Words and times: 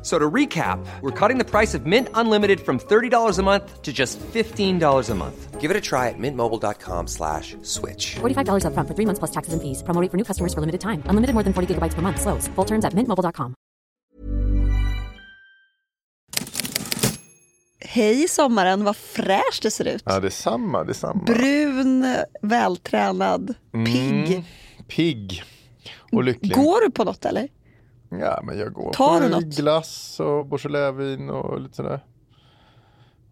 F- 0.00 0.06
So 0.06 0.18
to 0.18 0.30
recap, 0.30 0.78
we're 1.02 1.10
cutting 1.28 1.38
the 1.38 1.44
price 1.50 1.74
of 1.78 1.84
Mint 1.86 2.08
Unlimited 2.14 2.60
from 2.60 2.78
$30 2.78 3.38
a 3.38 3.42
month 3.42 3.82
to 3.82 3.92
just 3.92 4.18
$15 4.32 5.10
a 5.10 5.14
month. 5.14 5.60
Give 5.60 5.70
it 5.70 5.76
a 5.76 5.80
try 5.80 6.08
at 6.08 6.18
mintmobile.com 6.18 7.06
slash 7.06 7.54
switch. 7.62 8.16
$45 8.20 8.64
upfront 8.64 8.88
for 8.88 8.94
three 8.94 9.06
months 9.06 9.18
plus 9.18 9.30
taxes 9.30 9.52
and 9.52 9.60
fees. 9.62 9.82
Promo 9.82 10.00
rate 10.00 10.10
for 10.10 10.16
new 10.16 10.24
customers 10.24 10.54
for 10.54 10.60
limited 10.60 10.80
time. 10.80 11.02
Unlimited 11.10 11.34
more 11.34 11.44
than 11.44 11.52
40 11.52 11.66
gigabytes 11.74 11.94
per 11.94 12.00
month. 12.02 12.18
Slows. 12.20 12.48
Full 12.56 12.64
terms 12.66 12.84
at 12.84 12.94
mintmobile.com. 12.94 13.54
Hej 17.84 18.28
sommaren, 18.28 18.84
vad 18.84 18.96
fräscht 18.96 19.62
det 19.62 19.70
ser 19.70 19.84
ut. 19.88 20.02
Ja, 20.06 20.20
detsamma, 20.20 20.84
detsamma. 20.84 21.22
Brun, 21.24 22.04
vältränad, 22.42 23.54
pigg. 23.84 24.30
Mm, 24.32 24.42
pigg 24.88 25.42
och 26.12 26.24
lycklig. 26.24 26.54
Går 26.56 26.80
du 26.80 26.90
på 26.90 27.04
något 27.04 27.24
eller? 27.24 27.48
Ja, 28.10 28.40
men 28.42 28.58
jag 28.58 28.72
går 28.72 28.92
Tar 28.92 29.18
på 29.18 29.24
du 29.24 29.30
något? 29.30 29.44
glass 29.56 30.20
och 30.20 30.46
Beaujolais-vin 30.46 31.30
och 31.30 31.60
lite 31.60 31.76
sådär. 31.76 32.00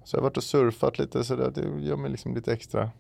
Så 0.05 0.17
jag 0.17 0.21
har 0.21 0.23
varit 0.29 0.37
och 0.37 0.45
surfat 0.45 0.99
lite 0.99 1.25
sådär. 1.25 1.53
Det 1.55 1.87
gör 1.87 1.97
mig 1.97 2.11
liksom 2.11 2.35
lite 2.35 2.53
extra 2.53 2.91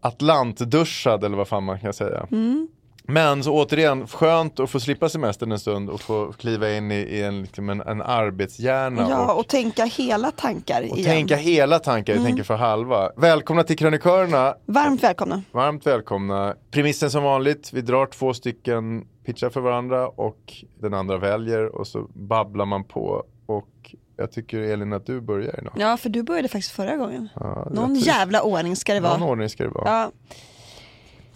Atlantduschad 0.00 1.24
eller 1.24 1.36
vad 1.36 1.48
fan 1.48 1.64
man 1.64 1.80
kan 1.80 1.92
säga. 1.92 2.26
Mm. 2.30 2.68
Men 3.02 3.44
så 3.44 3.52
återigen, 3.52 4.06
skönt 4.06 4.60
att 4.60 4.70
få 4.70 4.80
slippa 4.80 5.08
semestern 5.08 5.52
en 5.52 5.58
stund 5.58 5.90
och 5.90 6.00
få 6.00 6.32
kliva 6.32 6.70
in 6.70 6.90
i, 6.90 6.94
i 6.94 7.22
en, 7.22 7.42
liksom 7.42 7.70
en, 7.70 7.80
en 7.80 8.02
arbetshjärna. 8.02 9.06
Ja, 9.10 9.32
och, 9.32 9.40
och 9.40 9.48
tänka 9.48 9.84
hela 9.84 10.30
tankar 10.30 10.82
och 10.90 10.98
igen. 10.98 11.10
tänka 11.10 11.36
hela 11.36 11.78
tankar, 11.78 12.14
jag 12.14 12.24
tänker 12.24 12.42
för 12.42 12.54
halva. 12.56 13.10
Välkomna 13.16 13.62
till 13.62 13.78
krönikörerna. 13.78 14.54
Varmt 14.66 15.02
välkomna. 15.02 15.42
Varmt 15.52 15.86
välkomna. 15.86 16.54
Premissen 16.70 17.10
som 17.10 17.22
vanligt, 17.22 17.72
vi 17.72 17.80
drar 17.80 18.06
två 18.06 18.34
stycken 18.34 19.06
pitchar 19.32 19.50
för 19.50 19.60
varandra 19.60 20.08
och 20.08 20.52
den 20.80 20.94
andra 20.94 21.18
väljer 21.18 21.66
och 21.76 21.86
så 21.86 22.06
babblar 22.14 22.64
man 22.66 22.84
på. 22.84 23.24
Och 23.46 23.94
jag 24.16 24.32
tycker 24.32 24.58
Elin 24.58 24.92
att 24.92 25.06
du 25.06 25.20
börjar 25.20 25.60
idag. 25.60 25.72
Ja, 25.76 25.96
för 25.96 26.08
du 26.10 26.22
började 26.22 26.48
faktiskt 26.48 26.72
förra 26.72 26.96
gången. 26.96 27.28
Ja, 27.34 27.68
Någon 27.70 27.94
jävla 27.94 28.42
ordning 28.42 28.76
ska 28.76 28.94
det 28.94 29.00
vara. 29.00 29.16
Någon 29.16 29.28
ordning 29.28 29.48
ska 29.48 29.64
det 29.64 29.70
vara. 29.70 29.90
Ja. 29.90 30.10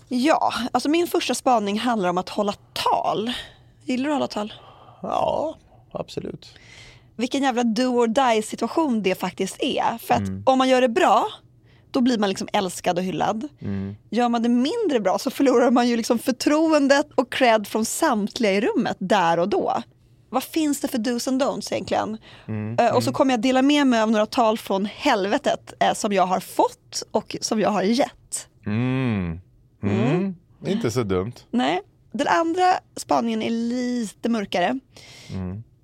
ja, 0.09 0.53
alltså 0.73 0.89
min 0.89 1.07
första 1.07 1.35
spaning 1.35 1.79
handlar 1.79 2.09
om 2.09 2.19
att 2.19 2.29
hålla 2.29 2.53
tal. 2.73 3.31
Gillar 3.85 4.05
du 4.09 4.11
att 4.15 4.17
hålla 4.19 4.27
tal? 4.49 4.53
Ja, 5.03 5.57
absolut. 5.93 6.55
Vilken 7.17 7.43
jävla 7.43 7.63
do 7.65 7.83
or 7.83 8.07
die 8.07 8.43
situation 8.43 9.03
det 9.03 9.15
faktiskt 9.15 9.57
är. 9.63 9.99
För 9.99 10.15
att 10.15 10.21
Mm. 10.29 10.43
om 10.47 10.59
man 10.59 10.69
gör 10.69 10.81
det 10.81 10.89
bra, 10.89 11.27
då 11.95 12.01
blir 12.01 12.19
man 12.19 12.29
liksom 12.29 12.49
älskad 12.53 12.99
och 12.99 13.05
hyllad. 13.05 13.49
Mm. 13.61 13.97
Gör 14.11 14.29
man 14.29 14.43
det 14.43 14.49
mindre 14.49 15.01
bra 15.01 15.19
så 15.19 15.31
förlorar 15.31 15.71
man 15.71 15.89
ju 15.89 15.97
liksom 15.97 16.19
förtroendet 16.19 17.07
och 17.15 17.33
cred 17.33 17.67
från 17.67 17.85
samtliga 17.85 18.53
i 18.53 18.61
rummet 18.61 18.97
där 19.01 19.39
och 19.39 19.49
då. 19.49 19.83
Vad 20.29 20.43
finns 20.43 20.81
det 20.81 20.89
för 20.89 20.99
dos 20.99 21.29
and 21.29 21.43
don'ts 21.43 21.73
egentligen? 21.73 22.19
Mm. 22.49 22.77
Eh, 22.79 22.95
och 22.95 23.05
så 23.05 23.13
kommer 23.13 23.33
jag 23.33 23.41
dela 23.41 23.63
med 23.63 23.87
mig 23.87 24.01
av 24.01 24.11
några 24.11 24.27
tal 24.27 24.59
från 24.59 24.87
helvetet 24.87 25.75
eh, 25.81 25.95
som 25.95 26.13
jag 26.13 26.27
har 26.27 26.41
fått 26.41 27.03
och 27.11 27.37
som 27.41 27.61
jag 27.61 27.71
har 27.71 27.83
gett. 27.83 28.49
Mm. 28.67 29.41
Mm. 29.83 30.35
Inte 30.67 30.91
så 30.91 31.03
dumt. 31.03 31.33
Nej. 31.51 31.81
Den 32.13 32.27
andra 32.27 32.75
spaningen 32.97 33.43
är 33.43 33.51
lite 33.51 34.29
mörkare. 34.29 34.79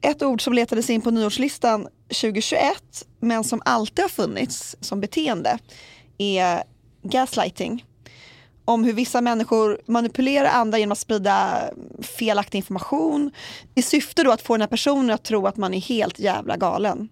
Ett 0.00 0.22
ord 0.22 0.42
som 0.42 0.52
letades 0.52 0.90
in 0.90 1.00
på 1.00 1.10
nyårslistan 1.10 1.88
2021 2.08 2.60
men 3.20 3.44
som 3.44 3.62
alltid 3.64 4.02
har 4.02 4.08
funnits 4.08 4.76
som 4.80 5.00
beteende 5.00 5.58
är 6.20 6.62
gaslighting. 7.02 7.84
Om 8.64 8.84
hur 8.84 8.92
vissa 8.92 9.20
människor 9.20 9.80
manipulerar 9.86 10.48
andra 10.48 10.78
genom 10.78 10.92
att 10.92 10.98
sprida 10.98 11.60
felaktig 12.02 12.58
information 12.58 13.30
i 13.74 13.82
syfte 13.82 14.22
då 14.22 14.30
att 14.32 14.42
få 14.42 14.54
den 14.54 14.60
här 14.60 14.68
personen 14.68 15.10
att 15.10 15.24
tro 15.24 15.46
att 15.46 15.56
man 15.56 15.74
är 15.74 15.80
helt 15.80 16.18
jävla 16.18 16.56
galen. 16.56 17.08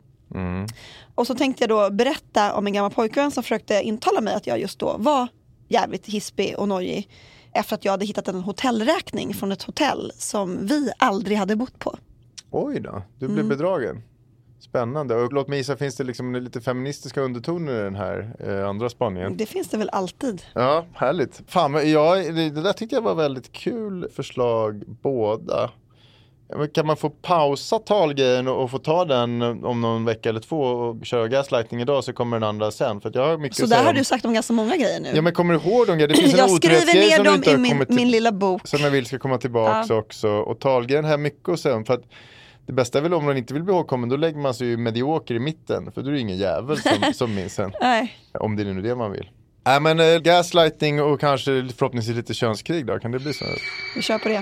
Och 1.15 1.27
så 1.27 1.35
tänkte 1.35 1.63
jag 1.63 1.69
då 1.69 1.91
berätta 1.91 2.55
om 2.55 2.67
en 2.67 2.73
gammal 2.73 2.91
pojkvän 2.91 3.31
som 3.31 3.43
försökte 3.43 3.83
intala 3.83 4.21
mig 4.21 4.35
att 4.35 4.47
jag 4.47 4.61
just 4.61 4.79
då 4.79 4.97
var 4.99 5.29
jävligt 5.69 6.07
hispig 6.07 6.59
och 6.59 6.69
nojig 6.69 7.09
efter 7.53 7.75
att 7.75 7.85
jag 7.85 7.93
hade 7.93 8.05
hittat 8.07 8.29
en 8.29 8.41
hotellräkning 8.43 9.35
från 9.35 9.53
ett 9.53 9.63
hotell 9.63 10.13
som 10.15 10.67
vi 10.67 10.91
aldrig 10.99 11.39
hade 11.39 11.57
bott 11.57 11.79
på. 11.79 11.99
Oj 12.51 12.81
då, 12.81 13.03
du 13.19 13.27
blev 13.27 13.39
Mm. 13.45 13.49
bedragen. 13.49 14.03
Spännande. 14.61 15.15
Och 15.15 15.33
låt 15.33 15.49
mig 15.49 15.59
gissa, 15.59 15.77
finns 15.77 15.97
det 15.97 16.05
liksom 16.05 16.35
lite 16.35 16.61
feministiska 16.61 17.21
undertoner 17.21 17.81
i 17.81 17.83
den 17.83 17.95
här 17.95 18.35
eh, 18.41 18.69
andra 18.69 18.89
spaningen? 18.89 19.37
Det 19.37 19.47
finns 19.47 19.69
det 19.69 19.77
väl 19.77 19.89
alltid. 19.93 20.43
Ja, 20.55 20.85
härligt. 20.95 21.43
Fan, 21.47 21.91
jag, 21.91 22.35
det 22.35 22.51
där 22.51 22.73
tyckte 22.73 22.97
jag 22.97 23.03
var 23.03 23.15
väldigt 23.15 23.53
kul 23.53 24.09
förslag 24.17 24.83
båda. 25.03 25.71
Ja, 26.49 26.67
Kan 26.75 26.87
man 26.87 26.97
få 26.97 27.11
pausa 27.11 27.79
talgrejen 27.79 28.49
och 28.49 28.71
få 28.71 28.79
ta 28.79 29.05
den 29.05 29.43
om 29.65 29.81
någon 29.81 30.05
vecka 30.05 30.29
eller 30.29 30.41
två 30.41 30.61
och 30.63 31.07
köra 31.07 31.29
gaslightning 31.29 31.81
idag 31.81 32.05
så 32.05 32.13
kommer 32.13 32.37
den 32.37 32.49
andra 32.49 32.71
sen. 32.71 33.01
För 33.01 33.11
jag 33.15 33.27
har 33.29 33.39
mycket 33.39 33.57
Så 33.59 33.67
där 33.67 33.85
har 33.85 33.93
du 33.93 34.05
sagt 34.05 34.25
om 34.25 34.35
ganska 34.35 34.53
många 34.53 34.77
grejer 34.77 35.01
nu. 35.01 35.09
Ja 35.15 35.23
men 35.23 35.33
kommer 35.33 35.55
du 35.55 35.61
ihåg 35.71 35.87
de 35.87 35.93
grejerna? 35.99 36.15
Det 36.15 36.21
finns 36.21 36.33
en 36.33 36.39
jag 36.39 36.51
skriver 36.51 36.95
ner 37.19 37.25
dem 37.25 37.43
i 37.55 37.57
min, 37.57 37.87
till- 37.87 37.95
min 37.97 38.11
lilla 38.11 38.33
bok. 38.33 38.67
som 38.67 38.81
jag 38.81 38.91
vill 38.91 39.07
ska 39.07 39.19
komma 39.19 39.39
tillbaks 39.39 39.91
också. 39.91 40.29
Och 40.29 40.59
talgrejen 40.61 41.05
har 41.05 41.11
jag 41.11 41.21
mycket 41.21 41.49
att 41.49 41.61
säga 41.61 41.75
om. 41.75 41.85
För 41.85 41.95
att 41.95 42.05
det 42.69 42.75
bästa 42.75 42.99
är 42.99 43.03
väl 43.03 43.15
om 43.15 43.25
man 43.25 43.37
inte 43.37 43.55
vill 43.55 43.63
bli 43.63 43.75
ihågkommen, 43.75 44.09
då 44.09 44.17
lägger 44.17 44.39
man 44.39 44.55
sig 44.55 44.67
ju 44.67 44.77
medioker 44.77 45.35
i 45.35 45.39
mitten. 45.39 45.93
För 45.93 46.03
då 46.03 46.09
är 46.09 46.13
det 46.13 46.21
ingen 46.21 46.37
jävel 46.37 46.79
som, 46.79 46.93
som 47.15 47.35
minns 47.35 47.55
sen. 47.55 47.73
Nej. 47.81 48.17
Om 48.33 48.57
det 48.57 48.63
är 48.63 48.75
nu 48.75 48.83
det 48.83 48.95
man 48.95 49.13
vill. 49.13 49.31
Nej 49.67 49.81
men 49.81 50.01
eh, 50.01 50.19
gaslighting 50.19 51.03
och 51.03 51.21
kanske 51.21 51.69
förhoppningsvis 51.77 52.17
lite 52.17 52.35
könskrig 52.35 52.87
då, 52.87 52.99
kan 52.99 53.11
det 53.11 53.19
bli 53.19 53.33
så? 53.35 53.45
Vi 53.95 54.03
kör 54.03 54.19
på 54.19 54.29
det. 54.29 54.39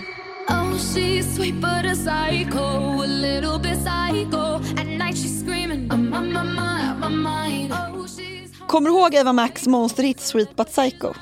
Oh, 0.48 0.72
she's 0.72 1.22
sweet 1.22 1.54
but 1.54 1.84
a 1.84 1.94
psycho, 1.94 3.02
a 3.02 3.06
little 3.06 3.58
bit 3.58 3.78
psycho. 3.78 4.54
At 4.80 4.86
night 4.86 5.16
she's 5.16 5.40
screaming, 5.40 5.88
I'm 5.88 6.14
on 6.14 6.32
my 6.32 6.42
mind, 6.42 7.00
my 7.00 7.08
mind. 7.08 7.72
Oh, 7.72 8.06
she's 8.06 8.66
Kommer 8.68 8.90
du 8.90 8.96
ihåg 8.96 9.14
Eva 9.14 9.32
Max 9.32 9.66
monsterhit 9.66 10.20
Sweet 10.20 10.56
But 10.56 10.68
Psycho? 10.68 11.12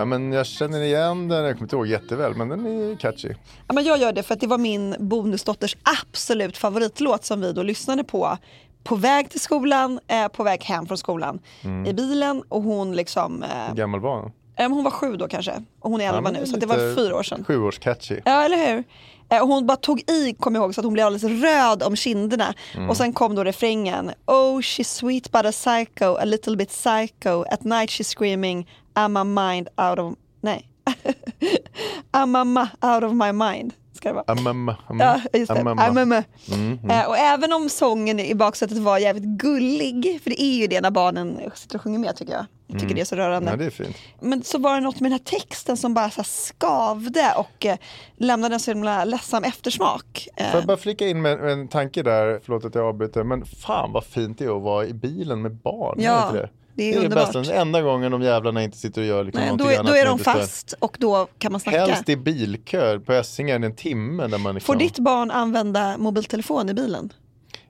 Ja 0.00 0.04
men 0.04 0.32
jag 0.32 0.46
känner 0.46 0.80
igen 0.82 1.28
den, 1.28 1.44
jag 1.44 1.54
kommer 1.54 1.64
inte 1.64 1.76
ihåg 1.76 1.86
jätteväl 1.86 2.34
men 2.34 2.48
den 2.48 2.66
är 2.66 2.96
catchy. 2.96 3.28
Ja, 3.68 3.74
men 3.74 3.84
jag 3.84 3.98
gör 3.98 4.12
det 4.12 4.22
för 4.22 4.34
att 4.34 4.40
det 4.40 4.46
var 4.46 4.58
min 4.58 4.94
bonusdotters 4.98 5.76
absolut 6.02 6.56
favoritlåt 6.56 7.24
som 7.24 7.40
vi 7.40 7.52
då 7.52 7.62
lyssnade 7.62 8.04
på 8.04 8.38
på 8.84 8.96
väg 8.96 9.30
till 9.30 9.40
skolan, 9.40 10.00
eh, 10.08 10.28
på 10.28 10.42
väg 10.42 10.64
hem 10.64 10.86
från 10.86 10.98
skolan 10.98 11.38
i 11.86 11.92
bilen 11.92 12.42
och 12.48 12.62
hon 12.62 12.96
liksom, 12.96 13.42
eh, 13.42 13.48
Hur 13.68 13.74
gammal 13.74 14.00
var 14.00 14.22
den? 14.22 14.32
eh, 14.56 14.68
hon 14.74 14.84
var 14.84 14.90
sju 14.90 15.16
då 15.16 15.28
kanske 15.28 15.52
och 15.80 15.90
hon 15.90 16.00
är 16.00 16.08
elva 16.08 16.20
men 16.20 16.32
nu 16.34 16.46
så 16.46 16.56
det 16.56 16.66
var 16.66 16.96
fyra 16.96 17.16
år 17.16 17.22
sedan. 17.22 17.44
Sju 17.44 17.62
års 17.62 17.78
catchy. 17.78 18.20
Ja 18.24 18.42
eller 18.44 18.56
hur? 18.74 18.84
Eh, 19.32 19.42
och 19.42 19.48
hon 19.48 19.66
bara 19.66 19.76
tog 19.76 20.00
i, 20.10 20.34
kom 20.40 20.54
jag 20.54 20.62
ihåg, 20.64 20.74
så 20.74 20.80
att 20.80 20.84
hon 20.84 20.92
blev 20.94 21.06
alldeles 21.06 21.42
röd 21.42 21.82
om 21.82 21.96
kinderna. 21.96 22.54
Och 22.88 22.96
sen 22.96 23.12
kom 23.12 23.34
då 23.34 23.44
refrängen. 23.44 24.10
Oh 24.26 24.60
she's 24.60 24.82
sweet 24.84 25.30
but 25.32 25.46
a 25.46 25.52
psycho, 25.52 26.14
a 26.14 26.24
little 26.24 26.56
bit 26.56 26.68
psycho. 26.68 27.44
At 27.50 27.64
night 27.64 27.90
she's 27.90 28.16
screaming 28.16 28.68
I'm 28.94 29.16
a 29.20 29.24
mind 29.24 29.68
out 29.76 29.98
of, 29.98 30.14
nej. 30.40 30.66
I'm 32.12 32.36
a 32.36 32.44
ma 32.44 32.68
out 32.94 33.04
of 33.04 33.12
my 33.12 33.32
mind. 33.32 33.72
ska 33.92 34.08
det 34.08 34.14
vara. 34.14 34.24
Amama, 34.26 34.76
Ja, 34.98 35.20
just 35.32 35.54
det. 35.54 35.60
Amama. 35.60 36.24
Mm, 36.52 36.90
Eh, 36.90 37.06
och 37.08 37.16
även 37.16 37.52
om 37.52 37.68
sången 37.68 38.20
i 38.20 38.34
baksätet 38.34 38.78
var 38.78 38.98
jävligt 38.98 39.24
gullig, 39.24 40.20
för 40.22 40.30
det 40.30 40.42
är 40.42 40.56
ju 40.60 40.66
det 40.66 40.80
när 40.80 40.90
barnen 40.90 41.38
sitter 41.54 41.76
och 41.76 41.82
sjunger 41.82 41.98
med 41.98 42.16
tycker 42.16 42.32
jag. 42.32 42.46
Jag 42.66 42.80
tycker 42.80 42.94
det 42.94 43.00
är 43.00 43.04
så 43.04 43.16
rörande. 43.16 43.50
Ja, 43.50 43.56
det 43.56 43.64
är 43.64 43.70
fint. 43.70 43.96
Men 44.20 44.42
så 44.42 44.58
var 44.58 44.74
det 44.74 44.80
något 44.80 45.00
med 45.00 45.10
den 45.10 45.18
här 45.18 45.38
texten 45.38 45.76
som 45.76 45.94
bara 45.94 46.10
så 46.10 46.22
skavde 46.24 47.32
och 47.36 47.66
eh, 47.66 47.76
lämnade 48.16 48.54
en 48.54 48.60
så 48.60 48.70
himla 48.70 49.04
ledsam 49.04 49.44
eftersmak. 49.44 50.28
Eh, 50.36 50.50
Får 50.50 50.60
jag 50.60 50.66
bara 50.66 50.76
flika 50.76 51.08
in 51.08 51.22
med, 51.22 51.38
med 51.38 51.52
en 51.52 51.68
tanke 51.68 52.02
där, 52.02 52.40
förlåt 52.44 52.64
att 52.64 52.74
jag 52.74 52.84
avbryter, 52.84 53.22
men 53.24 53.44
fan 53.46 53.92
vad 53.92 54.04
fint 54.04 54.38
det 54.38 54.44
är 54.44 54.56
att 54.56 54.62
vara 54.62 54.86
i 54.86 54.92
bilen 54.92 55.42
med 55.42 55.54
barn. 55.54 55.96
Ja, 56.02 56.32
det, 56.80 56.86
inte 56.86 56.98
är 56.98 57.00
det 57.00 57.04
är 57.04 57.06
underbart. 57.06 57.32
bästa, 57.32 57.52
den 57.52 57.60
enda 57.60 57.82
gången 57.82 58.12
de 58.12 58.22
jävlarna 58.22 58.62
inte 58.62 58.78
sitter 58.78 59.00
och 59.00 59.06
gör 59.06 59.24
liksom 59.24 59.42
nej, 59.42 59.56
då, 59.56 59.64
är, 59.64 59.82
då 59.82 59.96
är 59.96 60.04
de 60.04 60.12
inte 60.12 60.24
fast 60.24 60.74
och 60.78 60.96
då 61.00 61.28
kan 61.38 61.52
man 61.52 61.60
snacka. 61.60 61.86
Helst 61.86 62.08
i 62.08 62.16
bilkö 62.16 63.00
på 63.00 63.12
Essingen 63.12 63.64
en 63.64 63.76
timme 63.76 64.26
där 64.26 64.38
man 64.38 64.54
liksom 64.54 64.74
Får 64.74 64.78
ditt 64.78 64.98
barn 64.98 65.30
använda 65.30 65.98
mobiltelefon 65.98 66.68
i 66.68 66.74
bilen? 66.74 67.12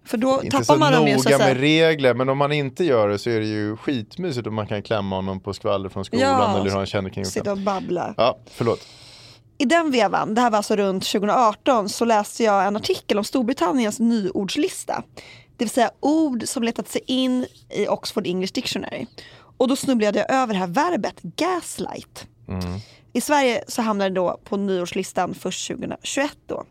För 0.04 0.16
då 0.16 0.40
inte 0.44 0.56
tappar 0.56 0.76
man 0.76 0.92
dem 0.92 1.08
ju 1.08 1.18
så 1.18 1.30
noga 1.30 1.38
med 1.38 1.60
regler, 1.60 2.14
men 2.14 2.28
om 2.28 2.38
man 2.38 2.52
inte 2.52 2.84
gör 2.84 3.08
det 3.08 3.18
så 3.18 3.30
är 3.30 3.40
det 3.40 3.46
ju 3.46 3.76
skitmysigt 3.76 4.46
om 4.46 4.54
man 4.54 4.66
kan 4.66 4.82
klämma 4.82 5.16
honom 5.16 5.40
på 5.40 5.52
skvaller 5.52 5.88
från 5.88 6.04
skolan 6.04 6.28
Ja, 6.28 6.56
eller 6.56 6.70
hur 6.70 6.76
han 6.76 6.86
känner 6.86 7.10
kring 7.10 7.24
Sitta 7.24 7.52
och 7.52 7.58
babbla. 7.58 8.14
Ja, 8.16 8.38
förlåt. 8.50 8.80
I 9.58 9.64
den 9.64 9.90
vevan, 9.90 10.34
det 10.34 10.40
här 10.40 10.50
var 10.50 10.56
alltså 10.56 10.76
runt 10.76 11.04
2018, 11.04 11.88
så 11.88 12.04
läste 12.04 12.44
jag 12.44 12.66
en 12.66 12.76
artikel 12.76 13.18
om 13.18 13.24
Storbritanniens 13.24 14.00
nyordslista. 14.00 15.02
Det 15.60 15.64
vill 15.64 15.70
säga 15.70 15.90
ord 16.00 16.48
som 16.48 16.62
letat 16.62 16.88
sig 16.88 17.02
in 17.06 17.46
i 17.70 17.88
Oxford 17.88 18.26
English 18.26 18.52
Dictionary. 18.52 19.06
Och 19.56 19.68
då 19.68 19.76
snubblade 19.76 20.18
jag 20.18 20.30
över 20.30 20.54
det 20.54 20.60
här 20.60 20.66
verbet 20.66 21.22
gaslight. 21.22 22.26
I 23.12 23.20
Sverige 23.20 23.64
så 23.68 23.82
hamnade 23.82 24.10
det 24.10 24.14
då 24.14 24.40
på 24.44 24.56
nyårslistan 24.56 25.34
först 25.34 25.68
2021 25.68 26.36
då. 26.46 26.64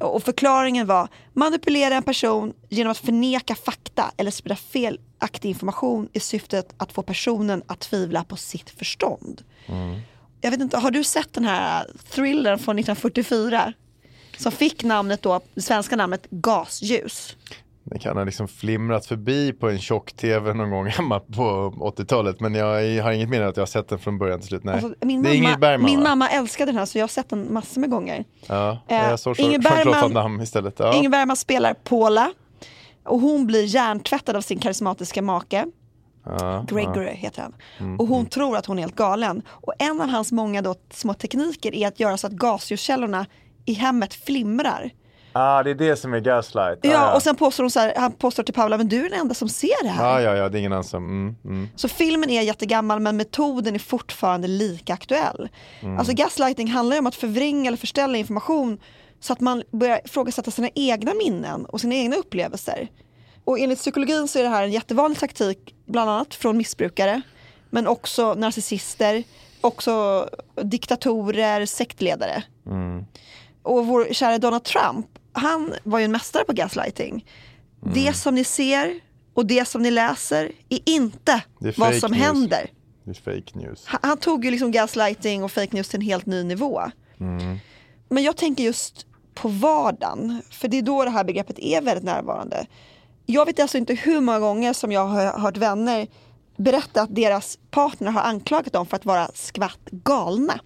Och 0.00 0.22
förklaringen 0.22 0.86
var 0.86 1.08
manipulera 1.32 1.94
en 1.94 2.02
person 2.02 2.52
genom 2.68 2.90
att 2.90 2.98
förneka 2.98 3.54
fakta 3.54 4.12
eller 4.16 4.30
sprida 4.30 4.56
felaktig 4.56 5.48
information 5.48 6.08
i 6.12 6.20
syftet 6.20 6.74
att 6.76 6.92
få 6.92 7.02
personen 7.02 7.62
att 7.66 7.80
tvivla 7.80 8.24
på 8.24 8.36
sitt 8.36 8.70
förstånd. 8.70 9.42
Jag 10.40 10.50
vet 10.50 10.60
inte, 10.60 10.78
har 10.78 10.90
du 10.90 11.04
sett 11.04 11.32
den 11.32 11.44
här 11.44 11.86
thrillern 12.10 12.58
från 12.58 12.78
1944? 12.78 13.72
Som 14.38 14.52
fick 14.52 14.84
namnet 14.84 15.22
då, 15.22 15.40
det 15.54 15.62
svenska 15.62 15.96
namnet 15.96 16.26
Gasljus. 16.30 17.36
Det 17.84 17.98
kan 17.98 18.16
ha 18.16 18.24
liksom 18.24 18.48
flimrat 18.48 19.06
förbi 19.06 19.52
på 19.52 19.68
en 19.70 19.78
tjock-tv 19.78 20.54
någon 20.54 20.70
gång 20.70 20.86
hemma 20.86 21.20
på 21.20 21.42
80-talet. 21.96 22.40
Men 22.40 22.54
jag 22.54 23.02
har 23.02 23.10
inget 23.12 23.28
minne 23.28 23.46
att 23.48 23.56
jag 23.56 23.62
har 23.62 23.66
sett 23.66 23.88
den 23.88 23.98
från 23.98 24.18
början 24.18 24.38
till 24.40 24.48
slut. 24.48 24.64
Nej. 24.64 24.74
Alltså, 24.74 24.94
min, 25.06 25.22
det 25.22 25.36
är 25.36 25.42
mamma, 25.42 25.58
Bergman 25.58 25.84
min 25.90 25.98
va? 26.00 26.08
mamma 26.08 26.28
älskade 26.28 26.72
den 26.72 26.78
här 26.78 26.86
så 26.86 26.98
jag 26.98 27.02
har 27.02 27.08
sett 27.08 27.28
den 27.28 27.52
massor 27.52 27.80
med 27.80 27.90
gånger. 27.90 28.24
Ja, 28.46 28.78
Eh, 28.88 28.96
jag 29.10 29.20
såg 29.20 29.40
Ingrid 29.40 29.62
Jean-Claude 29.64 30.14
Bergman- 30.14 30.42
istället. 30.42 30.74
Ja. 30.78 30.94
Ingrid 30.94 31.10
Bergman 31.10 31.36
spelar 31.36 31.74
Paula. 31.74 32.32
Och 33.04 33.20
hon 33.20 33.46
blir 33.46 33.64
hjärntvättad 33.64 34.36
av 34.36 34.40
sin 34.40 34.58
karismatiska 34.58 35.22
make. 35.22 35.66
Ja, 36.24 36.64
Gregory 36.68 37.14
heter 37.14 37.42
han. 37.42 37.54
Mm, 37.78 38.00
Och 38.00 38.06
hon 38.06 38.26
tror 38.26 38.56
att 38.56 38.66
hon 38.66 38.78
är 38.78 38.82
helt 38.82 38.96
galen. 38.96 39.42
Och 39.48 39.72
en 39.78 40.00
av 40.00 40.08
hans 40.08 40.32
många 40.32 40.62
då 40.62 40.74
små 40.90 41.14
tekniker 41.14 41.74
är 41.74 41.88
att 41.88 42.00
göra 42.00 42.16
så 42.16 42.26
att 42.26 42.32
gasljuskällorna 42.32 43.26
i 43.64 43.72
hemmet 43.72 44.14
flimrar. 44.14 44.90
Ah, 45.32 45.62
det 45.62 45.70
är 45.70 45.74
det 45.74 45.96
som 45.96 46.14
är 46.14 46.20
gaslight. 46.20 46.78
Ah, 46.84 46.88
Ja, 46.88 47.14
och 47.14 47.22
sen 47.22 47.36
påstår 47.36 47.64
hon 47.64 47.70
så 47.70 47.80
här, 47.80 47.92
han 47.96 48.12
påstår 48.12 48.42
till 48.42 48.54
Paula, 48.54 48.76
men 48.76 48.88
du 48.88 49.06
är 49.06 49.10
den 49.10 49.20
enda 49.20 49.34
som 49.34 49.48
ser 49.48 49.82
det 49.82 49.88
här. 49.88 50.04
Ja, 50.04 50.20
ja, 50.20 50.36
ja, 50.36 50.48
det 50.48 50.58
är 50.58 50.60
ingen 50.60 50.72
annan 50.72 50.84
som... 50.84 51.04
Mm, 51.04 51.36
mm. 51.44 51.68
Så 51.76 51.88
filmen 51.88 52.30
är 52.30 52.42
jättegammal 52.42 53.00
men 53.00 53.16
metoden 53.16 53.74
är 53.74 53.78
fortfarande 53.78 54.48
lika 54.48 54.94
aktuell. 54.94 55.48
Alltså 55.98 56.12
gaslighting 56.14 56.68
handlar 56.70 56.96
ju 56.96 56.98
om 57.00 57.06
att 57.06 57.14
förvränga 57.14 57.68
eller 57.68 57.78
förställa 57.78 58.18
information 58.18 58.78
så 59.20 59.32
att 59.32 59.40
man 59.40 59.62
börjar 59.70 60.00
ifrågasätta 60.04 60.50
sina 60.50 60.68
egna 60.74 61.14
minnen 61.14 61.64
och 61.64 61.80
sina 61.80 61.94
egna 61.94 62.16
upplevelser. 62.16 62.88
Och 63.44 63.58
enligt 63.58 63.78
psykologin 63.78 64.28
så 64.28 64.38
är 64.38 64.42
det 64.42 64.48
här 64.48 64.64
en 64.64 64.72
jättevanlig 64.72 65.18
taktik, 65.18 65.74
bland 65.86 66.10
annat 66.10 66.34
från 66.34 66.56
missbrukare, 66.56 67.22
men 67.70 67.86
också 67.86 68.34
narcissister, 68.34 69.22
också 69.60 70.28
diktatorer, 70.62 71.66
sektledare. 71.66 72.42
Och 73.70 73.86
vår 73.86 74.08
kära 74.10 74.38
Donald 74.38 74.64
Trump, 74.64 75.06
han 75.32 75.74
var 75.84 75.98
ju 75.98 76.04
en 76.04 76.12
mästare 76.12 76.44
på 76.44 76.52
gaslighting. 76.52 77.26
Det 77.94 78.12
som 78.12 78.34
ni 78.34 78.44
ser 78.44 79.00
och 79.34 79.46
det 79.46 79.64
som 79.64 79.82
ni 79.82 79.90
läser 79.90 80.52
är 80.68 80.78
inte 80.86 81.32
är 81.60 81.74
vad 81.80 81.94
som 81.94 82.12
news. 82.12 82.22
händer. 82.22 82.70
Det 83.04 83.10
är 83.10 83.14
fake 83.14 83.58
news. 83.58 83.84
Han, 83.86 84.00
han 84.02 84.16
tog 84.16 84.44
ju 84.44 84.50
liksom 84.50 84.70
gaslighting 84.70 85.44
och 85.44 85.52
fake 85.52 85.76
news 85.76 85.88
till 85.88 86.00
en 86.00 86.06
helt 86.06 86.26
ny 86.26 86.42
nivå. 86.44 86.82
Men 88.08 88.22
jag 88.22 88.36
tänker 88.36 88.64
just 88.64 89.06
på 89.34 89.48
vardagen, 89.48 90.42
för 90.50 90.68
det 90.68 90.78
är 90.78 90.82
då 90.82 91.04
det 91.04 91.10
här 91.10 91.24
begreppet 91.24 91.58
är 91.58 91.82
väldigt 91.82 92.04
närvarande. 92.04 92.66
Jag 93.26 93.46
vet 93.46 93.60
alltså 93.60 93.78
inte 93.78 93.94
hur 93.94 94.20
många 94.20 94.40
gånger 94.40 94.72
som 94.72 94.92
jag 94.92 95.06
har 95.06 95.38
hört 95.38 95.56
vänner 95.56 96.06
berätta 96.56 97.02
att 97.02 97.14
deras 97.14 97.58
partner 97.70 98.10
har 98.10 98.22
anklagat 98.22 98.72
dem 98.72 98.86
för 98.86 98.96
att 98.96 99.04
vara 99.04 99.30
skvatt 99.34 99.88
galna. 99.90 100.60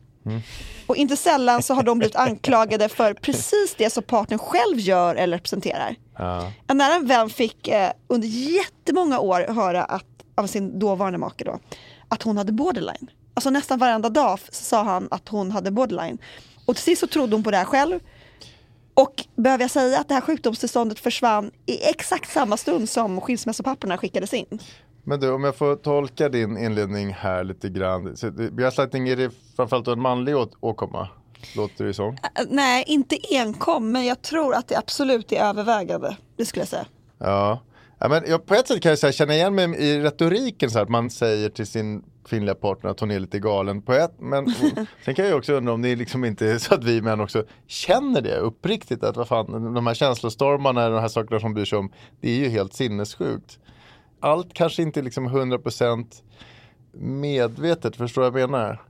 Och 0.87 0.97
inte 0.97 1.17
sällan 1.17 1.63
så 1.63 1.75
har 1.75 1.83
de 1.83 1.99
blivit 1.99 2.17
anklagade 2.17 2.89
för 2.89 3.15
precis 3.15 3.75
det 3.79 3.91
som 3.91 4.03
partnern 4.03 4.39
själv 4.39 4.81
gör 4.81 5.15
eller 5.15 5.37
representerar. 5.37 5.97
Ja. 6.19 6.53
En 6.67 6.77
nära 6.77 6.99
vän 6.99 7.31
fick 7.31 7.69
eh, 7.69 7.91
under 8.07 8.29
jättemånga 8.29 9.19
år 9.19 9.53
höra 9.53 9.85
att, 9.85 10.07
av 10.35 10.47
sin 10.47 10.79
dåvarande 10.79 11.19
make 11.19 11.45
då, 11.45 11.59
att 12.09 12.23
hon 12.23 12.37
hade 12.37 12.53
borderline. 12.53 13.11
Alltså 13.35 13.51
nästan 13.51 13.79
varenda 13.79 14.09
dag 14.09 14.39
sa 14.51 14.83
han 14.83 15.09
att 15.11 15.29
hon 15.29 15.51
hade 15.51 15.71
borderline. 15.71 16.19
Och 16.67 16.75
till 16.75 16.85
sist 16.85 17.01
så 17.01 17.07
trodde 17.07 17.37
hon 17.37 17.43
på 17.43 17.51
det 17.51 17.57
här 17.57 17.65
själv. 17.65 18.01
Och 18.95 19.25
behöver 19.37 19.65
jag 19.65 19.71
säga 19.71 20.01
att 20.01 20.09
det 20.09 20.15
här 20.15 20.21
sjukdomstillståndet 20.21 20.99
försvann 20.99 21.51
i 21.67 21.85
exakt 21.85 22.33
samma 22.33 22.57
stund 22.57 22.89
som 22.89 23.21
skilsmässopapperna 23.21 23.99
skickades 23.99 24.35
in. 24.35 24.59
Men 25.05 25.21
du, 25.21 25.31
om 25.33 25.45
jag 25.45 25.57
får 25.57 25.77
tolka 25.77 26.29
din 26.29 26.59
inledning 26.59 27.13
här 27.13 27.45
lite 27.45 27.69
grann. 27.69 28.17
Så 28.17 28.31
Gaslighting, 28.37 29.09
är 29.09 29.17
det 29.17 29.31
framförallt 29.57 29.89
en 29.89 30.01
manlig 30.01 30.37
å- 30.37 30.49
åkomma? 30.61 31.09
Låter 31.57 31.85
det 31.85 31.95
som. 31.95 32.09
Eh, 32.09 32.17
Nej, 32.51 32.85
inte 32.87 33.17
enkom, 33.31 33.93
men 33.93 34.05
jag 34.07 34.23
tror 34.23 34.55
att 34.55 34.69
det 34.69 34.77
absolut 34.79 35.33
är 35.33 35.41
övervägande. 35.45 36.17
Det 36.37 36.45
skulle 36.45 36.61
jag 36.61 36.69
säga. 36.69 36.87
Ja. 37.19 37.61
ja 37.99 38.09
men 38.09 38.23
jag, 38.27 38.47
på 38.47 38.55
ett 38.55 38.69
sätt 38.69 38.83
kan 38.83 38.91
jag 38.91 38.99
säga, 38.99 39.13
känna 39.13 39.35
igen 39.35 39.55
mig 39.55 39.65
i 39.79 40.01
retoriken 40.01 40.71
så 40.71 40.79
här, 40.79 40.83
att 40.83 40.89
man 40.91 41.11
säger 41.11 41.49
till 41.49 41.67
sin 41.67 42.05
kvinnliga 42.29 42.55
partner 42.55 42.91
att 42.91 43.01
hon 43.01 43.11
är 43.11 43.19
lite 43.21 43.39
galen 43.39 43.83
på 43.83 43.93
ett. 43.93 44.15
Men 44.19 44.55
sen 45.05 45.15
kan 45.15 45.27
jag 45.27 45.39
också 45.39 45.53
undra 45.53 45.73
om 45.73 45.83
det 45.83 45.89
är 45.89 45.97
liksom 45.97 46.25
inte 46.25 46.47
är 46.51 46.59
så 46.59 46.75
att 46.75 46.85
vi 46.85 47.03
män 47.03 47.21
också 47.21 47.45
känner 47.67 48.21
det 48.21 48.37
uppriktigt. 48.37 49.05
Att 49.05 49.17
vad 49.17 49.29
fan, 49.29 49.75
de 49.75 49.87
här 49.87 49.95
känslostormarna, 49.95 50.89
de 50.89 51.01
här 51.01 51.09
sakerna 51.09 51.41
som 51.41 51.55
bryr 51.55 51.65
sig 51.65 51.79
om, 51.79 51.93
det 52.21 52.31
är 52.31 52.37
ju 52.39 52.49
helt 52.49 52.75
sinnessjukt. 52.75 53.59
Allt 54.25 54.55
kanske 54.55 54.83
inte 54.83 55.01
är 55.01 55.05
liksom 55.05 55.29
100% 55.29 56.07
medvetet, 56.93 57.97
förstår 57.97 58.31
vad 58.31 58.41
jag 58.41 58.51
menar? 58.51 58.83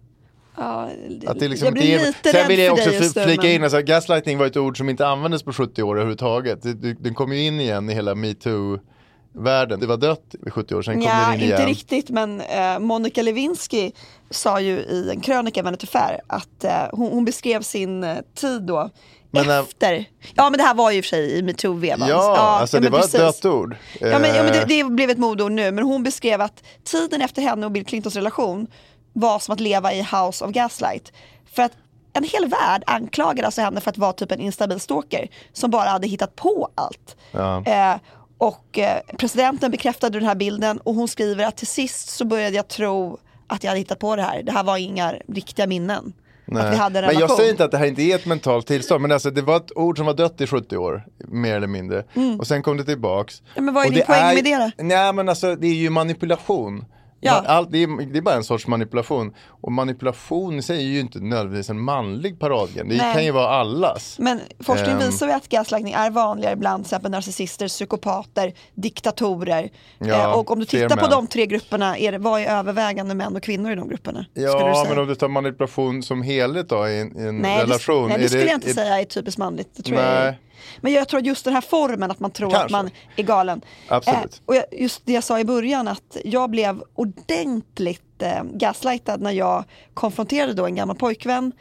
Ja, 0.56 0.88
Att 1.26 1.38
det 1.38 1.48
liksom 1.48 1.66
jag 1.66 1.74
blir 1.74 1.82
inte 1.92 2.02
är- 2.02 2.06
lite 2.06 2.18
Sen 2.30 2.32
rädd 2.40 2.48
vill 2.48 2.58
jag 2.58 2.72
också 2.72 2.90
just 2.90 3.18
flika 3.20 3.42
men- 3.42 3.50
in, 3.50 3.62
alltså, 3.62 3.82
gaslighting 3.82 4.38
var 4.38 4.46
ett 4.46 4.56
ord 4.56 4.78
som 4.78 4.88
inte 4.88 5.06
användes 5.06 5.42
på 5.42 5.52
70 5.52 5.82
år 5.82 5.94
överhuvudtaget. 5.96 6.62
Det, 6.62 6.74
det, 6.74 6.92
den 6.92 7.14
kom 7.14 7.32
ju 7.32 7.40
in 7.46 7.60
igen 7.60 7.90
i 7.90 7.94
hela 7.94 8.14
metoo-världen. 8.14 9.80
Det 9.80 9.86
var 9.86 9.96
dött 9.96 10.34
i 10.46 10.50
70 10.50 10.74
år, 10.74 10.82
sen 10.82 10.94
kom 10.94 11.02
Ja, 11.02 11.24
den 11.26 11.34
in 11.34 11.40
inte 11.42 11.54
igen. 11.56 11.66
riktigt 11.68 12.10
men 12.10 12.40
eh, 12.40 12.78
Monica 12.78 13.22
Lewinsky 13.22 13.92
sa 14.30 14.60
ju 14.60 14.72
i 14.78 15.10
en 15.10 15.20
krönika 15.20 15.62
Vanity 15.62 15.86
Fair 15.86 16.20
att 16.26 16.64
eh, 16.64 16.70
hon, 16.92 17.12
hon 17.12 17.24
beskrev 17.24 17.60
sin 17.62 18.04
eh, 18.04 18.16
tid 18.34 18.62
då 18.62 18.90
Men, 19.34 19.50
eh, 19.50 19.58
efter, 19.58 20.04
ja 20.34 20.50
men 20.50 20.58
det 20.58 20.64
här 20.64 20.74
var 20.74 20.90
ju 20.90 20.98
i 20.98 21.00
och 21.00 21.04
för 21.04 21.08
sig 21.08 21.38
i 21.38 21.42
metoo-vevan. 21.42 22.08
Ja, 22.08 22.36
alltså 22.36 22.76
det 22.76 22.82
men 22.82 22.92
var 22.92 22.98
precis. 22.98 23.14
ett 23.14 23.20
dött 23.20 23.44
ord. 23.44 23.76
Ja 24.00 24.18
men, 24.18 24.34
ja, 24.34 24.42
men 24.42 24.52
det, 24.52 24.64
Eh, 24.64 24.66
det 24.66 24.84
blev 24.84 25.10
ett 25.10 25.18
modeord 25.18 25.52
nu, 25.52 25.72
men 25.72 25.84
hon 25.84 26.02
beskrev 26.02 26.40
att 26.40 26.62
tiden 26.84 27.22
efter 27.22 27.42
henne 27.42 27.66
och 27.66 27.72
Bill 27.72 27.84
Clintons 27.84 28.16
relation 28.16 28.66
var 29.12 29.38
som 29.38 29.52
att 29.52 29.60
leva 29.60 29.92
i 29.92 30.02
House 30.02 30.44
of 30.44 30.50
Gaslight. 30.50 31.12
För 31.54 31.62
att 31.62 31.72
en 32.12 32.24
hel 32.24 32.48
värld 32.48 32.82
anklagade 32.86 33.46
alltså 33.46 33.60
henne 33.60 33.80
för 33.80 33.90
att 33.90 33.98
vara 33.98 34.12
typ 34.12 34.32
en 34.32 34.40
instabil 34.40 34.80
stalker 34.80 35.28
som 35.52 35.70
bara 35.70 35.88
hade 35.88 36.06
hittat 36.06 36.36
på 36.36 36.68
allt. 36.74 37.16
Ja. 37.32 37.64
Eh, 37.66 37.96
och 38.38 38.78
eh, 38.78 39.00
presidenten 39.18 39.70
bekräftade 39.70 40.18
den 40.18 40.28
här 40.28 40.34
bilden 40.34 40.78
och 40.78 40.94
hon 40.94 41.08
skriver 41.08 41.44
att 41.44 41.56
till 41.56 41.66
sist 41.66 42.08
så 42.08 42.24
började 42.24 42.56
jag 42.56 42.68
tro 42.68 43.18
att 43.46 43.64
jag 43.64 43.70
hade 43.70 43.78
hittat 43.78 43.98
på 43.98 44.16
det 44.16 44.22
här. 44.22 44.42
Det 44.42 44.52
här 44.52 44.64
var 44.64 44.76
inga 44.76 45.14
riktiga 45.28 45.66
minnen. 45.66 46.12
Att 46.52 46.72
vi 46.72 46.76
hade 46.76 46.98
en 46.98 47.06
men 47.06 47.18
jag 47.18 47.30
säger 47.30 47.50
inte 47.50 47.64
att 47.64 47.70
det 47.70 47.78
här 47.78 47.86
inte 47.86 48.02
är 48.02 48.14
ett 48.14 48.26
mentalt 48.26 48.66
tillstånd, 48.66 49.02
men 49.02 49.12
alltså, 49.12 49.30
det 49.30 49.42
var 49.42 49.56
ett 49.56 49.76
ord 49.76 49.96
som 49.96 50.06
var 50.06 50.14
dött 50.14 50.40
i 50.40 50.46
70 50.46 50.76
år, 50.76 51.04
mer 51.28 51.56
eller 51.56 51.66
mindre. 51.66 52.04
Och 52.38 52.46
sen 52.46 52.62
kom 52.62 52.76
det 52.76 52.84
tillbaks. 52.84 53.40
Mm. 53.40 53.50
Ja, 53.54 53.62
men 53.62 53.74
vad 53.74 53.84
är 53.84 53.88
Och 53.88 53.94
din 53.94 54.06
poäng 54.06 54.22
är, 54.22 54.34
med 54.34 54.44
det 54.44 54.56
då? 54.56 54.84
Nej 54.84 55.12
men 55.12 55.28
alltså 55.28 55.56
det 55.56 55.66
är 55.66 55.74
ju 55.74 55.90
manipulation. 55.90 56.84
Ja. 57.26 57.42
Allt, 57.46 57.72
det, 57.72 57.82
är, 57.82 58.12
det 58.12 58.18
är 58.18 58.22
bara 58.22 58.34
en 58.34 58.44
sorts 58.44 58.66
manipulation. 58.66 59.34
Och 59.48 59.72
manipulation 59.72 60.58
i 60.58 60.62
sig 60.62 60.76
är 60.78 60.82
ju 60.82 61.00
inte 61.00 61.18
nödvändigtvis 61.18 61.70
en 61.70 61.80
manlig 61.80 62.38
paradgren. 62.40 62.88
Det 62.88 62.96
Nej. 62.96 63.14
kan 63.14 63.24
ju 63.24 63.30
vara 63.30 63.48
allas. 63.48 64.16
Men 64.18 64.40
forskning 64.60 64.90
Ehm. 64.92 64.98
visar 64.98 65.26
ju 65.26 65.32
att 65.32 65.48
gaslightning 65.48 65.92
är 65.94 66.10
vanligare 66.10 66.56
bland 66.56 66.84
till 66.84 66.88
exempel 66.88 67.10
narcissister, 67.10 67.68
psykopater, 67.68 68.52
diktatorer. 68.74 69.70
Ja, 69.98 70.14
Eh, 70.14 70.32
och 70.38 70.50
om 70.50 70.58
du 70.58 70.64
tittar 70.64 70.96
på 70.96 71.06
de 71.06 71.26
tre 71.26 71.46
grupperna, 71.46 71.98
är 71.98 72.12
det, 72.12 72.18
vad 72.18 72.40
är 72.40 72.46
övervägande 72.46 73.14
män 73.14 73.36
och 73.36 73.42
kvinnor 73.42 73.72
i 73.72 73.74
de 73.74 73.88
grupperna? 73.88 74.26
Ja, 74.34 74.86
men 74.88 74.98
om 74.98 75.06
du 75.06 75.14
tar 75.14 75.28
manipulation 75.28 76.02
som 76.02 76.22
helhet 76.22 76.68
då 76.68 76.88
i 76.88 77.00
en, 77.00 77.18
i 77.18 77.22
en 77.28 77.38
nej, 77.38 77.62
relation. 77.62 78.02
Det, 78.02 78.08
nej, 78.08 78.18
det 78.22 78.28
skulle 78.28 78.44
jag 78.44 78.54
inte 78.56 78.70
är- 78.70 78.74
säga 78.74 79.00
är 79.00 79.04
typiskt 79.04 79.38
manligt. 79.38 79.68
Det 79.76 79.82
tror 79.82 79.98
jag 79.98 80.06
Nej. 80.06 80.26
är. 80.28 80.38
Men 80.80 80.92
jag 80.92 81.08
tror 81.08 81.20
att 81.20 81.26
just 81.26 81.44
den 81.44 81.54
här 81.54 81.60
formen 81.60 82.10
att 82.10 82.20
man 82.20 82.30
tror 82.30 82.48
att 82.48 82.54
Kanske. 82.54 82.72
man 82.76 82.90
är 83.16 83.22
galen. 83.22 83.60
Absolut. 83.88 84.18
Eh, 84.24 84.30
och 84.46 84.54
jag, 84.56 84.64
just 84.72 85.02
det 85.06 85.12
jag 85.12 85.24
sa 85.24 85.40
i 85.40 85.44
början 85.44 85.88
att 85.88 86.16
jag 86.24 86.50
blev 86.50 86.82
ordentligt 87.16 88.22
eh, 88.22 88.42
gaslightad 88.44 89.20
när 89.20 89.30
jag 89.30 89.64
konfronterade 89.94 90.52
då 90.54 90.66
en 90.66 90.74
gammal 90.74 90.96
pojkvän 90.96 91.52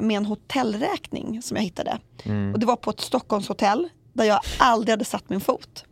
med 0.00 0.16
en 0.16 0.26
hotellräkning 0.26 1.42
som 1.42 1.56
jag 1.56 1.64
hittade. 1.64 1.98
Mm. 2.24 2.52
Och 2.54 2.58
det 2.60 2.66
var 2.66 2.76
på 2.76 2.90
ett 2.90 3.00
Stockholmshotell 3.00 3.88
där 4.12 4.24
jag 4.24 4.40
aldrig 4.58 4.92
hade 4.92 5.04
satt 5.04 5.28
min 5.30 5.40
fot. 5.40 5.84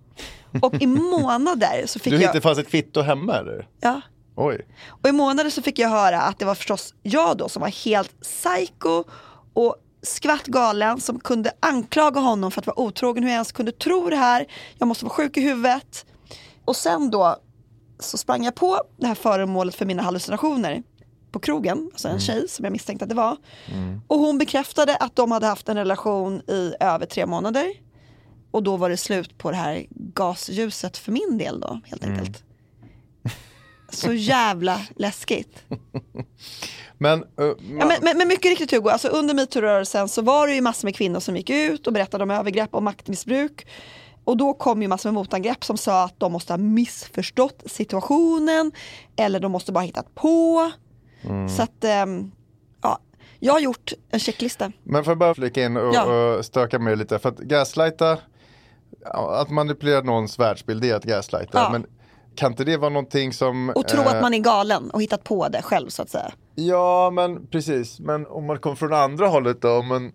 Och 0.62 0.74
i 0.82 0.86
månader 0.86 1.82
så 1.86 1.98
fick 1.98 2.10
Du 2.10 2.16
jag... 2.16 2.20
hittade 2.20 2.40
fast 2.40 2.60
ett 2.60 2.68
kvitto 2.68 3.00
hemma 3.00 3.34
eller? 3.34 3.68
Ja, 3.80 4.00
Oj. 4.36 4.66
och 4.88 5.08
i 5.08 5.12
månader 5.12 5.50
så 5.50 5.62
fick 5.62 5.78
jag 5.78 5.88
höra 5.88 6.20
att 6.20 6.38
det 6.38 6.44
var 6.44 6.54
förstås 6.54 6.94
jag 7.02 7.36
då 7.36 7.48
som 7.48 7.60
var 7.62 7.84
helt 7.84 8.20
psycho 8.20 9.04
och 9.54 9.76
skvatt 10.02 10.46
galen 10.46 11.00
som 11.00 11.20
kunde 11.20 11.52
anklaga 11.60 12.20
honom 12.20 12.50
för 12.50 12.60
att 12.60 12.66
vara 12.66 12.80
otrogen. 12.80 13.22
Hur 13.22 13.30
jag 13.30 13.34
ens 13.34 13.52
kunde 13.52 13.72
tro 13.72 14.10
det 14.10 14.16
här. 14.16 14.46
Jag 14.78 14.88
måste 14.88 15.04
vara 15.04 15.14
sjuk 15.14 15.36
i 15.36 15.40
huvudet. 15.40 16.06
Och 16.64 16.76
sen 16.76 17.10
då 17.10 17.36
så 17.98 18.18
sprang 18.18 18.44
jag 18.44 18.54
på 18.54 18.80
det 18.96 19.06
här 19.06 19.14
föremålet 19.14 19.74
för 19.74 19.86
mina 19.86 20.02
hallucinationer 20.02 20.82
på 21.30 21.40
krogen, 21.40 21.90
alltså 21.92 22.08
en 22.08 22.20
tjej 22.20 22.48
som 22.48 22.64
jag 22.64 22.72
misstänkte 22.72 23.04
att 23.04 23.08
det 23.08 23.14
var. 23.14 23.36
Och 24.06 24.18
hon 24.18 24.38
bekräftade 24.38 24.96
att 24.96 25.16
de 25.16 25.32
hade 25.32 25.46
haft 25.46 25.68
en 25.68 25.76
relation 25.76 26.42
i 26.50 26.74
över 26.80 27.06
tre 27.06 27.26
månader. 27.26 27.72
Och 28.50 28.62
då 28.62 28.76
var 28.76 28.90
det 28.90 28.96
slut 28.96 29.38
på 29.38 29.50
det 29.50 29.56
här 29.56 29.86
gasljuset 29.90 30.96
för 30.96 31.12
min 31.12 31.38
del 31.38 31.60
då, 31.60 31.80
helt 31.84 32.04
enkelt. 32.04 32.42
Så 33.88 34.12
jävla 34.12 34.80
läskigt. 34.96 35.64
Men, 36.98 37.18
uh, 37.18 37.26
Ja, 37.78 37.86
men, 37.86 37.98
men, 38.02 38.18
men 38.18 38.28
mycket 38.28 38.50
riktigt 38.50 38.70
Hugo, 38.70 38.90
alltså 38.90 39.08
under 39.08 39.34
metoo-rörelsen 39.34 40.08
så 40.08 40.22
var 40.22 40.46
det 40.46 40.54
ju 40.54 40.60
massor 40.60 40.86
med 40.86 40.96
kvinnor 40.96 41.20
som 41.20 41.36
gick 41.36 41.50
ut 41.50 41.86
och 41.86 41.92
berättade 41.92 42.24
om 42.24 42.30
övergrepp 42.30 42.74
och 42.74 42.82
maktmissbruk. 42.82 43.66
Och 44.26 44.36
då 44.36 44.54
kom 44.54 44.82
ju 44.82 44.88
massor 44.88 45.08
med 45.10 45.14
motangrepp 45.14 45.64
som 45.64 45.76
sa 45.76 46.04
att 46.04 46.20
de 46.20 46.32
måste 46.32 46.52
ha 46.52 46.58
missförstått 46.58 47.62
situationen 47.66 48.72
eller 49.16 49.40
de 49.40 49.52
måste 49.52 49.72
bara 49.72 49.80
ha 49.80 49.86
hittat 49.86 50.14
på. 50.14 50.70
Så 51.56 51.62
att, 51.62 51.84
ehm, 51.84 52.30
ja, 52.82 52.98
jag 53.40 53.52
har 53.52 53.60
gjort 53.60 53.92
en 54.10 54.20
checklista. 54.20 54.72
Men 54.82 55.04
får 55.04 55.10
jag 55.10 55.18
bara 55.18 55.34
flika 55.34 55.64
in 55.64 55.76
och, 55.76 55.94
Ja. 55.94 56.04
och 56.36 56.44
stöka 56.44 56.78
med 56.78 56.98
lite. 56.98 57.18
För 57.18 57.28
att 57.28 57.38
gaslighta, 57.38 58.18
att 59.14 59.50
manipulera 59.50 60.00
någons 60.00 60.38
världsbild 60.38 60.82
det 60.82 60.90
är 60.90 60.94
att 60.94 61.04
gaslighta. 61.04 61.58
Ja. 61.58 61.68
Men 61.72 61.86
kan 62.34 62.52
inte 62.52 62.64
det 62.64 62.76
vara 62.76 62.90
någonting 62.90 63.32
som... 63.32 63.70
Och 63.70 63.88
tro 63.88 64.00
eh, 64.00 64.06
att 64.06 64.22
man 64.22 64.34
är 64.34 64.38
galen 64.38 64.90
och 64.90 65.02
hittat 65.02 65.24
på 65.24 65.48
det 65.48 65.62
själv 65.62 65.88
så 65.88 66.02
att 66.02 66.10
säga. 66.10 66.32
Ja, 66.54 67.10
men 67.10 67.46
precis. 67.46 68.00
Men 68.00 68.26
om 68.26 68.46
man 68.46 68.58
kommer 68.58 68.76
från 68.76 68.92
andra 68.92 69.26
hållet 69.26 69.62
då. 69.62 69.70
Om 69.70 69.92
en 69.92 70.12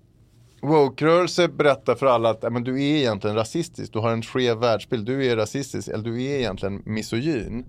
woke-rörelse 0.62 1.48
berättar 1.48 1.96
för 1.96 2.06
alla 2.06 2.30
att 2.30 2.54
men 2.54 2.64
du 2.64 2.74
är 2.84 2.98
egentligen 2.98 3.36
rasistisk. 3.36 3.94
Du 3.94 4.00
har 4.00 4.12
en 4.12 4.22
skev 4.22 4.58
världsbild. 4.58 5.06
Du 5.06 5.26
är 5.26 5.36
rasistisk. 5.36 5.88
Eller 5.88 6.04
du 6.04 6.24
är 6.24 6.38
egentligen 6.40 6.82
misogyn. 6.86 7.66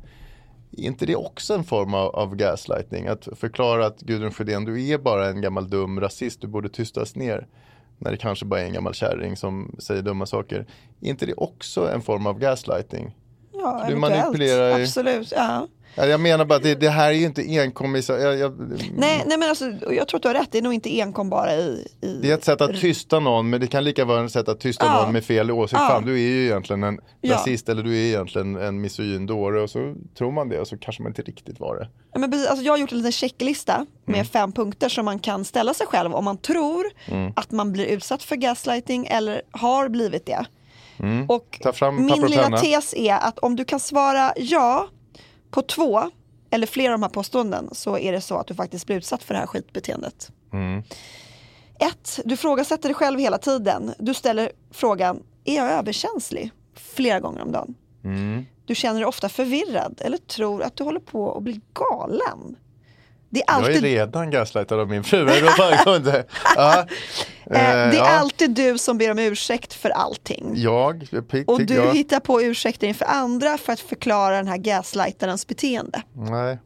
Är 0.73 0.83
inte 0.83 1.07
det 1.07 1.17
också 1.17 1.55
en 1.55 1.65
form 1.65 1.95
av, 1.95 2.17
av 2.17 2.37
gaslighting? 2.37 3.07
Att 3.07 3.29
förklara 3.37 3.87
att 3.87 4.01
Gudrun 4.01 4.33
Sjödén, 4.33 4.65
du 4.65 4.89
är 4.89 4.99
bara 4.99 5.29
en 5.29 5.41
gammal 5.41 5.71
dum 5.71 6.01
rasist. 6.01 6.41
Du 6.41 6.47
borde 6.47 6.69
tystas 6.69 7.17
ner. 7.17 7.47
När 7.99 8.11
det 8.11 8.17
kanske 8.17 8.45
bara 8.45 8.61
är 8.61 8.65
en 8.65 8.73
gammal 8.73 8.95
kärring 8.95 9.37
som 9.37 9.77
säger 9.79 10.03
dumma 10.03 10.27
saker. 10.27 10.67
Är 11.01 11.09
inte 11.09 11.27
det 11.27 11.35
också 11.35 11.91
en 11.93 12.03
form 12.03 12.27
av 12.27 12.39
gaslighting? 12.39 13.17
Ja, 13.53 13.85
Du 13.89 13.97
manipulerar 13.97 14.81
Absolut, 14.81 15.33
ja. 15.37 15.69
Ja, 15.95 16.07
Jag 16.07 16.21
menar 16.21 16.45
bara 16.45 16.55
att 16.57 16.63
det, 16.63 16.75
det 16.75 16.89
här 16.91 17.09
är 17.09 17.13
ju 17.15 17.25
inte 17.25 17.43
enkom 17.43 17.97
i... 17.97 18.03
Jag, 18.09 18.39
jag, 18.39 18.53
Nej, 18.97 19.23
nej 19.27 19.39
men 19.39 19.43
alltså, 19.49 19.73
och 19.87 19.95
jag 19.95 20.09
tror 20.09 20.19
att 20.19 20.23
du 20.23 20.29
har 20.29 20.35
rätt, 20.35 20.49
det 20.53 20.59
är 20.59 20.63
nog 20.63 20.75
inte 20.75 21.01
enkom 21.01 21.31
bara 21.31 21.55
i... 21.55 21.89
i 22.01 22.19
Det 22.23 22.31
är 22.31 22.35
ett 22.35 22.45
sätt 22.45 22.61
att 22.61 22.81
tysta 22.81 23.21
någon 23.21 23.51
men 23.51 23.61
det 23.61 23.67
kan 23.67 23.85
lika 23.85 24.05
vara 24.05 24.25
ett 24.25 24.33
sätt 24.33 24.49
att 24.49 24.61
tysta 24.61 24.85
Ja. 24.87 25.03
någon 25.03 25.13
med 25.13 25.25
fel 25.25 25.51
åsikt. 25.51 25.81
Ja. 25.81 25.89
Fan 25.89 26.07
du 26.07 26.13
är 26.15 26.19
ju 26.19 26.45
egentligen 26.47 26.83
en 26.83 26.99
Ja. 27.21 27.35
rasist 27.35 27.69
eller 27.69 27.83
du 27.83 27.91
är 27.93 28.07
egentligen 28.07 28.57
en 28.57 28.81
misogyn 28.81 29.27
dåre 29.27 29.61
och 29.63 29.71
så 29.71 29.95
tror 30.19 30.33
man 30.33 30.49
det 30.49 30.59
och 30.61 30.69
så 30.69 30.77
kanske 30.79 31.03
man 31.03 31.11
inte 31.11 31.23
riktigt 31.23 31.61
var 31.61 31.77
det. 31.77 31.89
Ja, 32.13 32.19
men 32.19 32.31
precis, 32.31 32.47
alltså 32.49 32.65
jag 32.65 32.73
har 32.73 32.79
gjort 32.79 32.93
en 32.93 32.99
liten 32.99 33.13
checklista 33.13 33.87
med 34.05 34.15
Mm. 34.15 34.27
fem 34.27 34.53
punkter 34.53 34.89
som 34.89 35.05
man 35.05 35.19
kan 35.19 35.45
ställa 35.45 35.75
sig 35.75 35.87
själv 35.87 36.15
om 36.15 36.25
man 36.25 36.37
tror 36.39 36.85
Mm. 37.09 37.33
att 37.37 37.51
man 37.51 37.73
blir 37.73 37.87
utsatt 37.87 38.23
för 38.23 38.37
gaslighting 38.37 39.07
eller 39.07 39.43
har 39.51 39.89
blivit 39.89 40.27
det. 40.27 40.45
Och 40.99 41.05
Mm. 41.05 41.27
Papper 41.27 41.91
min 41.93 42.11
och 42.23 42.31
lilla 42.31 42.59
tes 42.59 42.95
är 42.95 43.15
att 43.15 43.39
om 43.39 43.57
du 43.57 43.65
kan 43.65 43.81
svara 43.81 44.33
ja 44.37 44.89
på 45.53 45.63
två 45.63 46.11
eller 46.51 46.67
flera 46.67 46.93
av 46.93 47.01
de 47.01 47.03
här 47.03 47.11
påståenden 47.11 47.69
så 47.73 47.99
är 47.99 48.13
det 48.13 48.21
så 48.21 48.39
att 48.39 48.47
du 48.47 48.55
faktiskt 48.55 48.87
blir 48.87 48.97
utsatt 48.97 49.23
för 49.23 49.35
det 49.35 49.41
här 49.41 49.47
skitbeteendet. 49.47 50.31
Mm. 50.53 50.83
Ett, 51.81 52.21
du 52.25 52.37
frågasätter 52.37 52.89
dig 52.89 52.95
själv 52.95 53.19
hela 53.19 53.39
tiden. 53.39 53.95
Du 53.99 54.15
ställer 54.15 54.53
frågan, 54.71 55.23
är 55.45 55.57
jag 55.57 55.71
överkänslig? 55.71 56.51
Flera 56.75 57.21
gånger 57.21 57.43
om 57.43 57.53
dagen. 57.53 57.75
Mm. 58.05 58.47
Du 58.67 58.75
känner 58.75 59.01
dig 59.01 59.07
ofta 59.07 59.29
förvirrad 59.29 60.01
eller 60.05 60.19
tror 60.19 60.63
att 60.63 60.77
du 60.77 60.85
håller 60.85 61.01
på 61.01 61.37
att 61.37 61.43
bli 61.43 61.61
galen. 61.73 62.57
Det 63.31 63.41
är 63.41 63.45
Jag 63.47 63.63
är 63.63 63.67
alltid, 63.67 63.83
redan 63.83 64.31
gaslightad 64.31 64.81
av 64.81 64.89
min 64.89 65.05
fru. 65.05 65.31
Ja. 66.57 66.87
eh, 67.47 67.53
det 67.53 67.59
är 67.59 67.95
ja. 67.95 68.05
alltid 68.09 68.51
du 68.51 68.79
som 68.79 68.99
ber 68.99 69.11
om 69.11 69.19
ursäkt 69.19 69.75
för 69.75 69.91
allting. 69.91 70.53
Jag, 70.57 71.09
pick, 71.31 71.49
Och 71.49 71.63
du 71.67 71.75
jag. 71.75 71.95
hittar 71.95 72.21
på 72.21 72.43
ursäkter 72.43 72.87
inför 72.87 73.05
andra 73.05 73.59
för 73.59 73.73
att 73.73 73.81
förklara 73.81 74.37
den 74.37 74.49
här 74.49 74.57
gaslightarens 74.57 75.47
beteende. 75.47 76.03
Nej. 76.13 76.59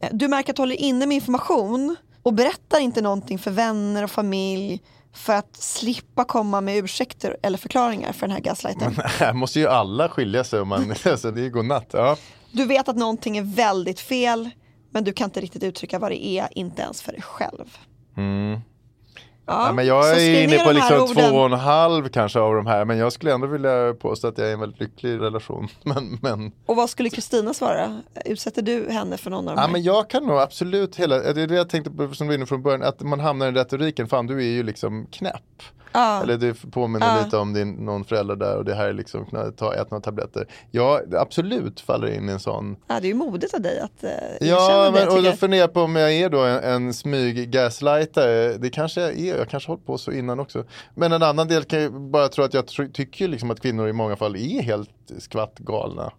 Eh, 0.00 0.08
Du 0.12 0.28
märker 0.28 0.52
att 0.52 0.56
du 0.56 0.62
håller 0.62 0.80
inne 0.80 1.06
med 1.06 1.14
information 1.14 1.96
och 2.22 2.32
berättar 2.34 2.80
inte 2.80 3.00
någonting 3.00 3.38
för 3.38 3.50
vänner 3.50 4.02
och 4.04 4.10
familj 4.10 4.82
för 5.12 5.32
att 5.32 5.56
slippa 5.56 6.24
komma 6.24 6.60
med 6.60 6.76
ursäkter 6.76 7.36
eller 7.42 7.58
förklaringar 7.58 8.12
för 8.12 8.26
den 8.26 8.34
här 8.36 8.40
gaslighten. 8.42 8.96
Här 9.04 9.32
måste 9.32 9.60
ju 9.60 9.68
alla 9.68 10.08
skilja 10.08 10.44
sig 10.44 10.60
om 10.60 10.68
man, 10.68 10.94
alltså 11.04 11.30
det 11.30 11.46
är 11.46 11.48
godnatt. 11.50 11.90
Ja. 11.92 12.16
Du 12.52 12.66
vet 12.66 12.88
att 12.88 12.96
någonting 12.96 13.36
är 13.36 13.42
väldigt 13.42 14.00
fel 14.00 14.50
men 14.90 15.04
du 15.04 15.12
kan 15.12 15.24
inte 15.24 15.40
riktigt 15.40 15.62
uttrycka 15.62 15.98
vad 15.98 16.10
det 16.10 16.26
är, 16.26 16.48
inte 16.50 16.82
ens 16.82 17.02
för 17.02 17.12
dig 17.12 17.22
själv. 17.22 17.76
Mm. 18.16 18.60
Ja, 19.46 19.66
Ja, 19.66 19.72
men 19.72 19.86
jag 19.86 20.22
är 20.22 20.42
inne 20.44 20.58
på 20.58 20.72
liksom 20.72 21.00
orden. 21.02 21.30
två 21.30 21.36
och 21.36 21.46
en 21.46 21.52
halv 21.52 22.08
kanske 22.08 22.40
av 22.40 22.54
de 22.54 22.66
här. 22.66 22.84
Men 22.84 22.98
jag 22.98 23.12
skulle 23.12 23.32
ändå 23.34 23.46
vilja 23.46 23.94
påstå 23.94 24.28
att 24.28 24.38
jag 24.38 24.46
är 24.46 24.50
i 24.50 24.54
en 24.54 24.60
väldigt 24.60 24.80
lycklig 24.80 25.20
relation. 25.20 25.68
Men, 25.82 26.18
men, 26.22 26.52
Och 26.66 26.76
vad 26.76 26.90
skulle 26.90 27.10
Kristina 27.10 27.54
svara? 27.54 28.02
Utsätter 28.24 28.62
du 28.62 28.90
henne 28.90 29.16
för 29.16 29.30
någon 29.30 29.48
av 29.48 29.56
de 29.56 29.60
ja, 29.60 29.66
här? 29.66 29.72
men 29.72 29.82
jag 29.82 30.10
kan 30.10 30.26
nog 30.26 30.38
absolut 30.38 30.96
hela, 30.96 31.18
det 31.32 31.42
är 31.42 31.46
det 31.46 31.54
jag 31.54 31.68
tänkte 31.68 31.90
på 31.90 32.14
som 32.14 32.26
du 32.26 32.30
var 32.30 32.34
inne 32.34 32.46
från 32.46 32.62
början, 32.62 32.82
att 32.82 33.00
man 33.00 33.20
hamnar 33.20 33.48
i 33.48 33.52
retoriken, 33.52 34.08
fan 34.08 34.26
du 34.26 34.38
är 34.38 34.52
ju 34.52 34.62
liksom 34.62 35.06
knäpp. 35.06 35.62
Ja. 35.94 36.22
Eller 36.22 36.36
det 36.36 36.54
påminner 36.70 37.16
Ja. 37.16 37.24
lite 37.24 37.36
om 37.36 37.52
din, 37.52 37.70
någon 37.72 38.04
förälder 38.04 38.36
där 38.36 38.56
och 38.56 38.64
det 38.64 38.74
här 38.74 38.88
är 38.88 38.92
liksom, 38.92 39.26
kunna 39.26 39.50
ta 39.50 39.74
ett 39.74 39.90
några 39.90 40.02
tabletter. 40.02 40.46
Jag 40.70 41.14
absolut 41.14 41.80
faller 41.80 42.08
in 42.14 42.28
i 42.28 42.32
en 42.32 42.40
sån 42.40 42.76
Ja, 42.86 43.00
det 43.00 43.06
är 43.06 43.08
ju 43.08 43.14
modigt 43.14 43.54
av 43.54 43.60
dig 43.60 43.80
att 43.80 44.04
uh, 44.04 44.10
Ja, 44.48 44.84
det. 44.84 44.90
men, 44.92 45.02
och 45.02 45.08
tycker 45.14 45.22
då 45.22 45.28
jag. 45.28 45.38
funderar 45.38 45.68
på 45.68 45.80
om 45.80 45.96
jag 45.96 46.12
är 46.12 46.28
då 46.30 46.40
en, 46.44 46.64
en 46.64 46.94
smyg 46.94 47.50
gaslightare. 47.50 48.52
Det 48.58 48.70
kanske 48.70 49.00
jag 49.00 49.18
är, 49.18 49.38
jag 49.38 49.48
kanske 49.48 49.68
har 49.68 49.72
hållit 49.76 49.86
på 49.86 49.98
så 49.98 50.12
innan 50.12 50.40
också. 50.40 50.64
Men 50.94 51.12
en 51.12 51.22
annan 51.22 51.48
del 51.48 51.64
kan 51.64 51.82
jag 51.82 51.92
bara 52.00 52.28
tro 52.28 52.44
att 52.44 52.54
jag 52.54 52.64
tr- 52.64 52.92
tycker 52.92 53.28
liksom 53.28 53.50
att 53.50 53.60
kvinnor 53.60 53.88
i 53.88 53.92
många 53.92 54.16
fall 54.16 54.36
är 54.36 54.62
helt 54.62 54.90
skvatt 55.18 55.58
galna. 55.58 56.12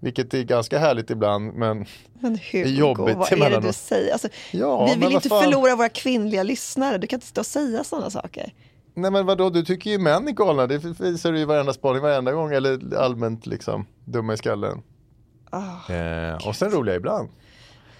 Vilket 0.00 0.34
är 0.34 0.42
ganska 0.42 0.78
härligt 0.78 1.10
ibland, 1.10 1.54
men 1.54 1.86
Men 2.20 2.38
Hugo, 2.52 2.68
jobbigt 2.68 3.16
vad 3.16 3.32
är 3.32 3.50
det 3.50 3.60
du 3.60 3.72
säger? 3.72 4.12
Alltså, 4.12 4.28
Ja, 4.50 4.86
vi 4.86 5.00
vill 5.06 5.12
inte 5.14 5.28
förlora 5.28 5.76
våra 5.76 5.88
kvinnliga 5.88 6.42
lyssnare. 6.42 6.98
Du 6.98 7.06
kan 7.06 7.16
inte 7.16 7.26
stå 7.26 7.40
och 7.40 7.46
säga 7.46 7.84
sådana 7.84 8.10
saker. 8.10 8.52
Nej 8.94 9.10
men 9.10 9.26
vadå, 9.26 9.50
du 9.50 9.62
tycker 9.64 9.90
ju 9.90 9.98
män 9.98 10.28
är 10.28 10.32
galna. 10.32 10.66
Det 10.66 10.78
visar 11.00 11.32
du 11.32 11.38
i 11.38 11.44
varenda 11.44 11.72
spaning 11.72 12.02
varenda 12.02 12.32
gång, 12.32 12.52
eller 12.52 12.96
allmänt 12.96 13.46
liksom 13.46 13.86
dumma 14.04 14.34
i 14.34 14.36
skallen. 14.36 14.82
Ah, 15.50 15.92
eh, 15.92 16.48
och 16.48 16.56
sen 16.56 16.70
roliga 16.70 16.94
ibland. 16.96 17.28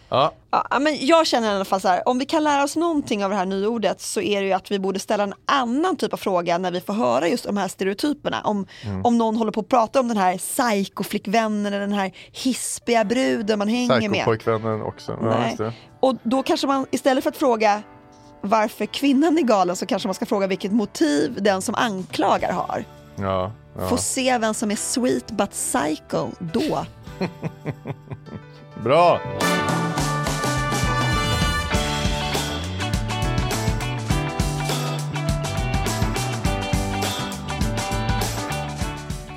Ja, 0.08 0.32
Ja, 0.50 0.78
men 0.80 0.96
jag 1.00 1.26
känner 1.26 1.52
i 1.52 1.54
alla 1.54 1.64
fall 1.64 1.80
så 1.80 1.88
här, 1.88 2.08
om 2.08 2.18
vi 2.18 2.24
kan 2.24 2.44
lära 2.44 2.64
oss 2.64 2.76
någonting 2.76 3.24
av 3.24 3.30
det 3.30 3.36
här 3.36 3.46
nyordet 3.46 4.00
så 4.00 4.20
är 4.20 4.40
det 4.40 4.46
ju 4.46 4.52
att 4.52 4.70
vi 4.70 4.78
borde 4.78 4.98
ställa 4.98 5.22
en 5.24 5.34
annan 5.46 5.96
typ 5.96 6.12
av 6.12 6.16
fråga 6.16 6.58
när 6.58 6.70
vi 6.70 6.80
får 6.80 6.92
höra 6.94 7.28
just 7.28 7.44
de 7.44 7.56
här 7.56 7.68
stereotyperna. 7.68 8.40
Om, 8.44 8.66
Mm. 8.84 9.04
om 9.04 9.18
någon 9.18 9.36
håller 9.36 9.52
på 9.52 9.60
att 9.60 9.68
prata 9.68 10.00
om 10.00 10.08
den 10.08 10.16
här 10.16 10.38
psykoflickvännen 10.38 11.66
eller 11.66 11.80
den 11.80 11.92
här 11.92 12.12
hispiga 12.32 13.04
bruden 13.04 13.58
man 13.58 13.68
hänger 13.68 14.00
med. 14.08 14.10
psykopojkvännen 14.12 14.82
också. 14.82 15.18
Ja. 15.58 15.72
Och 16.00 16.16
då 16.22 16.42
kanske 16.42 16.66
man 16.66 16.86
istället 16.90 17.24
för 17.24 17.30
att 17.30 17.36
fråga 17.36 17.82
varför 18.42 18.86
kvinnan 18.86 19.38
är 19.38 19.42
galen 19.42 19.76
så 19.76 19.86
kanske 19.86 20.08
man 20.08 20.14
ska 20.14 20.26
fråga 20.26 20.46
vilket 20.46 20.72
motiv 20.72 21.38
den 21.42 21.62
som 21.62 21.74
anklagar 21.74 22.52
har. 22.52 22.84
Ja, 23.16 23.52
ja. 23.78 23.88
Få 23.88 23.96
se 23.96 24.38
vem 24.38 24.54
som 24.54 24.70
är 24.70 24.76
sweet 24.76 25.30
but 25.30 25.50
psycho 25.50 26.28
då. 26.38 26.86
Bra! 28.84 29.20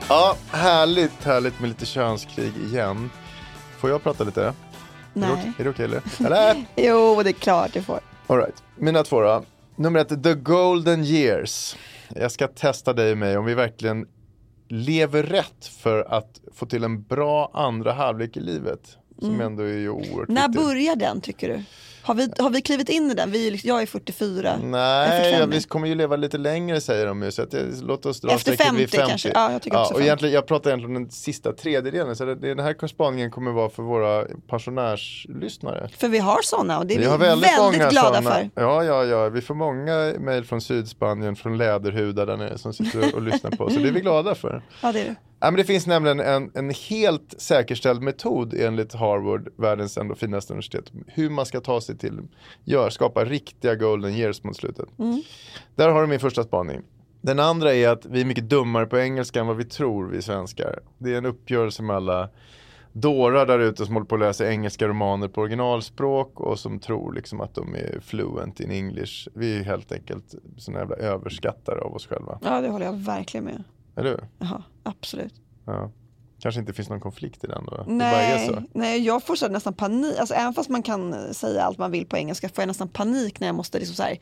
Ja, 0.10 0.36
härligt, 0.52 1.24
härligt 1.24 1.60
med 1.60 1.70
lite 1.70 1.86
könskrig 1.86 2.58
igen. 2.58 3.10
Får 3.78 3.90
jag 3.90 4.04
prata 4.04 4.24
lite? 4.24 4.54
Nej. 5.14 5.52
Är 5.58 5.64
det 5.64 5.70
okej 5.70 5.86
eller? 5.86 6.02
Eller? 6.26 6.66
Jo, 6.76 7.24
det 7.24 7.30
är 7.30 7.34
klart 7.34 7.74
du 7.74 7.82
får. 7.82 8.00
All 8.28 8.38
right. 8.38 8.64
Mina 8.76 9.04
två 9.04 9.22
då. 9.22 9.44
Nummer 9.76 10.00
ett, 10.00 10.24
The 10.24 10.34
Golden 10.34 11.04
Years. 11.04 11.76
Jag 12.16 12.32
ska 12.32 12.48
testa 12.48 12.94
dig 12.94 13.12
och 13.12 13.18
mig 13.18 13.38
om 13.38 13.46
vi 13.46 13.54
verkligen 13.54 14.08
lever 14.68 15.24
rätt 15.24 15.66
för 15.66 16.14
att 16.14 16.42
få 16.54 16.66
till 16.66 16.84
en 16.84 17.04
bra 17.04 17.52
andra 17.54 17.94
halvlek 17.94 18.38
i 18.38 18.40
livet. 18.40 18.98
Som 19.20 19.42
ändå 19.42 19.64
är 19.64 19.68
ju 19.78 19.90
oerhört 19.90 20.30
När 20.30 20.48
viktigt. 20.48 20.66
börjar 20.66 20.96
den 20.96 21.22
tycker 21.22 21.50
du? 21.50 21.64
Har 22.02 22.16
vi, 22.16 22.30
har 22.40 22.50
vi 22.50 22.62
klivit 22.62 22.90
in 22.90 23.12
i 23.12 23.14
den? 23.14 23.32
Vi 23.32 23.48
är, 23.48 23.52
liksom- 23.52 23.68
jag 23.68 23.82
är 23.82 23.86
44. 23.86 24.44
Jag 24.44 24.54
är 24.54 24.58
Nej, 24.68 25.22
45 25.24 25.40
ja, 25.40 25.46
vi 25.46 25.64
kommer 25.64 25.88
ju 25.88 25.96
leva 25.96 26.16
lite 26.16 26.38
längre 26.38 26.82
säger 26.82 27.06
de 27.06 27.24
ju. 27.24 27.32
Så 27.32 27.42
att 27.42 27.54
låt 27.82 28.06
oss 28.06 28.22
dra 28.22 28.32
Efter 28.32 28.54
strecket 28.54 28.74
vid 28.74 28.90
50 28.90 29.08
kanske. 29.10 29.32
Ja, 29.34 29.52
jag 29.52 29.62
tycker 29.62 29.78
också 29.78 29.94
och 29.94 29.98
50. 30.00 30.06
egentligen, 30.08 30.36
Jag 30.36 30.46
pratar 30.46 30.70
egentligen 30.70 30.96
om 30.96 31.04
den 31.04 31.12
sista 31.12 31.52
tredjedelen. 31.54 32.16
Så 32.16 32.26
det, 32.26 32.36
den 32.36 32.60
här 32.60 32.88
spaningen 32.88 33.32
kommer 33.32 33.52
vara 33.52 33.70
för 33.70 33.84
våra 33.84 34.26
pensionärslyssnare. 34.48 35.90
För 35.98 36.08
vi 36.08 36.18
har 36.20 36.42
sådana 36.44 36.80
och 36.80 36.86
det 36.86 36.94
är 36.94 36.98
Vi 36.98 37.04
vi 37.04 37.10
har 37.10 37.18
väldigt, 37.18 37.52
väldigt, 37.58 37.90
glada 37.90 38.16
såna. 38.16 38.32
för. 38.32 38.50
Ja, 38.56 38.84
ja, 38.84 39.04
ja. 39.06 39.30
Vi 39.30 39.42
får 39.42 39.56
många 39.56 40.14
mejl 40.20 40.44
från 40.46 40.62
Sydspanien, 40.62 41.36
från 41.36 41.58
läderhudar 41.58 42.26
där 42.26 42.38
nere 42.38 42.58
som 42.58 42.74
sitter 42.74 43.16
och 43.16 43.22
lyssnar 43.22 43.52
på 43.52 43.64
oss. 43.64 43.74
Så 43.74 43.80
det 43.80 43.88
är 43.88 43.92
vi 43.92 44.02
glada 44.02 44.36
för. 44.36 44.64
Ja, 44.82 44.92
det 44.92 45.00
är 45.00 45.06
det. 45.06 45.16
Ja, 45.46 45.52
men 45.52 45.58
det 45.58 45.64
finns 45.64 45.88
nämligen 45.88 46.20
en, 46.20 46.52
en 46.54 46.70
helt 46.70 47.36
säkerställd 47.38 48.02
metod 48.02 48.54
enligt 48.54 48.94
Harvard, 48.94 49.50
världens 49.58 49.98
ändå 49.98 50.16
finaste 50.16 50.54
universitet, 50.54 50.92
hur 51.08 51.30
man 51.30 51.46
ska 51.46 51.62
ta 51.62 51.82
sig 51.82 51.98
till, 51.98 52.20
gör, 52.64 52.90
skapa 52.90 53.26
riktiga 53.26 53.76
golden 53.76 54.14
years 54.14 54.44
mot 54.44 54.58
slutet. 54.58 54.90
Där 55.76 55.90
har 55.90 56.02
du 56.02 56.08
min 56.08 56.20
första 56.20 56.44
spaning. 56.44 56.82
Den 57.22 57.40
andra 57.40 57.74
är 57.74 57.90
att 57.90 58.06
vi 58.06 58.22
är 58.22 58.26
mycket 58.26 58.50
dummare 58.50 58.86
på 58.86 58.98
engelska 58.98 59.40
än 59.40 59.48
vad 59.48 59.58
vi 59.58 59.66
tror, 59.66 60.08
vi 60.08 60.22
svenskar. 60.22 60.80
Det 60.98 61.14
är 61.14 61.18
en 61.18 61.26
uppgörelse 61.26 61.84
med 61.84 61.96
alla 61.96 62.30
dårar 62.92 63.46
där 63.46 63.60
ute 63.60 63.86
som 63.86 63.96
håller 63.96 64.08
på 64.08 64.16
att 64.16 64.22
läsa 64.22 64.52
engelska 64.52 64.88
romaner 64.88 65.28
på 65.28 65.42
originalspråk 65.42 66.40
och 66.40 66.60
som 66.60 66.80
tror 66.80 67.14
liksom 67.14 67.42
att 67.42 67.56
de 67.56 67.76
är 67.76 68.00
fluent 68.02 68.60
in 68.60 68.72
English. 68.72 69.28
Vi 69.34 69.60
är 69.60 69.64
helt 69.64 69.92
enkelt 69.92 70.36
såna 70.58 70.80
jävla 70.80 70.96
överskattare 70.96 71.80
av 71.80 71.96
oss 71.96 72.08
själva. 72.08 72.40
Ja, 72.44 72.62
det 72.62 72.70
håller 72.70 72.86
jag 72.86 72.94
verkligen 72.94 73.44
med. 73.44 73.64
Eller 73.98 74.10
hur? 74.10 74.28
Jaha, 74.40 74.64
absolut. 74.84 75.34
Ja. 75.66 75.92
Kanske 76.40 76.62
inte 76.62 76.74
finns 76.74 76.90
någon 76.90 77.00
konflikt 77.00 77.44
i 77.44 77.48
den 77.48 77.66
då? 77.66 77.84
Nej, 77.88 78.66
nej, 78.74 79.06
jag 79.06 79.24
får 79.24 79.36
så 79.36 79.48
nästan 79.48 79.74
panik. 79.74 80.20
Alltså, 80.20 80.34
även 80.34 80.54
fast 80.54 80.70
man 80.70 80.84
kan 80.84 81.34
säga 81.34 81.62
allt 81.62 81.78
man 81.78 81.92
vill 81.92 82.06
på 82.06 82.18
engelska 82.18 82.50
får 82.50 82.62
jag 82.62 82.68
nästan 82.68 82.88
panik 82.88 83.40
när 83.40 83.48
jag 83.48 83.56
måste 83.56 83.80
liksom 83.80 83.96
så 83.96 84.04
här, 84.04 84.18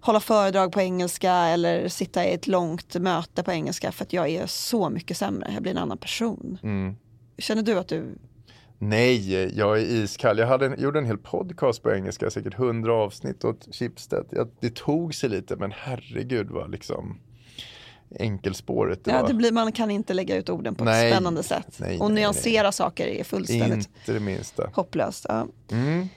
hålla 0.00 0.20
föredrag 0.20 0.72
på 0.72 0.80
engelska 0.80 1.32
eller 1.32 1.88
sitta 1.88 2.24
i 2.24 2.34
ett 2.34 2.46
långt 2.46 2.94
möte 2.94 3.42
på 3.42 3.52
engelska 3.52 3.92
för 3.92 4.04
att 4.04 4.12
jag 4.12 4.28
är 4.28 4.46
så 4.46 4.90
mycket 4.90 5.16
sämre. 5.16 5.50
Jag 5.52 5.62
blir 5.62 5.72
en 5.72 5.78
annan 5.78 5.98
person. 5.98 6.58
Mm. 6.62 6.96
Känner 7.38 7.62
du 7.62 7.78
att 7.78 7.88
du... 7.88 8.18
Nej, 8.78 9.58
jag 9.58 9.78
är 9.78 9.82
iskall. 9.82 10.38
Jag 10.38 10.46
hade 10.46 10.66
en, 10.66 10.80
gjorde 10.80 10.98
en 10.98 11.06
hel 11.06 11.18
podcast 11.18 11.82
på 11.82 11.92
engelska, 11.92 12.30
säkert 12.30 12.54
hundra 12.54 12.94
avsnitt 12.94 13.44
åt 13.44 13.68
Schibsted. 13.74 14.26
Jag, 14.30 14.48
det 14.60 14.74
tog 14.74 15.14
sig 15.14 15.28
lite, 15.28 15.56
men 15.56 15.72
herregud 15.76 16.50
vad 16.50 16.70
liksom 16.70 17.18
enkelspåret 18.20 19.04
det 19.04 19.10
Ja, 19.10 19.22
det 19.26 19.34
blir, 19.34 19.52
man 19.52 19.72
kan 19.72 19.90
inte 19.90 20.14
lägga 20.14 20.36
ut 20.36 20.48
orden 20.50 20.74
på 20.74 20.84
ett 20.84 20.90
Nej, 20.90 21.12
spännande 21.12 21.42
sätt. 21.42 21.76
nej, 21.76 21.98
och 22.00 22.10
nej, 22.10 22.22
nyansera 22.22 22.72
saker 22.72 23.06
är 23.06 23.24
fullständigt 23.24 23.88
Inte 23.98 24.12
det 24.12 24.20
minsta. 24.20 24.70
hopplöst. 24.74 25.26
Ja. 25.28 25.46
Mm. 25.70 26.08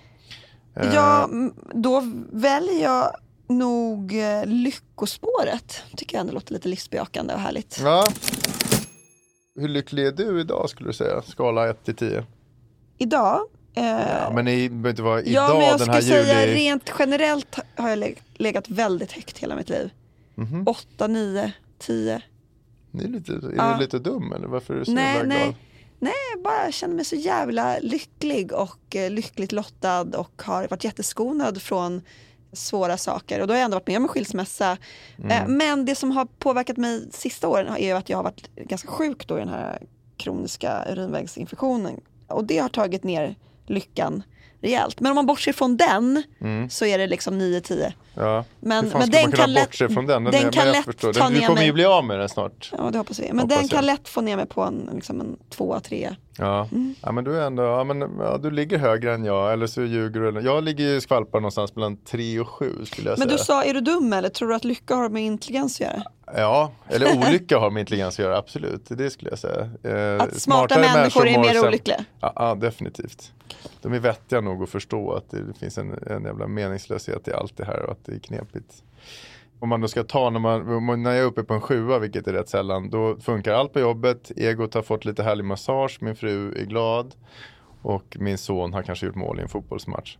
Eh, 0.75 0.93
Ja, 0.93 1.23
m- 1.31 1.53
då 1.73 2.03
väljer 2.31 2.83
jag 2.83 3.15
nog 3.47 4.17
eh, 4.17 4.45
lyckospåret. 4.45 5.81
Tycker 5.97 6.15
jag 6.17 6.21
ändå 6.21 6.33
låter 6.33 6.53
lite 6.53 6.67
livsbejakande 6.67 7.33
och 7.33 7.39
härligt. 7.39 7.79
ja. 7.83 8.05
Hur 9.59 9.67
lycklig 9.67 10.05
är 10.05 10.11
du 10.11 10.39
idag 10.41 10.69
skulle 10.69 10.89
du 10.89 10.93
säga? 10.93 11.21
Skala 11.21 11.69
1 11.69 11.83
till 11.85 11.95
10. 11.95 12.23
Idag, 12.97 13.39
eh, 13.75 13.83
Ja, 13.85 14.31
men 14.35 14.45
det 14.45 14.69
behöver 14.69 14.89
inte 14.89 15.01
vara 15.01 15.21
idag 15.21 15.49
ja, 15.49 15.53
men 15.57 15.67
jag 15.67 15.79
den 15.79 15.89
här 15.89 16.01
skulle 16.01 16.23
säga 16.25 16.45
juli. 16.45 16.55
rent 16.55 16.91
generellt 16.99 17.55
har 17.75 17.89
jag 17.89 17.99
leg- 17.99 18.21
legat 18.33 18.69
väldigt 18.69 19.11
högt 19.11 19.37
hela 19.37 19.55
mitt 19.55 19.69
liv. 19.69 19.89
Mhm. 20.35 20.63
8, 20.67 21.07
9, 21.07 21.51
10. 21.79 22.21
Ni 22.91 23.03
är, 23.03 23.07
lite, 23.07 23.31
är 23.31 23.53
Ja. 23.57 23.73
du 23.73 23.79
lite 23.83 23.99
dum 23.99 24.31
eller 24.33 24.47
varför 24.47 24.73
är 24.73 24.79
du 24.79 24.85
så 24.85 24.91
Nej, 24.91 25.15
jävla 25.15 25.33
nej. 25.35 25.43
glad? 25.43 25.55
Nej, 25.99 26.13
jag 26.33 26.43
bara 26.43 26.71
känner 26.71 26.95
mig 26.95 27.05
så 27.05 27.15
jävla 27.15 27.77
lycklig 27.81 28.53
och 28.53 28.95
eh, 28.95 29.11
lyckligt 29.11 29.51
lottad 29.51 30.01
och 30.17 30.41
har 30.45 30.67
varit 30.67 30.83
jätteskonad 30.83 31.61
från 31.61 32.01
svåra 32.53 32.97
saker. 32.97 33.41
Och 33.41 33.47
då 33.47 33.53
har 33.53 33.57
jag 33.59 33.65
ändå 33.65 33.75
varit 33.75 33.87
med 33.87 33.97
om 33.97 34.03
en 34.03 34.07
skilsmässa. 34.09 34.77
Mm. 35.17 35.31
Eh, 35.31 35.47
Men 35.47 35.85
det 35.85 35.95
som 35.95 36.11
har 36.11 36.25
påverkat 36.25 36.77
mig 36.77 37.07
sista 37.11 37.47
åren 37.47 37.67
är 37.77 37.85
ju 37.87 37.91
att 37.91 38.09
jag 38.09 38.17
har 38.17 38.23
varit 38.23 38.55
ganska 38.55 38.87
sjuk 38.87 39.27
då 39.27 39.37
i 39.37 39.39
den 39.39 39.49
här 39.49 39.81
kroniska 40.17 40.85
urinvägsinfektionen. 40.91 42.01
Och 42.27 42.45
det 42.45 42.57
har 42.57 42.69
tagit 42.69 43.03
ner 43.03 43.35
lyckan 43.67 44.23
rejält. 44.61 44.99
Men 44.99 45.11
om 45.11 45.15
man 45.15 45.25
bortser 45.25 45.53
från 45.53 45.77
den 45.77 46.23
så 46.69 46.85
är 46.85 46.97
det 46.97 47.07
liksom 47.07 47.41
9-10. 47.41 47.93
Ja. 48.17 48.43
Men- 48.59 48.89
men 48.93 49.09
den 49.09 49.31
kan 49.31 49.49
lätt- 49.53 49.77
den? 49.79 50.07
den 50.07 50.27
är- 50.27 50.51
kan 50.51 50.63
men 50.65 50.71
lätt 50.73 50.85
förstår. 50.85 51.13
ta 51.13 51.19
Den- 51.23 51.33
Du 51.33 51.39
ner 51.39 51.47
kommer 51.47 51.63
ju 51.63 51.73
bli 51.73 51.85
av 51.85 52.05
med 52.05 52.19
den 52.19 52.29
snart. 52.29 52.71
Ja, 52.77 52.89
det 52.91 52.97
hoppas 52.97 53.19
vi. 53.19 53.27
Men 53.27 53.39
Hoppas 53.39 53.57
den 53.57 53.67
kan 53.67 53.75
jag. 53.77 53.85
lätt 53.85 54.07
få 54.09 54.21
ner 54.21 54.35
mig 54.35 54.45
på 54.45 54.61
en, 54.61 54.89
liksom 54.93 55.21
en 55.21 55.37
2-3. 55.49 56.15
Ja. 56.37 56.69
ja, 57.01 57.11
men 57.11 57.23
du 57.23 57.37
är 57.41 57.45
ändå, 57.45 57.63
ja, 57.63 57.83
men, 57.83 58.01
ja, 58.19 58.37
du 58.37 58.51
ligger 58.51 58.77
högre 58.77 59.13
än 59.13 59.25
jag, 59.25 59.53
eller 59.53 59.67
så 59.67 59.81
ljuger 59.81 60.19
du. 60.21 60.27
eller- 60.27 60.41
Jag 60.41 60.63
ligger 60.63 60.83
ju 60.85 61.01
skvalpar 61.01 61.39
någonstans 61.39 61.75
mellan 61.75 61.97
3 61.97 62.39
och 62.39 62.49
7 62.49 62.85
skulle 62.85 63.09
jag 63.09 63.19
Men 63.19 63.27
säga. 63.27 63.37
du 63.37 63.43
sa, 63.43 63.63
är 63.63 63.73
du 63.73 63.81
dum 63.81 64.13
eller 64.13 64.29
tror 64.29 64.49
du 64.49 64.55
att 64.55 64.63
lycka 64.65 64.95
har 64.95 65.09
med 65.09 65.23
intelligens 65.23 65.75
att 65.75 65.87
göra? 65.87 66.03
Ja, 66.35 66.71
eller 66.89 67.17
olycka 67.27 67.57
har 67.59 67.69
med 67.71 67.81
intelligens 67.81 68.15
att 68.19 68.25
göra, 68.25 68.37
absolut. 68.37 68.85
Det 68.89 69.09
skulle 69.09 69.29
jag 69.29 69.39
säga. 69.39 69.69
Eh, 69.83 70.23
Att 70.23 70.41
smarta 70.41 70.79
människor 70.79 71.27
är 71.27 71.39
mer 71.39 71.67
olyckliga? 71.67 72.05
Ja, 72.21 72.33
ja, 72.35 72.55
definitivt. 72.55 73.31
De 73.81 73.93
är 73.93 73.99
vettiga 73.99 74.41
nog 74.41 74.63
att 74.63 74.69
förstå 74.69 75.13
att 75.13 75.31
det 75.31 75.59
finns 75.59 75.77
en, 75.77 75.99
en 76.07 76.23
jävla 76.23 76.47
meningslöshet 76.47 77.27
i 77.27 77.33
allt 77.33 77.57
det 77.57 77.65
här 77.65 77.79
och 77.83 77.91
att 77.91 78.04
det 78.05 78.13
är 78.13 78.19
knepigt. 78.19 78.83
Om 79.59 79.69
man 79.69 79.81
då 79.81 79.87
ska 79.87 80.03
ta, 80.03 80.29
när, 80.29 80.39
man, 80.79 81.03
när 81.03 81.11
jag 81.11 81.19
är 81.19 81.25
uppe 81.25 81.43
på 81.43 81.53
en 81.53 81.61
sjua, 81.61 81.99
vilket 81.99 82.27
är 82.27 82.33
rätt 82.33 82.49
sällan, 82.49 82.89
då 82.89 83.17
funkar 83.19 83.53
allt 83.53 83.73
på 83.73 83.79
jobbet, 83.79 84.31
egot 84.35 84.73
har 84.73 84.81
fått 84.81 85.05
lite 85.05 85.23
härlig 85.23 85.45
massage, 85.45 85.97
min 86.01 86.15
fru 86.15 86.61
är 86.61 86.65
glad 86.65 87.15
och 87.81 88.17
min 88.19 88.37
son 88.37 88.73
har 88.73 88.83
kanske 88.83 89.05
gjort 89.05 89.15
mål 89.15 89.39
i 89.39 89.41
en 89.41 89.49
fotbollsmatch. 89.49 90.17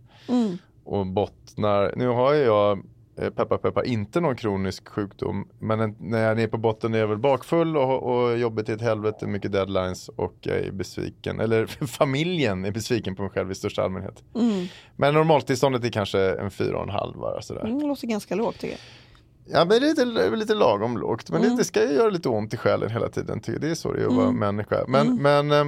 Och 0.83 1.05
bottnar, 1.05 1.93
nu 1.95 2.07
har 2.07 2.33
jag 2.33 2.83
peppa 3.15 3.57
peppa 3.57 3.83
inte 3.83 4.21
någon 4.21 4.35
kronisk 4.35 4.87
sjukdom 4.87 5.47
men 5.59 5.79
en, 5.79 5.95
när 5.99 6.21
jag 6.21 6.31
är 6.31 6.35
nere 6.35 6.47
på 6.47 6.57
botten 6.57 6.93
är 6.93 6.97
jag 6.97 7.07
väl 7.07 7.17
bakfull 7.17 7.77
och, 7.77 8.03
och 8.03 8.37
jobbet 8.37 8.69
är 8.69 8.73
ett 8.73 8.81
helvete, 8.81 9.27
mycket 9.27 9.51
deadlines 9.51 10.09
och 10.09 10.35
jag 10.41 10.57
är 10.57 10.71
besviken, 10.71 11.39
eller 11.39 11.65
familjen 11.87 12.65
är 12.65 12.71
besviken 12.71 13.15
på 13.15 13.21
mig 13.21 13.31
själv 13.31 13.51
i 13.51 13.55
största 13.55 13.83
allmänhet. 13.83 14.23
Men 14.95 15.13
normaltillståndet 15.13 15.83
är 15.83 15.89
kanske 15.89 16.19
en 16.19 16.51
fyra 16.51 16.77
och 16.77 16.83
en 16.83 16.89
halv 16.89 17.17
bara 17.17 17.41
sådär. 17.41 17.61
Mm, 17.61 17.79
det 17.79 17.85
låter 17.85 18.07
ganska 18.07 18.35
lågt 18.35 18.59
tycker 18.59 18.73
jag. 18.73 18.79
Ja 19.47 19.59
men 19.65 19.67
det 19.67 19.75
är 19.75 19.79
lite, 19.79 20.35
lite 20.35 20.53
lagom 20.53 20.97
lågt. 20.97 21.29
Men 21.29 21.41
det, 21.41 21.57
det 21.57 21.63
ska 21.63 21.89
ju 21.89 21.95
göra 21.95 22.09
lite 22.09 22.29
ont 22.29 22.53
i 22.53 22.57
själen 22.57 22.89
hela 22.89 23.09
tiden. 23.09 23.41
Det 23.45 23.69
är 23.69 23.75
så 23.75 23.93
det 23.93 24.01
är 24.01 24.07
att 24.07 24.13
vara 24.13 24.31
människa. 24.31 24.85
Men, 24.87 25.21
men 25.21 25.51
eh, 25.51 25.65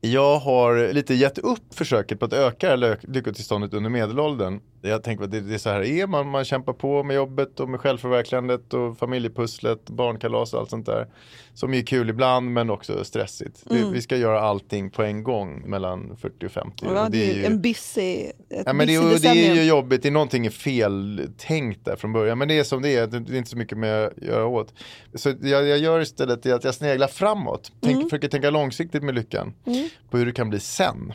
jag 0.00 0.38
har 0.38 0.92
lite 0.92 1.14
gett 1.14 1.38
upp 1.38 1.74
försöket 1.74 2.18
på 2.18 2.24
att 2.24 2.32
öka 2.32 2.76
lyckotillståndet 3.00 3.74
under 3.74 3.90
medelåldern. 3.90 4.60
Jag 4.82 5.02
tänker 5.02 5.24
att 5.24 5.30
det, 5.30 5.40
det 5.40 5.54
är 5.54 5.58
så 5.58 5.70
här 5.70 5.80
det 5.80 5.88
är. 5.88 6.06
Man, 6.06 6.28
man 6.30 6.44
kämpar 6.44 6.72
på 6.72 7.02
med 7.02 7.16
jobbet 7.16 7.60
och 7.60 7.68
med 7.68 7.80
självförverkligandet 7.80 8.74
och 8.74 8.98
familjepusslet, 8.98 9.90
barnkalas 9.90 10.54
och 10.54 10.60
allt 10.60 10.70
sånt 10.70 10.86
där. 10.86 11.06
Som 11.54 11.74
är 11.74 11.82
kul 11.82 12.10
ibland 12.10 12.52
men 12.52 12.70
också 12.70 13.04
stressigt. 13.04 13.62
Det, 13.64 13.84
vi 13.92 14.02
ska 14.02 14.16
göra 14.16 14.40
allting 14.40 14.90
på 14.90 15.02
en 15.02 15.22
gång 15.22 15.62
mellan 15.70 16.16
40 16.16 16.46
och 16.46 16.52
50. 16.52 16.72
Ja, 16.86 17.04
Och 17.04 17.10
det 17.10 17.30
är 17.30 17.34
ju 17.34 17.44
en 17.44 17.60
busy, 17.62 18.24
ett 18.48 18.62
Ja, 18.66 18.72
men 18.72 18.86
det, 18.86 18.98
busy 18.98 19.08
det 19.08 19.12
decennium. 19.14 19.50
är 19.52 19.54
ju 19.54 19.62
jobbigt, 19.68 20.02
det 20.02 20.08
är 20.08 20.12
någonting 20.12 20.46
är 20.46 20.50
fel 20.50 21.20
tänkt 21.36 21.84
där 21.84 21.96
från 21.96 22.12
början. 22.12 22.38
Men 22.38 22.48
det 22.48 22.58
är 22.58 22.64
som 22.64 22.82
det 22.82 22.96
är, 22.96 23.06
det 23.06 23.16
är 23.16 23.36
inte 23.38 23.50
så 23.50 23.56
mycket 23.56 23.78
med 23.78 24.04
att 24.04 24.12
göra 24.22 24.46
åt. 24.46 24.74
Så 25.14 25.28
jag, 25.42 25.66
jag 25.66 25.78
gör 25.78 26.00
istället 26.00 26.46
att 26.46 26.64
jag 26.64 26.74
sneglar 26.74 27.06
framåt. 27.08 27.72
Tänk, 27.80 27.96
Mm. 27.98 28.08
Försöker 28.10 28.28
tänka 28.28 28.50
långsiktigt 28.50 29.02
med 29.02 29.14
lyckan. 29.14 29.54
På 30.10 30.18
hur 30.18 30.26
det 30.26 30.32
kan 30.32 30.50
bli 30.50 30.60
sen. 30.60 31.12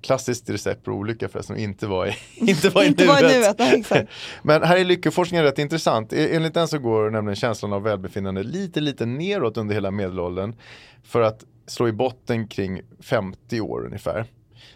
Klassiskt 0.00 0.50
recept 0.50 0.84
på 0.84 0.90
olycka 0.90 1.28
förresten, 1.28 1.56
och 1.56 1.62
inte 1.62 1.86
vara 1.86 2.08
i, 2.08 2.14
inte 2.36 2.68
vara 2.68 2.84
i 2.84 2.88
Inte 2.88 3.06
vara 3.06 3.20
i 3.20 3.38
nuet, 3.38 3.58
nej. 3.58 4.06
Men 4.42 4.62
här 4.62 4.76
är 4.76 4.84
lyckoforskningen 4.84 5.44
rätt 5.44 5.58
intressant. 5.58 6.12
E- 6.12 6.36
Enligt 6.36 6.54
den 6.54 6.68
så 6.68 6.78
går 6.78 7.10
nämligen 7.10 7.36
känslan 7.36 7.72
av 7.72 7.82
välbefinnande 7.82 8.42
lite, 8.42 8.80
lite 8.80 9.06
neråt 9.06 9.56
under 9.56 9.74
hela 9.74 9.90
medelåldern. 9.90 10.54
För 11.04 11.20
att 11.22 11.44
slå 11.66 11.88
i 11.88 11.92
botten 11.92 12.48
kring 12.48 12.80
50 13.00 13.60
år 13.60 13.86
ungefär. 13.86 14.24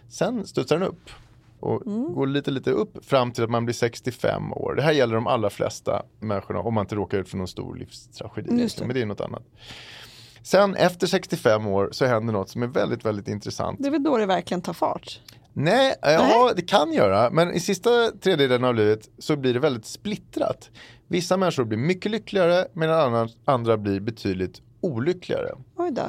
Sen 0.08 0.46
studsar 0.46 0.78
den 0.78 0.88
upp 0.88 1.10
och 1.60 1.86
Mm. 1.86 2.14
går 2.14 2.26
lite, 2.26 2.50
lite 2.50 2.70
upp 2.70 3.04
fram 3.06 3.32
till 3.32 3.44
att 3.44 3.50
man 3.50 3.64
blir 3.64 3.74
65 3.74 4.52
år. 4.52 4.74
Det 4.74 4.82
här 4.82 4.92
gäller 4.92 5.14
de 5.14 5.26
allra 5.26 5.50
flesta 5.50 6.02
människorna 6.20 6.60
om 6.60 6.74
man 6.74 6.84
inte 6.84 6.94
råkar 6.94 7.18
ut 7.18 7.28
för 7.28 7.36
någon 7.36 7.48
stor 7.48 7.76
livstragedi. 7.76 8.68
Men 8.80 8.94
det 8.94 9.02
är 9.02 9.06
något 9.06 9.20
annat. 9.20 9.42
Sen 10.42 10.74
efter 10.76 11.06
65 11.06 11.66
år 11.66 11.88
så 11.92 12.04
händer 12.06 12.32
något 12.32 12.48
som 12.50 12.62
är 12.62 12.66
väldigt, 12.66 13.04
väldigt 13.04 13.28
intressant. 13.28 13.78
Det 13.82 13.86
är 13.88 13.90
väl 13.90 14.02
då 14.02 14.16
det 14.16 14.26
verkligen 14.26 14.62
tar 14.62 14.72
fart. 14.72 15.20
Nej, 15.52 15.94
ja 16.02 16.52
det 16.56 16.62
kan 16.62 16.92
göra. 16.92 17.30
Men 17.30 17.54
i 17.54 17.60
sista 17.60 17.90
tredjedelen 18.20 18.64
av 18.64 18.74
livet 18.74 19.08
så 19.18 19.36
blir 19.36 19.54
det 19.54 19.60
väldigt 19.60 19.86
splittrat. 19.86 20.70
Vissa 21.08 21.36
människor 21.36 21.64
blir 21.64 21.78
mycket 21.78 22.10
lyckligare 22.12 22.66
medan 22.72 23.14
andra, 23.14 23.28
andra 23.44 23.76
blir 23.76 24.00
betydligt 24.00 24.60
olyckligare. 24.80 25.50
Oj 25.76 25.90
då. 25.90 26.02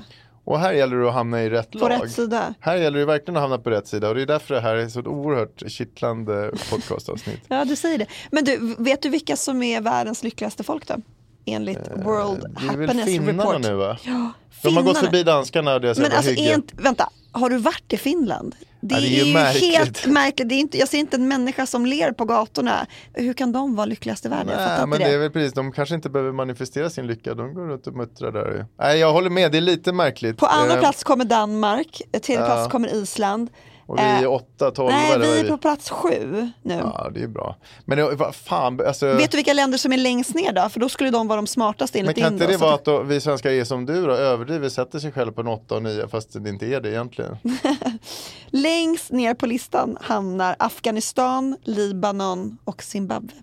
Och 0.46 0.60
här 0.60 0.74
gäller 0.74 0.96
det 0.98 1.08
att 1.08 1.14
hamna 1.14 1.44
i 1.44 1.50
rätt 1.50 1.72
På 1.72 1.78
lag. 1.78 1.92
rätt 1.92 2.12
sida. 2.12 2.54
Här 2.60 2.76
gäller 2.76 3.00
det 3.00 3.06
verkligen 3.06 3.36
att 3.38 3.42
hamna 3.42 3.58
på 3.58 3.70
rätt 3.70 3.88
sida 3.88 4.10
och 4.10 4.16
det 4.16 4.22
är 4.22 4.26
därför 4.26 4.56
det 4.56 4.62
här 4.62 4.76
är 4.76 4.88
så 4.90 5.00
ett 5.00 5.08
oerhört 5.08 5.64
kittlande 5.68 6.52
podcastavsnitt. 6.70 7.40
Ja, 7.48 7.66
du 7.66 7.76
säger 7.76 7.98
det. 7.98 8.08
Men 8.32 8.44
du, 8.44 8.76
vet 8.78 9.02
du 9.02 9.10
vilka 9.10 9.36
som 9.36 9.64
är 9.64 9.82
världens 9.82 10.24
lyckligaste 10.24 10.64
folk 10.64 10.88
då? 10.88 10.96
Enligt 11.46 11.80
World 11.96 12.44
Eh, 12.46 12.52
Det 12.68 12.74
är 12.74 12.78
väl 12.78 12.88
Happiness 12.88 13.06
finnarna 13.06 13.44
Report. 13.44 13.62
nu 13.62 13.74
va? 13.74 13.98
Ja, 14.04 14.32
De 14.64 14.76
har 14.78 14.84
gått 14.84 14.98
förbi 14.98 15.24
danskarna 15.24 15.74
och 15.74 15.82
deras 15.82 15.98
Men 16.00 16.12
alltså, 16.12 16.32
hygge. 16.32 16.54
inte, 16.54 16.74
vänta, 16.78 17.10
har 17.32 17.50
du 17.50 17.58
varit 17.58 17.94
i 17.94 17.98
Finland? 17.98 18.56
Det, 18.82 18.96
Ja, 18.96 19.02
det 19.02 19.08
är 19.08 19.22
är 19.22 19.26
ju 19.26 19.34
märkligt. 19.34 19.78
helt 19.78 20.06
märkligt. 20.08 20.50
Det 20.50 20.56
är 20.56 20.60
inte, 20.60 20.78
jag 20.78 20.88
ser 20.90 20.98
inte 20.98 21.18
en 21.18 21.28
människa 21.28 21.66
som 21.66 21.86
ler 21.86 22.12
på 22.12 22.26
gatorna. 22.26 22.86
Hur 23.14 23.34
kan 23.34 23.52
de 23.52 23.76
vara 23.76 23.86
lyckligast 23.86 24.26
i 24.26 24.30
världen? 24.30 24.54
Nej, 24.58 24.80
men 24.88 24.90
det. 24.90 24.98
det 25.06 25.12
är 25.14 25.18
väl 25.18 25.32
precis, 25.32 25.54
de 25.54 25.72
kanske 25.72 25.96
inte 25.96 26.10
behöver 26.10 26.32
manifestera 26.32 26.90
sin 26.90 27.08
lycka, 27.08 27.34
de 27.34 27.54
går 27.54 27.62
runt 27.68 27.88
och 27.88 27.94
muttrar 27.96 28.32
där. 28.32 28.66
Nej, 28.80 29.00
jag 29.00 29.14
håller 29.14 29.30
med, 29.30 29.52
det 29.52 29.58
är 29.58 29.62
lite 29.62 29.92
märkligt. 29.94 30.38
På 30.38 30.46
andra 30.46 30.74
Eh, 30.74 30.80
plats 30.80 31.04
kommer 31.04 31.26
Danmark, 31.26 32.02
tredje 32.12 32.42
Ja. 32.42 32.46
plats 32.46 32.72
kommer 32.72 32.96
Island. 32.96 33.50
Och 33.86 33.98
vi 33.98 34.02
är 34.02 34.24
Eh, 34.24 34.32
8, 34.32 34.72
12 34.72 34.90
Nej, 34.92 35.20
vi 35.20 35.40
är 35.40 35.50
på 35.50 35.58
plats 35.58 35.90
sju 35.90 36.50
nu. 36.62 36.74
Ja, 36.74 37.10
det 37.14 37.24
är 37.24 37.28
bra. 37.28 37.56
Men 37.86 38.18
vad 38.18 38.36
fan, 38.36 38.80
alltså, 38.88 39.06
Vet 39.14 39.32
du 39.32 39.38
vilka 39.38 39.54
länder 39.54 39.78
som 39.78 39.94
är 39.94 39.98
längst 39.98 40.36
ner 40.36 40.54
då? 40.54 40.70
För 40.70 40.80
då 40.80 40.90
skulle 40.90 41.10
de 41.12 41.28
vara 41.28 41.36
de 41.36 41.48
smartaste 41.48 41.98
men 41.98 42.06
enligt 42.06 42.24
kan 42.24 42.34
din 42.34 42.42
inte 42.42 42.52
det 42.54 42.58
vara 42.58 42.74
att- 42.76 42.86
då, 42.86 43.04
vi 43.04 43.22
svenskar 43.22 43.50
är 43.50 43.64
som 43.64 43.86
du 43.86 44.06
då, 44.06 44.12
överdriver, 44.12 44.70
sätter 44.70 45.00
sig 45.00 45.12
själv 45.12 45.32
på 45.32 45.42
en 45.42 45.48
8 45.48 45.76
och 45.76 45.84
9 45.84 46.08
fast 46.08 46.44
det 46.44 46.50
inte 46.50 46.66
är 46.66 46.82
det 46.82 46.90
egentligen? 46.90 47.38
Längst 48.48 49.12
ner 49.12 49.34
på 49.34 49.46
listan 49.46 49.98
hamnar 50.02 50.56
Afghanistan, 50.60 51.58
Libanon 51.64 52.58
och 52.64 52.84
Zimbabwe. 52.84 53.34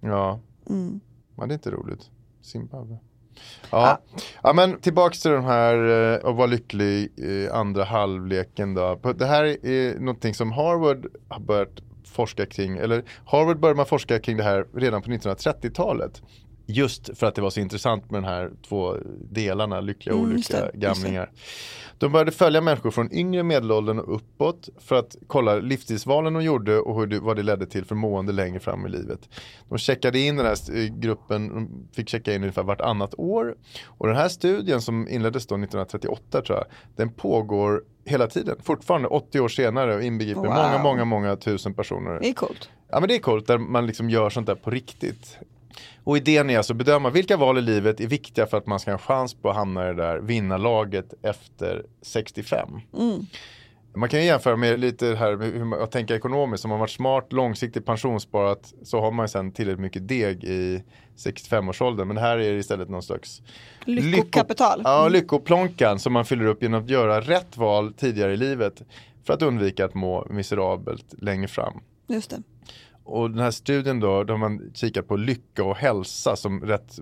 Ja, 0.00 0.40
Mm. 0.70 1.00
men 1.36 1.48
det 1.48 1.52
är 1.52 1.56
inte 1.56 1.70
roligt. 1.70 2.10
Zimbabwe. 2.42 2.98
Ja. 3.70 3.98
ja, 4.42 4.52
men 4.52 4.80
tillbaks 4.80 5.20
till 5.20 5.30
den 5.30 5.44
här 5.44 5.76
eh, 6.14 6.28
att 6.28 6.36
vara 6.36 6.46
lycklig 6.46 7.18
i 7.18 7.48
andra 7.52 7.84
halvleken 7.84 8.74
då. 8.74 9.00
Det 9.18 9.26
här 9.26 9.66
är 9.66 9.98
någonting 9.98 10.34
som 10.34 10.52
Harvard 10.52 11.06
har 11.28 11.40
börjat 11.40 11.80
forska 12.04 12.46
kring, 12.46 12.76
eller 12.76 13.04
Harvard 13.24 13.60
började 13.60 13.76
man 13.76 13.86
forska 13.86 14.18
kring 14.18 14.36
det 14.36 14.42
här 14.42 14.66
redan 14.74 15.02
på 15.02 15.10
1930-talet. 15.10 16.22
Just 16.66 17.18
för 17.18 17.26
att 17.26 17.34
det 17.34 17.42
var 17.42 17.50
så 17.50 17.60
intressant 17.60 18.10
med 18.10 18.22
de 18.22 18.28
här 18.28 18.50
två 18.68 18.96
delarna, 19.30 19.80
lyckliga 19.80 20.14
och 20.14 20.20
Mm, 20.20 20.32
olyckliga 20.32 20.60
det, 20.60 20.78
gamlingar. 20.78 21.30
De 21.98 22.12
började 22.12 22.30
följa 22.32 22.60
människor 22.60 22.90
från 22.90 23.12
yngre 23.12 23.42
medelåldern 23.42 23.98
och 23.98 24.14
uppåt 24.16 24.68
för 24.78 24.96
att 24.96 25.16
kolla 25.26 25.54
livsstilsvalen 25.56 26.32
de 26.34 26.42
gjorde 26.44 26.78
och 26.78 27.00
hur 27.00 27.06
det, 27.06 27.20
vad 27.20 27.36
det 27.36 27.42
ledde 27.42 27.66
till 27.66 27.84
för 27.84 27.94
mående 27.94 28.32
längre 28.32 28.60
fram 28.60 28.86
i 28.86 28.88
livet. 28.88 29.28
De 29.68 29.78
checkade 29.78 30.18
in 30.18 30.36
den 30.36 30.46
här 30.46 30.76
eh, 30.76 30.84
gruppen, 30.94 31.48
de 31.48 31.88
fick 31.92 32.08
checka 32.08 32.34
in 32.34 32.42
ungefär 32.42 32.62
vartannat 32.62 33.14
år. 33.18 33.54
Och 33.86 34.06
den 34.06 34.16
här 34.16 34.28
studien 34.28 34.80
som 34.80 35.08
inleddes 35.08 35.46
då 35.46 35.54
1938 35.54 36.42
tror 36.42 36.58
jag, 36.58 36.66
den 36.96 37.12
pågår 37.12 37.84
hela 38.04 38.26
tiden, 38.26 38.56
fortfarande 38.62 39.08
80 39.08 39.40
år 39.40 39.48
senare 39.48 39.94
och 39.94 40.02
inbegriper 40.02 40.40
Wow. 40.40 40.50
många, 40.54 40.78
många, 40.78 41.04
många 41.04 41.36
tusen 41.36 41.74
personer. 41.74 42.18
Det 42.20 42.28
är 42.28 42.34
coolt. 42.34 42.70
Ja 42.90 43.00
men 43.00 43.08
det 43.08 43.14
är 43.14 43.18
coolt 43.18 43.46
där 43.46 43.58
man 43.58 43.86
liksom 43.86 44.10
gör 44.10 44.30
sånt 44.30 44.46
där 44.46 44.54
på 44.54 44.70
riktigt. 44.70 45.38
Och 46.04 46.16
idén 46.16 46.50
är 46.50 46.56
alltså 46.56 46.72
att 46.72 46.76
bedöma 46.76 47.10
vilka 47.10 47.36
val 47.36 47.58
i 47.58 47.62
livet 47.62 48.00
är 48.00 48.06
viktiga 48.06 48.46
för 48.46 48.56
att 48.56 48.66
man 48.66 48.80
ska 48.80 48.90
ha 48.90 48.98
en 48.98 48.98
chans 49.04 49.34
på 49.34 49.50
att 49.50 49.56
hamna 49.56 49.84
i 49.84 49.86
det 49.86 50.02
där 50.02 50.18
vinnarlaget 50.18 51.14
efter 51.22 51.84
65. 52.02 52.68
Man 53.96 54.08
kan 54.08 54.20
ju 54.20 54.26
jämföra 54.26 54.56
med 54.56 54.80
lite 54.80 55.06
här 55.06 55.36
med 55.36 55.52
hur 55.52 55.64
man, 55.64 55.88
tänka 55.88 56.14
ekonomiskt. 56.16 56.64
Om 56.64 56.68
man 56.68 56.78
varit 56.80 56.90
smart, 56.90 57.32
långsiktigt 57.32 57.86
pensionssparat 57.86 58.74
så 58.82 59.00
har 59.00 59.10
man 59.10 59.28
sen 59.28 59.52
tillräckligt 59.52 59.80
mycket 59.80 60.08
deg 60.08 60.44
i 60.44 60.82
65-årsåldern. 61.16 62.08
Men 62.08 62.16
här 62.16 62.38
är 62.38 62.52
det 62.52 62.58
istället 62.58 62.88
någon 62.88 63.02
slags 63.02 63.42
Lyckokapital. 63.84 64.80
Ja, 64.84 65.00
Mm. 65.00 65.12
lyckoplånkan 65.12 65.98
som 65.98 66.12
man 66.12 66.24
fyller 66.24 66.46
upp 66.46 66.62
genom 66.62 66.82
att 66.82 66.90
göra 66.90 67.20
rätt 67.20 67.56
val 67.56 67.92
tidigare 67.96 68.32
i 68.32 68.36
livet. 68.36 68.82
För 69.26 69.32
att 69.34 69.42
undvika 69.42 69.84
att 69.84 69.94
må 69.94 70.26
miserabelt 70.30 71.14
längre 71.22 71.48
fram. 71.48 71.80
Just 72.06 72.30
det. 72.30 72.42
Och 73.04 73.30
den 73.30 73.38
här 73.38 73.50
studien 73.50 74.00
då, 74.00 74.24
då 74.24 74.32
har 74.32 74.38
man 74.38 74.70
kikat 74.74 75.08
på 75.08 75.16
lycka 75.16 75.64
och 75.64 75.76
hälsa 75.76 76.36
som 76.36 76.60
rätt 76.60 76.98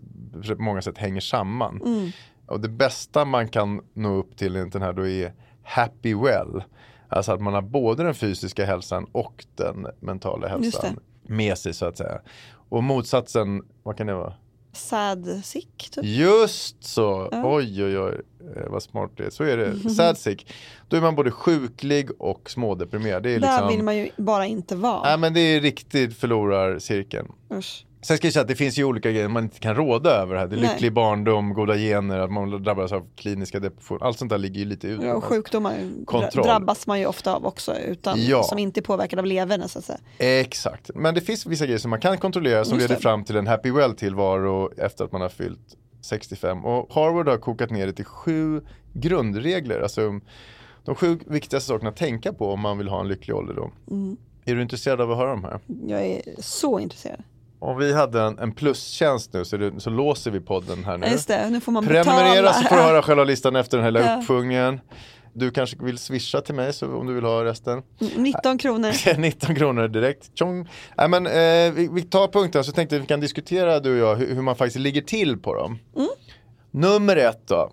på 0.56 0.62
många 0.62 0.82
sätt 0.82 0.98
hänger 0.98 1.20
samman. 1.20 1.80
Mm. 1.84 2.10
Och 2.46 2.60
det 2.60 2.68
bästa 2.68 3.24
man 3.24 3.48
kan 3.48 3.80
nå 3.92 4.14
upp 4.14 4.36
till 4.36 4.56
enligt 4.56 4.72
den 4.72 4.82
här 4.82 4.92
då 4.92 5.06
är 5.06 5.32
happy 5.62 6.14
well. 6.14 6.62
Alltså 7.08 7.32
att 7.32 7.40
man 7.40 7.54
har 7.54 7.62
både 7.62 8.02
den 8.02 8.14
fysiska 8.14 8.64
hälsan 8.64 9.06
och 9.12 9.44
den 9.54 9.86
mentala 10.00 10.48
hälsan 10.48 10.98
med 11.22 11.58
sig 11.58 11.74
så 11.74 11.86
att 11.86 11.96
säga. 11.96 12.20
Och 12.68 12.82
motsatsen, 12.82 13.62
vad 13.82 13.96
kan 13.96 14.06
det 14.06 14.14
vara? 14.14 14.34
Sad 14.72 15.40
sick, 15.44 15.88
typ. 15.90 16.04
Just 16.04 16.84
så, 16.84 17.28
oj 17.32 17.84
oj 17.84 17.98
oj 17.98 18.20
eh, 18.56 18.70
vad 18.70 18.82
smart 18.82 19.10
det 19.16 19.24
är. 19.24 19.30
Så 19.30 19.44
är 19.44 19.56
det, 19.56 19.90
sad 19.90 20.18
sick. 20.18 20.54
Då 20.88 20.96
är 20.96 21.00
man 21.00 21.14
både 21.14 21.30
sjuklig 21.30 22.10
och 22.18 22.50
smådeprimerad. 22.50 23.22
Det 23.22 23.30
är 23.30 23.40
Där 23.40 23.52
liksom, 23.52 23.68
vill 23.68 23.82
man 23.82 23.96
ju 23.96 24.10
bara 24.16 24.46
inte 24.46 24.76
vara. 24.76 25.02
Nej 25.02 25.18
men 25.18 25.34
det 25.34 25.40
är 25.40 25.60
riktigt 25.60 26.16
förlorarcirkeln. 26.16 27.32
Usch. 27.54 27.84
Sen 28.04 28.16
ska 28.16 28.26
jag 28.26 28.32
säga 28.32 28.40
att 28.42 28.48
det 28.48 28.56
finns 28.56 28.78
ju 28.78 28.84
olika 28.84 29.10
grejer 29.10 29.28
man 29.28 29.42
inte 29.44 29.58
kan 29.58 29.74
råda 29.74 30.10
över 30.10 30.36
här. 30.36 30.46
Det 30.46 30.56
är 30.56 30.60
Nej. 30.60 30.70
lycklig 30.72 30.92
barndom, 30.92 31.54
goda 31.54 31.76
gener, 31.76 32.18
att 32.18 32.32
man 32.32 32.62
drabbas 32.62 32.92
av 32.92 33.06
kliniska 33.16 33.60
depressioner. 33.60 34.04
Allt 34.04 34.18
sånt 34.18 34.30
där 34.30 34.38
ligger 34.38 34.58
ju 34.60 34.64
lite 34.64 34.86
ut. 34.88 35.02
Ja, 35.02 35.14
och 35.14 35.24
sjukdomar 35.24 35.74
Kontroll. 36.06 36.46
drabbas 36.46 36.86
man 36.86 37.00
ju 37.00 37.06
ofta 37.06 37.34
av 37.34 37.46
också 37.46 37.74
utan, 37.78 38.24
Ja. 38.26 38.42
som 38.42 38.58
inte 38.58 38.80
är 38.80 38.82
påverkade 38.82 39.22
av 39.22 39.26
levern 39.26 39.68
så 39.68 39.78
att 39.78 39.84
säga. 39.84 39.98
Exakt, 40.18 40.90
men 40.94 41.14
det 41.14 41.20
finns 41.20 41.46
vissa 41.46 41.64
grejer 41.64 41.78
som 41.78 41.90
man 41.90 42.00
kan 42.00 42.18
kontrollera 42.18 42.64
som 42.64 42.74
Just 42.78 42.84
leder 42.88 42.94
det. 42.94 43.02
fram 43.02 43.24
till 43.24 43.36
en 43.36 43.46
happy 43.46 43.70
well 43.70 43.94
tillvaro 43.94 44.70
efter 44.76 45.04
att 45.04 45.12
man 45.12 45.20
har 45.20 45.28
fyllt 45.28 45.76
65. 46.00 46.64
Och 46.64 46.94
Harvard 46.94 47.28
har 47.28 47.38
kokat 47.38 47.70
ner 47.70 47.86
det 47.86 47.92
till 47.92 48.04
sju 48.04 48.60
grundregler. 48.92 49.80
Alltså 49.80 50.20
de 50.84 50.94
sju 50.94 51.18
viktigaste 51.26 51.68
sakerna 51.68 51.90
att 51.90 51.96
tänka 51.96 52.32
på 52.32 52.52
om 52.52 52.60
man 52.60 52.78
vill 52.78 52.88
ha 52.88 53.00
en 53.00 53.08
lycklig 53.08 53.36
ålderdom. 53.36 53.72
Mm. 53.90 54.16
Är 54.44 54.54
du 54.54 54.62
intresserad 54.62 55.00
av 55.00 55.10
att 55.12 55.18
höra 55.18 55.30
de 55.30 55.44
här? 55.44 55.60
Jag 55.86 56.06
är 56.06 56.22
så 56.38 56.78
intresserad. 56.80 57.22
Om 57.64 57.78
vi 57.78 57.92
hade 57.92 58.20
en, 58.22 58.38
en 58.38 58.52
plustjänst 58.52 59.32
nu 59.32 59.44
så, 59.44 59.56
det, 59.56 59.80
så 59.80 59.90
låser 59.90 60.30
vi 60.30 60.40
podden 60.40 60.84
här 60.84 60.98
nu. 60.98 61.06
Just 61.06 61.28
det, 61.28 61.50
nu 61.50 61.60
får 61.60 61.72
man 61.72 61.86
Prenumerera 61.86 62.32
betala. 62.42 62.52
så 62.52 62.62
får 62.68 62.76
du 62.76 62.82
höra 62.82 63.02
själva 63.02 63.24
listan 63.24 63.56
efter 63.56 63.76
den 63.78 63.84
här 63.84 63.90
lilla 63.90 64.06
Ja. 64.06 64.18
uppfungningen. 64.18 64.80
Du 65.34 65.50
kanske 65.50 65.76
vill 65.84 65.98
swisha 65.98 66.40
till 66.40 66.54
mig 66.54 66.72
så 66.72 66.96
om 66.96 67.06
du 67.06 67.14
vill 67.14 67.24
ha 67.24 67.44
resten. 67.44 67.82
19 68.16 68.58
kronor. 68.58 69.16
19 69.18 69.54
kronor 69.54 69.88
direkt. 69.88 70.30
Tjong. 70.38 70.68
Nej, 70.96 71.08
men, 71.08 71.26
eh, 71.26 71.72
vi, 71.74 71.88
vi 71.92 72.02
tar 72.02 72.28
punkten 72.28 72.64
så 72.64 72.72
tänkte 72.72 72.98
vi 72.98 73.06
kan 73.06 73.20
diskutera 73.20 73.80
du 73.80 73.92
och 74.02 74.08
jag 74.08 74.16
hur, 74.16 74.34
hur 74.34 74.42
man 74.42 74.56
faktiskt 74.56 74.78
ligger 74.78 75.02
till 75.02 75.38
på 75.38 75.54
dem. 75.54 75.78
Nummer 76.70 77.16
ett 77.16 77.48
då. 77.48 77.72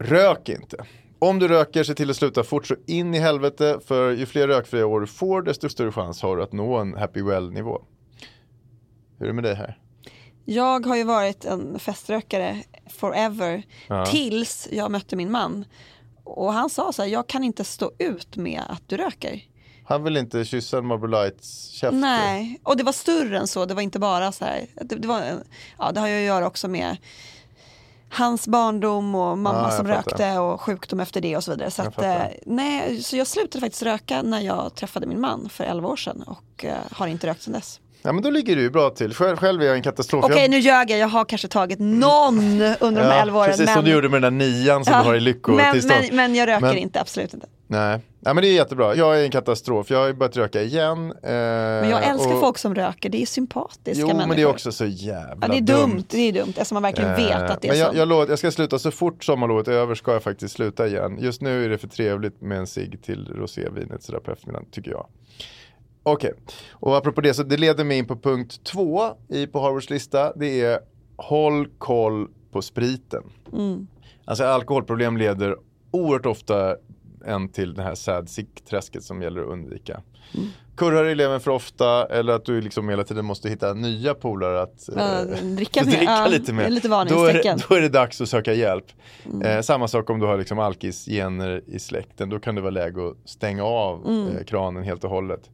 Rök 0.00 0.48
inte. 0.48 0.76
Om 1.18 1.38
du 1.38 1.48
röker, 1.48 1.84
se 1.84 1.94
till 1.94 2.10
att 2.10 2.16
sluta 2.16 2.42
fort 2.42 2.66
så 2.66 2.74
in 2.86 3.14
i 3.14 3.18
helvete. 3.18 3.78
För 3.86 4.10
ju 4.10 4.26
fler 4.26 4.48
rökfria 4.48 4.86
år 4.86 5.00
du 5.00 5.06
får, 5.06 5.42
desto 5.42 5.68
större 5.68 5.92
chans 5.92 6.22
har 6.22 6.36
du 6.36 6.42
att 6.42 6.52
nå 6.52 6.76
en 6.76 6.94
happy 6.94 7.22
well-nivå. 7.22 7.82
Hur 9.24 9.28
är 9.30 9.32
det 9.32 9.42
med 9.42 9.44
dig 9.44 9.54
här? 9.54 9.78
Jag 10.44 10.86
har 10.86 10.96
ju 10.96 11.04
varit 11.04 11.44
en 11.44 11.78
feströkare 11.78 12.62
forever 12.90 13.62
Ja. 13.88 14.06
tills 14.06 14.68
jag 14.72 14.90
mötte 14.90 15.16
min 15.16 15.30
man. 15.30 15.64
Och 16.24 16.52
han 16.52 16.70
sa 16.70 16.92
så 16.92 17.02
här, 17.02 17.08
jag 17.08 17.26
kan 17.26 17.44
inte 17.44 17.64
stå 17.64 17.92
ut 17.98 18.36
med 18.36 18.62
att 18.68 18.82
du 18.86 18.96
röker. 18.96 19.40
Han 19.86 20.04
vill 20.04 20.16
inte 20.16 20.44
kyssa 20.44 20.78
en 20.78 20.86
Marlboro 20.86 21.10
Lights 21.10 21.68
käft. 21.68 21.94
Nej, 21.94 22.60
och 22.62 22.76
det 22.76 22.82
var 22.82 22.92
större 22.92 23.38
än 23.38 23.46
så. 23.46 23.64
Det 23.64 23.74
var 23.74 23.82
inte 23.82 23.98
bara 23.98 24.32
så 24.32 24.44
här. 24.44 24.66
Det, 24.74 24.96
det, 24.96 25.08
var, 25.08 25.22
ja, 25.78 25.92
det 25.92 26.00
har 26.00 26.08
ju 26.08 26.16
att 26.18 26.26
göra 26.26 26.46
också 26.46 26.68
med 26.68 26.96
hans 28.10 28.48
barndom 28.48 29.14
och 29.14 29.38
mamma 29.38 29.62
jag 29.62 29.72
som 29.72 29.86
fattar. 29.86 29.96
rökte 30.10 30.38
och 30.38 30.60
sjukdom 30.60 31.00
efter 31.00 31.20
det 31.20 31.36
och 31.36 31.44
så 31.44 31.50
vidare. 31.50 31.70
Så, 31.70 31.82
Jag 31.82 31.88
att, 31.88 32.02
eh, 32.02 32.36
nej, 32.46 33.02
så 33.02 33.16
jag 33.16 33.26
slutade 33.26 33.60
faktiskt 33.60 33.82
röka 33.82 34.22
när 34.22 34.40
jag 34.40 34.74
träffade 34.74 35.06
min 35.06 35.20
man 35.20 35.48
för 35.48 35.64
11 35.64 35.88
år 35.88 35.96
sedan 35.96 36.22
och 36.26 36.64
eh, 36.64 36.76
har 36.90 37.06
inte 37.06 37.26
rökt 37.26 37.42
sedan 37.42 37.52
dess. 37.52 37.80
Ja 38.06 38.12
men 38.12 38.22
då 38.22 38.30
ligger 38.30 38.56
du 38.56 38.62
ju 38.62 38.70
bra 38.70 38.90
till. 38.90 39.14
Själv, 39.14 39.36
själv 39.36 39.62
är 39.62 39.66
jag 39.66 39.76
en 39.76 39.82
katastrof. 39.82 40.24
Okej 40.24 40.38
jag... 40.40 40.50
nu 40.50 40.58
ljög 40.58 40.90
jag, 40.90 40.98
jag 40.98 41.08
har 41.08 41.24
kanske 41.24 41.48
tagit 41.48 41.78
någon 41.78 42.38
under 42.80 43.02
de 43.02 43.08
här 43.08 43.22
11 43.22 43.38
åren. 43.38 43.50
Precis 43.50 43.66
men... 43.66 43.74
som 43.74 43.84
du 43.84 43.90
gjorde 43.92 44.08
med 44.08 44.22
den 44.22 44.38
där 44.38 44.46
nian 44.46 44.84
som 44.84 44.92
Ja, 44.92 44.98
du 44.98 45.04
har 45.04 45.14
i 45.14 45.16
men, 45.16 45.24
lyckotillstånd. 45.24 46.00
men, 46.08 46.16
men 46.16 46.34
jag 46.34 46.48
röker 46.48 46.60
Men- 46.60 46.76
inte, 46.78 47.00
absolut 47.00 47.34
inte. 47.34 47.46
Nej. 47.66 48.00
Nej 48.20 48.34
men 48.34 48.42
det 48.42 48.48
är 48.48 48.52
jättebra. 48.54 48.94
Jag 48.94 49.20
är 49.20 49.24
en 49.24 49.30
katastrof. 49.30 49.90
Jag 49.90 49.98
har 49.98 50.06
ju 50.06 50.12
börjat 50.12 50.36
röka 50.36 50.62
igen. 50.62 51.12
eh, 51.22 51.30
Men 51.30 51.90
jag 51.90 52.04
älskar 52.04 52.34
och... 52.34 52.40
folk 52.40 52.58
som 52.58 52.74
röker, 52.74 53.08
det 53.10 53.22
är 53.22 53.26
sympatiska 53.26 54.00
Jo 54.00 54.06
människor. 54.06 54.28
men 54.28 54.36
det 54.36 54.42
är 54.42 54.46
också 54.46 54.72
så 54.72 54.84
jävla 54.86 55.36
ja, 55.46 55.48
det 55.48 55.56
är 55.56 55.60
dumt. 55.60 56.04
det 56.08 56.18
är 56.28 56.32
dumt 56.32 56.48
eftersom 56.56 56.74
man 56.76 56.82
verkligen 56.82 57.10
Eh, 57.10 57.16
vet 57.16 57.50
att 57.50 57.60
det 57.62 57.68
är 57.68 57.72
men 57.72 57.78
jag, 57.80 57.92
så. 57.92 57.98
jag, 57.98 58.08
lovar, 58.08 58.26
jag 58.28 58.38
ska 58.38 58.50
sluta 58.50 58.78
så 58.78 58.90
fort 58.90 59.24
sommarlovet 59.24 59.68
är 59.68 59.72
över 59.72 59.94
ska 59.94 60.12
jag 60.12 60.22
faktiskt 60.22 60.54
sluta 60.54 60.86
igen. 60.86 61.18
Just 61.20 61.40
nu 61.40 61.64
är 61.64 61.68
det 61.68 61.78
för 61.78 61.88
trevligt 61.88 62.40
med 62.40 62.58
en 62.58 62.66
cigg 62.66 63.02
till 63.02 63.28
rosévinet 63.36 64.02
sådär 64.02 64.18
på 64.18 64.32
eftermiddagen 64.32 64.66
tycker 64.70 64.90
jag. 64.90 65.06
Okej, 66.06 66.32
och 66.72 66.96
apropå 66.96 67.20
det 67.20 67.34
så 67.34 67.42
det 67.42 67.56
leder 67.56 67.84
mig 67.84 67.98
in 67.98 68.06
på 68.06 68.16
punkt 68.16 68.60
två 68.64 69.02
i 69.28 69.46
på 69.46 69.60
Harvards 69.60 69.90
lista. 69.90 70.32
Det 70.36 70.60
är 70.60 70.78
håll 71.16 71.68
koll 71.78 72.28
på 72.52 72.62
spriten. 72.62 73.22
Alltså 74.24 74.44
alkoholproblem 74.44 75.16
leder 75.16 75.56
oerhört 75.90 76.26
ofta 76.26 76.76
en 77.26 77.48
till 77.48 77.74
det 77.74 77.82
här 77.82 77.94
sad 77.94 78.28
sick-träsket 78.28 79.02
som 79.04 79.22
gäller 79.22 79.40
att 79.42 79.48
undvika. 79.48 80.02
Mm. 80.34 80.46
Kurrar 80.76 81.04
eleven 81.04 81.40
för 81.40 81.50
ofta 81.50 82.06
eller 82.06 82.32
att 82.32 82.44
du 82.44 82.60
liksom 82.60 82.88
hela 82.88 83.04
tiden 83.04 83.24
måste 83.24 83.48
hitta 83.48 83.74
nya 83.74 84.14
polare 84.14 84.62
att 84.62 84.88
eh, 84.88 85.38
dricka. 85.42 85.82
Ja, 85.84 86.26
lite 86.26 86.52
är 86.52 86.70
lite 86.70 86.88
då, 86.88 87.24
är 87.24 87.32
det. 87.32 87.48
Mm. 87.48 87.60
då 87.68 87.74
är 87.74 87.80
det 87.80 87.88
dags 87.88 88.20
att 88.20 88.28
söka 88.28 88.52
hjälp. 88.54 88.84
Eh, 89.44 89.60
samma 89.60 89.88
sak 89.88 90.10
om 90.10 90.20
du 90.20 90.26
har 90.26 90.38
liksom 90.38 90.58
alkisgener 90.58 91.62
i 91.66 91.78
släkten. 91.78 92.28
Då 92.28 92.38
kan 92.38 92.54
det 92.54 92.60
vara 92.60 92.70
läge 92.70 93.08
att 93.08 93.16
stänga 93.30 93.64
av 93.64 94.06
Mm. 94.06 94.36
eh, 94.36 94.44
kranen 94.44 94.82
helt 94.82 95.04
och 95.04 95.10
hållet. 95.10 95.50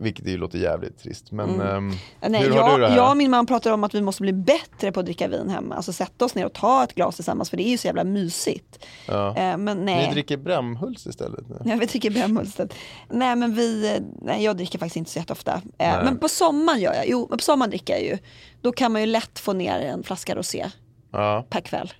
Vilket 0.00 0.26
ju 0.26 0.36
låter 0.36 0.58
jävligt 0.58 0.98
trist. 0.98 1.32
Men 1.32 1.60
Mm. 1.60 1.92
Nej, 2.28 2.42
hur 2.42 2.54
jag, 2.54 2.62
har 2.62 2.78
du 2.78 2.82
det 2.84 2.88
här? 2.88 2.96
jag 2.96 3.10
och 3.10 3.16
min 3.16 3.30
man 3.30 3.46
pratar 3.46 3.72
om 3.72 3.84
att 3.84 3.94
vi 3.94 4.00
måste 4.02 4.22
bli 4.22 4.32
bättre 4.32 4.92
på 4.92 5.00
att 5.00 5.06
dricka 5.06 5.28
vin 5.28 5.48
hemma. 5.48 5.74
Alltså 5.74 5.92
sätta 5.92 6.24
oss 6.24 6.34
ner 6.34 6.46
och 6.46 6.52
ta 6.52 6.84
ett 6.84 6.94
glas 6.94 7.14
tillsammans 7.16 7.50
för 7.50 7.56
det 7.56 7.62
är 7.68 7.70
ju 7.70 7.78
så 7.78 7.86
jävla 7.86 8.04
mysigt. 8.04 8.84
Ja. 9.06 9.36
Eh, 9.36 9.56
men 9.56 9.84
nej. 9.84 10.06
Ni 10.08 10.12
dricker 10.12 10.36
Brämhults 10.36 11.06
istället 11.06 11.48
nu? 11.48 11.56
Ja, 11.64 11.76
vi 11.80 11.86
dricker 11.86 12.10
Brännhultsted. 12.10 12.74
Nej 13.10 13.36
men 13.36 13.54
vi, 13.54 13.94
eh, 13.96 14.02
nej 14.22 14.44
jag 14.44 14.56
dricker 14.56 14.78
faktiskt 14.78 14.96
inte 14.96 15.10
så 15.10 15.18
jätteofta. 15.18 15.62
Eh, 15.78 16.04
men 16.04 16.18
på 16.18 16.28
sommaren 16.28 16.80
gör 16.80 16.94
jag, 16.94 17.08
jo 17.08 17.26
på 17.28 17.38
sommaren 17.38 17.70
dricker 17.70 17.92
jag 17.94 18.02
ju. 18.02 18.18
Då 18.60 18.72
kan 18.72 18.92
man 18.92 19.00
ju 19.02 19.06
lätt 19.06 19.38
få 19.38 19.52
ner 19.52 19.78
en 19.78 20.02
flaska 20.02 20.34
rosé 20.34 20.66
Ja. 21.12 21.46
per 21.50 21.60
kväll. 21.60 21.92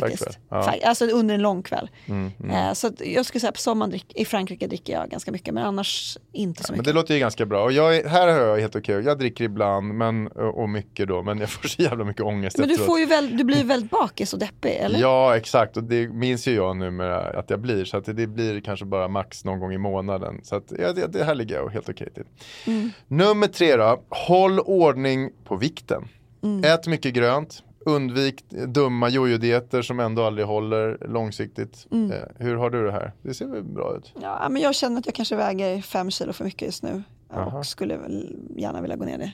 Faktiskt. 0.00 0.38
ja. 0.48 0.74
Alltså 0.84 1.04
under 1.06 1.34
en 1.34 1.42
lång 1.42 1.62
kväll. 1.62 1.90
Mm, 2.06 2.30
Eh, 2.50 2.72
så 2.72 2.90
jag 2.98 3.26
skulle 3.26 3.40
säga 3.40 3.52
på 3.52 3.58
sommaren 3.58 3.90
drick, 3.90 4.12
i 4.14 4.24
Frankrike 4.24 4.66
dricker 4.66 4.92
jag 4.92 5.10
ganska 5.10 5.32
mycket 5.32 5.54
men 5.54 5.64
annars 5.64 6.18
inte 6.32 6.62
så 6.62 6.72
Men 6.72 6.78
mycket. 6.78 6.84
det 6.86 6.92
låter 7.00 7.14
ju 7.14 7.20
ganska 7.20 7.46
bra. 7.46 7.64
Och 7.64 7.72
jag, 7.72 7.96
är- 7.96 8.08
här 8.08 8.28
har 8.28 8.38
jag 8.40 8.58
helt 8.60 8.76
okej. 8.76 9.00
Jag 9.04 9.18
dricker 9.18 9.44
ibland 9.44 9.94
men, 9.94 10.26
och 10.26 10.68
mycket 10.68 11.08
då. 11.08 11.22
Men 11.22 11.38
jag 11.38 11.50
får 11.50 11.68
så 11.68 11.82
jävla 11.82 12.04
mycket 12.04 12.22
ångest 12.22 12.58
Men 12.58 12.68
du, 12.68 12.76
får 12.76 13.00
ju 13.00 13.06
väl, 13.06 13.36
du 13.36 13.44
blir 13.44 13.56
ju 13.56 13.64
väldigt 13.64 13.90
bakis 13.90 14.32
och 14.32 14.38
deppig 14.38 14.70
eller? 14.80 14.98
Ja 15.00 15.36
exakt 15.36 15.76
och 15.76 15.84
det 15.84 16.08
minns 16.08 16.48
ju 16.48 16.54
jag 16.54 16.76
numera 16.76 17.20
att 17.38 17.50
jag 17.50 17.60
blir. 17.60 17.84
Så 17.84 17.96
att 17.96 18.04
det 18.04 18.26
blir 18.26 18.60
kanske 18.60 18.84
bara 18.86 19.08
max 19.08 19.44
någon 19.44 19.60
gång 19.60 19.72
i 19.72 19.78
månaden. 19.78 20.40
Så 20.42 20.56
att 20.56 20.72
ja, 20.78 20.92
det, 20.92 21.06
det 21.06 21.24
här 21.24 21.34
ligger 21.34 21.54
jag 21.56 21.68
helt 21.68 21.88
okej 21.88 22.08
till. 22.14 22.24
Mm. 22.66 22.90
Nummer 23.08 23.46
tre 23.46 23.76
då. 23.76 24.02
Håll 24.08 24.60
ordning 24.60 25.30
på 25.44 25.56
vikten. 25.56 26.08
Mm. 26.42 26.64
Ät 26.64 26.86
mycket 26.86 27.14
grönt. 27.14 27.62
Undvik 27.86 28.44
dumma 28.48 29.08
jojo-dieter 29.08 29.82
som 29.82 30.00
ändå 30.00 30.22
aldrig 30.22 30.46
håller 30.46 30.98
långsiktigt. 31.08 31.86
Mm. 31.90 32.12
Eh, 32.12 32.18
hur 32.38 32.56
har 32.56 32.70
du 32.70 32.84
det 32.84 32.92
här? 32.92 33.12
Det 33.22 33.34
ser 33.34 33.46
väl 33.46 33.62
bra 33.62 33.96
ut? 33.96 34.12
Ja, 34.22 34.48
men 34.50 34.62
jag 34.62 34.74
känner 34.74 34.98
att 34.98 35.06
jag 35.06 35.14
kanske 35.14 35.36
väger 35.36 35.82
fem 35.82 36.10
kilo 36.10 36.32
för 36.32 36.44
mycket 36.44 36.62
just 36.66 36.82
nu. 36.82 37.02
Jaha. 37.30 37.58
Och 37.58 37.66
skulle 37.66 37.96
väl 37.96 38.36
gärna 38.56 38.80
vilja 38.80 38.96
gå 38.96 39.04
ner 39.04 39.18
det. 39.18 39.32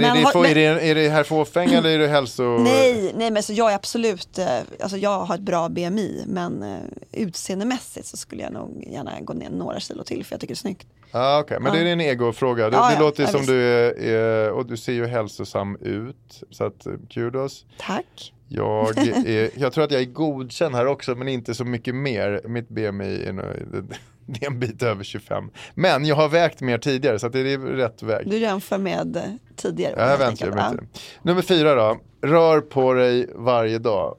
Men, 0.00 0.10
är, 0.10 0.14
det, 0.14 0.22
har- 0.22 0.42
men- 0.42 0.50
är, 0.50 0.54
det, 0.54 0.62
är 0.90 0.94
det 0.94 1.08
här 1.08 1.22
fåfäng 1.24 1.72
eller 1.72 1.90
är 1.90 1.98
det 1.98 2.08
hälso... 2.08 2.58
Nej, 2.58 3.12
nej 3.16 3.30
men 3.30 3.42
så 3.42 3.52
jag 3.52 3.70
är 3.70 3.74
absolut, 3.74 4.38
eh, 4.38 4.46
alltså 4.80 4.96
jag 4.96 5.18
har 5.20 5.34
ett 5.34 5.40
bra 5.40 5.68
BMI 5.68 6.24
men 6.26 6.62
eh, 6.62 6.78
utseendemässigt 7.12 8.06
så 8.06 8.16
skulle 8.16 8.42
jag 8.42 8.52
nog 8.52 8.84
gärna 8.92 9.20
gå 9.20 9.32
ner 9.32 9.50
några 9.50 9.80
kilo 9.80 10.04
till 10.04 10.24
för 10.24 10.32
jag 10.34 10.40
tycker 10.40 10.54
det 10.54 10.56
är 10.56 10.56
snyggt. 10.56 10.86
Ah, 11.16 11.38
Okej, 11.40 11.60
men 11.60 11.72
det 11.72 11.78
är 11.78 11.84
en 11.86 12.00
egofråga. 12.00 12.70
Det, 12.70 12.76
Ja, 12.76 12.88
det 12.88 12.94
ja, 12.94 13.00
låter 13.00 13.22
ja, 13.22 13.28
som 13.28 13.40
visst. 13.40 13.50
du 13.50 13.62
är, 13.62 14.00
är, 14.02 14.50
och 14.50 14.66
du 14.66 14.76
ser 14.76 14.92
ju 14.92 15.06
hälsosam 15.06 15.76
ut. 15.80 16.42
Så 16.50 16.64
att 16.64 16.86
eh, 16.86 16.92
kudos. 17.10 17.64
Tack. 17.78 18.32
Jag, 18.48 18.98
är, 19.26 19.50
jag 19.54 19.72
tror 19.72 19.84
att 19.84 19.90
jag 19.90 20.00
är 20.00 20.04
godkänd 20.06 20.74
här 20.74 20.86
också 20.86 21.14
men 21.14 21.28
inte 21.28 21.54
så 21.54 21.64
mycket 21.64 21.94
mer. 21.94 22.40
Mitt 22.44 22.68
BMI 22.68 23.24
är, 23.24 23.32
nog- 23.32 23.94
det, 24.26 24.42
är 24.44 24.50
en 24.50 24.60
bit 24.60 24.82
över 24.82 25.04
25. 25.04 25.50
Men 25.74 26.04
jag 26.04 26.16
har 26.16 26.28
vägt 26.28 26.60
mer 26.60 26.78
tidigare 26.78 27.18
så 27.18 27.28
det 27.28 27.38
är 27.40 27.58
rätt 27.58 28.02
väg. 28.02 28.30
Du 28.30 28.38
jämför 28.38 28.78
med 28.78 29.16
eh, 29.16 29.22
tidigare. 29.56 29.94
Ja, 29.96 30.02
jag 30.02 30.08
väntar, 30.18 30.26
enkelt. 30.26 30.54
väntar. 30.54 30.86
Nummer 31.22 31.42
fyra 31.42 31.74
då. 31.74 31.98
Rör 32.28 32.60
på 32.60 32.92
dig 32.92 33.30
varje 33.34 33.78
dag. 33.78 34.16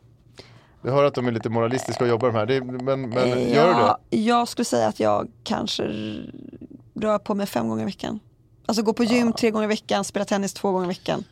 Jag 0.81 0.91
hör 0.91 1.03
att 1.03 1.13
de 1.15 1.27
är 1.27 1.31
lite 1.31 1.49
moralistiska 1.49 2.03
och 2.03 2.09
jobbar 2.09 2.27
de 2.27 2.35
här. 2.37 2.45
Det, 2.45 2.61
men 2.63 2.85
men 3.09 3.13
Ja. 3.13 3.25
gör 3.37 3.67
du 3.67 3.73
det? 3.73 3.79
Ja, 3.79 3.97
Jag 4.09 4.47
skulle 4.47 4.65
säga 4.65 4.87
att 4.87 4.99
jag 4.99 5.27
kanske 5.43 5.83
rör 6.95 7.19
på 7.19 7.35
mig 7.35 7.45
fem 7.47 7.67
gånger 7.69 7.81
i 7.83 7.85
veckan. 7.85 8.19
Alltså 8.65 8.83
gå 8.83 8.93
på 8.93 9.03
gym 9.03 9.33
tre 9.33 9.51
gånger 9.51 9.65
i 9.65 9.67
veckan, 9.67 10.03
spela 10.03 10.25
tennis 10.25 10.53
två 10.53 10.71
gånger 10.71 10.85
i 10.85 10.87
veckan. 10.87 11.23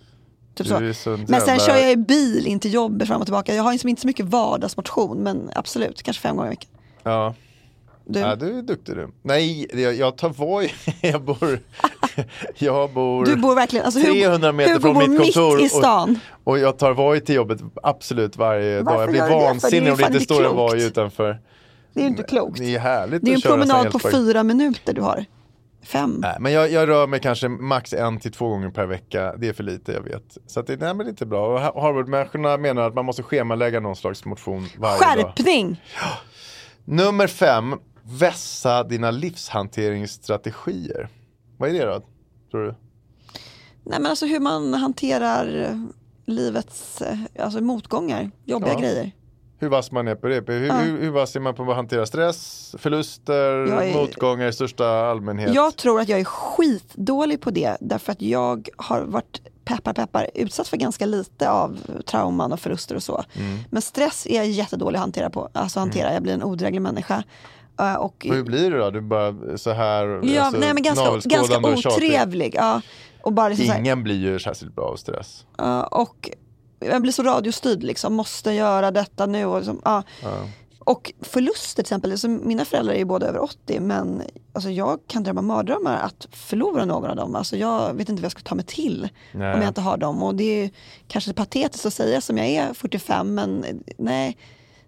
Typ 0.55 0.67
Men 0.69 0.93
sen 0.93 1.27
jävla- 1.29 1.59
kör 1.59 1.75
jag 1.75 1.91
i 1.91 1.95
bil 1.97 2.47
in 2.47 2.59
till 2.59 2.73
jobbet 2.73 3.07
fram 3.07 3.21
och 3.21 3.27
tillbaka. 3.27 3.55
Jag 3.55 3.63
har 3.63 3.71
liksom 3.71 3.89
inte 3.89 4.01
så 4.01 4.07
mycket 4.07 4.25
vardagsmotion 4.25 5.17
men 5.17 5.49
absolut, 5.55 6.03
kanske 6.03 6.21
fem 6.21 6.35
gånger 6.35 6.49
i 6.49 6.53
veckan. 6.55 6.69
Ja. 7.03 7.33
Du? 8.05 8.19
Ja, 8.19 8.35
du 8.35 8.57
är 8.57 8.61
duktig 8.61 8.95
du. 8.95 9.09
Nej, 9.21 9.67
jag, 9.81 9.93
jag 9.95 10.17
tar 10.17 10.29
Voi. 10.29 10.73
jag 11.01 11.21
bor... 11.21 11.59
jag 12.57 12.93
bor... 12.93 13.25
Du 13.25 13.35
bor 13.35 13.55
verkligen, 13.55 13.85
alltså, 13.85 14.01
300 14.01 14.51
meter 14.51 14.73
Hugo 14.73 14.81
från 14.81 14.97
mitt 14.97 15.19
kontor. 15.19 15.55
mitt 15.55 15.65
i 15.65 15.69
stan. 15.69 16.19
Och, 16.43 16.51
och 16.51 16.59
jag 16.59 16.77
tar 16.77 16.93
Voi 16.93 17.19
till 17.21 17.35
jobbet 17.35 17.59
absolut 17.83 18.37
varje 18.37 18.81
Varför 18.81 18.97
dag. 18.97 19.15
Jag 19.15 19.27
blir 19.27 19.39
vansinnig 19.39 19.91
om 19.91 19.97
det 19.97 20.07
inte 20.07 20.19
står 20.19 20.45
en. 20.45 20.55
Voi 20.55 20.85
utanför. 20.85 21.39
Det 21.93 21.99
är 21.99 22.03
ju 22.03 22.09
inte 22.09 22.23
klokt. 22.23 22.59
Det 22.59 22.75
är 22.75 22.79
härligt 22.79 23.25
Det 23.25 23.31
är 23.31 23.35
en 23.35 23.41
promenad 23.41 23.91
på 23.91 23.99
fyra 23.99 24.43
minuter 24.43 24.93
du 24.93 25.01
har. 25.01 25.25
Fem. 25.83 26.19
Nej, 26.21 26.37
men 26.39 26.51
jag, 26.51 26.71
jag 26.71 26.89
rör 26.89 27.07
mig 27.07 27.19
kanske 27.19 27.49
max 27.49 27.93
en 27.93 28.19
till 28.19 28.31
två 28.31 28.47
gånger 28.49 28.69
per 28.69 28.85
vecka. 28.85 29.33
Det 29.37 29.47
är 29.47 29.53
för 29.53 29.63
lite, 29.63 29.91
jag 29.91 30.01
vet. 30.01 30.37
Så 30.47 30.59
att 30.59 30.67
det, 30.67 30.75
nej, 30.79 30.93
men 30.93 30.97
det 30.97 31.03
är 31.03 31.09
inte 31.09 31.25
bra. 31.25 31.47
Och 31.53 31.59
Ha- 31.61 31.81
Harvard-människorna 31.81 32.57
menar 32.57 32.87
att 32.87 32.93
man 32.93 33.05
måste 33.05 33.23
schemalägga 33.23 33.79
någon 33.79 33.95
slags 33.95 34.25
motion 34.25 34.67
varje 34.77 34.99
dag. 34.99 35.17
Skärpning! 35.17 35.81
Nummer 36.85 37.27
fem, 37.27 37.75
vässa 38.05 38.83
dina 38.83 39.11
livshanteringsstrategier. 39.11 41.07
Vad 41.57 41.69
är 41.69 41.73
det 41.73 41.85
då, 41.85 42.01
tror 42.51 42.63
du? 42.63 42.75
Nej 43.85 43.99
men 43.99 44.05
alltså 44.05 44.25
hur 44.25 44.39
man 44.39 44.73
hanterar 44.73 45.69
eh, 45.69 45.83
livets 46.25 47.01
eh, 47.01 47.17
alltså 47.39 47.61
motgångar, 47.61 48.31
jobbiga 48.45 48.73
Ja. 48.73 48.79
grejer. 48.79 49.11
Hur 49.59 49.69
vass 49.69 49.91
man 49.91 50.07
är 50.07 50.15
på 50.15 50.27
det? 50.27 50.43
Hur, 50.53 50.65
Ja. 50.67 50.73
hur, 50.73 51.01
hur 51.01 51.09
vass 51.11 51.35
är 51.35 51.39
man 51.39 51.55
på 51.55 51.63
att 51.69 51.75
hantera 51.75 52.05
stress, 52.05 52.75
förluster, 52.77 53.33
är- 53.51 53.93
motgångar 53.93 54.47
i 54.47 54.53
största 54.53 54.87
allmänhet? 54.87 55.55
Jag 55.55 55.75
tror 55.75 55.99
att 56.01 56.09
jag 56.09 56.19
är 56.19 56.23
skitdålig 56.23 57.41
på 57.41 57.51
det 57.51 57.77
därför 57.79 58.11
att 58.11 58.21
jag 58.21 58.69
har 58.77 59.01
varit 59.01 59.41
peppar 59.65 59.93
peppar 59.93 60.29
utsatt 60.33 60.67
för 60.67 60.77
ganska 60.77 61.05
lite 61.05 61.49
av 61.49 61.77
trauman 62.05 62.53
och 62.53 62.59
förluster 62.59 62.95
och 62.95 63.03
så. 63.03 63.23
Mm. 63.33 63.59
Men 63.71 63.81
stress 63.81 64.27
är 64.29 64.35
jag 64.35 64.47
jättedålig 64.49 64.97
att 64.97 65.01
hantera 65.03 65.29
på. 65.29 65.49
Alltså 65.53 65.79
hantera, 65.79 66.13
jag 66.13 66.23
blir 66.23 66.33
en 66.33 66.43
odräglig 66.43 66.81
människa. 66.81 67.23
Eh, 67.79 67.95
och, 67.95 68.25
Och 68.29 68.35
hur 68.35 68.43
blir 68.43 68.71
det 68.71 68.77
då? 68.77 68.89
Du 68.89 69.01
bara 69.01 69.57
så 69.57 69.71
här 69.71 70.19
ja, 70.23 70.43
alltså, 70.43 70.59
nej, 70.59 70.73
men 70.73 70.83
ganska, 70.83 71.29
ganska 71.29 71.57
otrevlig. 71.57 72.55
Ja. 72.57 72.81
Och, 73.21 73.33
bara 73.33 73.49
liksom 73.49 73.67
här, 73.67 73.79
Ingen 73.79 74.03
blir 74.03 74.15
ju 74.15 74.39
särskilt 74.39 74.75
bra 74.75 74.85
av 74.85 74.95
stress. 74.95 75.45
Ja, 75.57 75.83
och 75.83 76.29
jag 76.79 77.01
blir 77.01 77.11
så 77.11 77.23
radiostyrd 77.23 77.83
liksom, 77.83 78.13
måste 78.13 78.51
göra 78.51 78.91
detta 78.91 79.25
nu. 79.25 79.45
Och, 79.45 79.57
liksom, 79.57 79.81
ja. 79.85 80.03
och 80.79 81.13
förluster 81.21 81.83
till 81.83 81.91
exempel, 81.91 82.11
alltså, 82.11 82.27
mina 82.27 82.65
föräldrar 82.65 82.93
är 82.93 82.97
ju 82.97 83.05
båda 83.05 83.27
över 83.27 83.43
80 83.43 83.79
men 83.79 84.21
alltså, 84.53 84.69
jag 84.69 84.99
kan 85.07 85.23
drömma 85.23 85.41
mardrömmar 85.41 85.97
att 85.97 86.27
förlora 86.31 86.85
någon 86.85 87.09
av 87.09 87.15
dem. 87.15 87.35
Alltså, 87.35 87.57
jag 87.57 87.93
vet 87.93 88.09
inte 88.09 88.21
vad 88.21 88.25
jag 88.25 88.31
ska 88.31 88.41
ta 88.41 88.55
mig 88.55 88.65
till 88.65 89.09
Nej. 89.31 89.53
om 89.53 89.61
jag 89.61 89.67
inte 89.67 89.81
har 89.81 89.97
dem. 89.97 90.23
Och 90.23 90.35
det 90.35 90.43
är 90.43 90.63
ju 90.63 90.69
kanske 91.07 91.33
patetiskt 91.33 91.85
att 91.85 91.93
säga 91.93 92.21
som 92.21 92.37
jag 92.37 92.47
är 92.47 92.73
45 92.73 93.35
men 93.35 93.63
eh, 93.63 93.75
nej. 93.97 94.37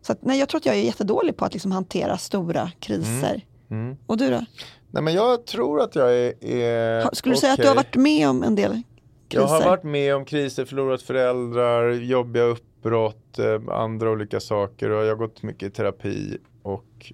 Så 0.05 0.11
att, 0.11 0.21
nej, 0.21 0.39
jag 0.39 0.49
tror 0.49 0.59
att 0.59 0.65
jag 0.65 0.75
är 0.75 0.81
jättedålig 0.81 1.37
på 1.37 1.45
att 1.45 1.53
liksom, 1.53 1.71
hantera 1.71 2.17
stora 2.17 2.71
kriser. 2.79 3.41
Mm. 3.69 3.97
Och 4.05 4.17
du 4.17 4.29
då? 4.29 4.45
Nej 4.91 5.03
men 5.03 5.13
jag 5.13 5.45
tror 5.45 5.81
att 5.81 5.95
jag 5.95 6.13
är, 6.13 6.45
är 6.45 7.15
Skulle 7.15 7.35
du 7.35 7.39
säga 7.39 7.53
att 7.53 7.61
du 7.61 7.67
har 7.67 7.75
varit 7.75 7.95
med 7.95 8.29
om 8.29 8.43
en 8.43 8.55
del 8.55 8.71
kriser? 8.71 9.43
Jag 9.43 9.47
har 9.47 9.65
varit 9.65 9.83
med 9.83 10.15
om 10.15 10.25
kriser, 10.25 10.65
förlorat 10.65 11.01
föräldrar, 11.01 11.91
jobbiga 11.91 12.43
uppbrott, 12.43 13.39
eh, 13.39 13.75
andra 13.75 14.11
olika 14.11 14.39
saker 14.39 14.89
och 14.89 15.03
jag 15.03 15.09
har 15.09 15.15
gått 15.15 15.43
mycket 15.43 15.67
i 15.67 15.71
terapi 15.71 16.37
och 16.63 17.13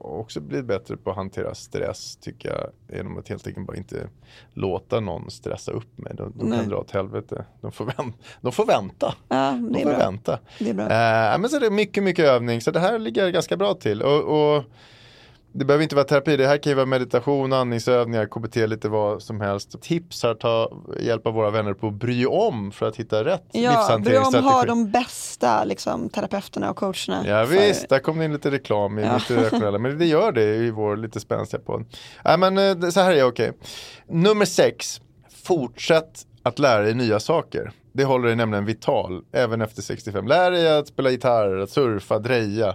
också 0.00 0.40
blivit 0.40 0.66
bättre 0.66 0.96
på 0.96 1.10
att 1.10 1.16
hantera 1.16 1.54
stress 1.54 2.16
tycker 2.16 2.48
jag 2.48 2.96
genom 2.96 3.18
att 3.18 3.28
helt 3.28 3.46
enkelt 3.46 3.66
bara 3.66 3.76
inte 3.76 4.08
låta 4.54 5.00
någon 5.00 5.30
stressa 5.30 5.72
upp 5.72 5.98
mig. 5.98 6.12
De, 6.16 6.32
de 6.38 6.52
kan 6.52 6.68
dra 6.68 6.76
åt 6.76 6.90
helvete. 6.90 7.44
De 7.60 7.72
får, 7.72 7.84
vänt, 7.84 8.16
de 8.40 8.52
får 8.52 8.66
vänta. 8.66 9.14
Ja, 9.28 9.50
De 9.52 9.74
får 9.82 9.90
bra. 9.90 9.98
vänta. 9.98 10.38
Det 10.58 10.70
är 10.70 10.74
bra. 10.74 10.84
Eh, 10.84 11.38
men 11.40 11.48
så 11.48 11.58
det 11.58 11.66
är 11.66 11.70
mycket, 11.70 12.02
mycket 12.02 12.24
övning. 12.24 12.60
Så 12.60 12.70
det 12.70 12.80
här 12.80 12.98
ligger 12.98 13.28
ganska 13.30 13.56
bra 13.56 13.74
till. 13.74 14.02
Och, 14.02 14.22
och 14.56 14.64
det 15.52 15.64
behöver 15.64 15.82
inte 15.82 15.94
vara 15.94 16.04
terapi. 16.04 16.36
Det 16.36 16.46
här 16.46 16.56
kan 16.56 16.70
ju 16.70 16.74
vara 16.74 16.86
meditation, 16.86 17.52
andningsövningar, 17.52 18.26
KBT, 18.26 18.56
lite 18.56 18.88
vad 18.88 19.22
som 19.22 19.40
helst. 19.40 19.82
Tips 19.82 20.22
här, 20.22 20.34
ta 20.34 20.70
hjälp 21.00 21.26
av 21.26 21.34
våra 21.34 21.50
vänner 21.50 21.74
på 21.74 21.86
att 21.86 21.94
bry 21.94 22.26
om 22.26 22.72
för 22.72 22.86
att 22.88 22.96
hitta 22.96 23.24
rätt 23.24 23.42
Ja, 23.52 23.60
bry 23.60 23.66
om 23.66 23.72
livshanteringsstrategi. 23.72 24.48
har 24.48 24.66
de 24.66 24.90
bästa 24.90 25.64
liksom, 25.64 26.08
terapeuterna 26.08 26.70
och 26.70 26.76
coacherna. 26.76 27.22
Ja 27.26 27.46
för- 27.46 27.54
visst, 27.54 27.88
där 27.88 27.98
kom 27.98 28.18
det 28.18 28.24
in 28.24 28.32
lite 28.32 28.50
reklam 28.50 28.98
i 28.98 29.02
Ja. 29.02 29.14
mitt 29.14 29.30
redaktionella. 29.30 29.78
Men 29.78 29.98
det 29.98 30.06
gör 30.06 30.32
det 30.32 30.54
i 30.56 30.70
vår 30.70 30.96
lite 30.96 31.20
spänstiga 31.20 31.60
podd. 31.62 31.84
Nej 32.24 32.38
men 32.38 32.58
eh, 32.82 32.90
så 32.90 33.00
här 33.00 33.12
är 33.12 33.16
jag 33.16 33.28
okej. 33.28 33.52
Nummer 34.08 34.44
sex, 34.44 35.00
fortsätt 35.44 36.26
att 36.42 36.58
lära 36.58 36.82
dig 36.82 36.94
nya 36.94 37.20
saker. 37.20 37.72
Det 37.92 38.04
håller 38.04 38.26
dig 38.26 38.36
nämligen 38.36 38.64
vital, 38.64 39.22
även 39.32 39.60
efter 39.60 39.82
65. 39.82 40.26
Lär 40.26 40.50
dig 40.50 40.78
att 40.78 40.88
spela 40.88 41.10
gitarr, 41.10 41.56
att 41.56 41.70
surfa, 41.70 42.18
dreja. 42.18 42.74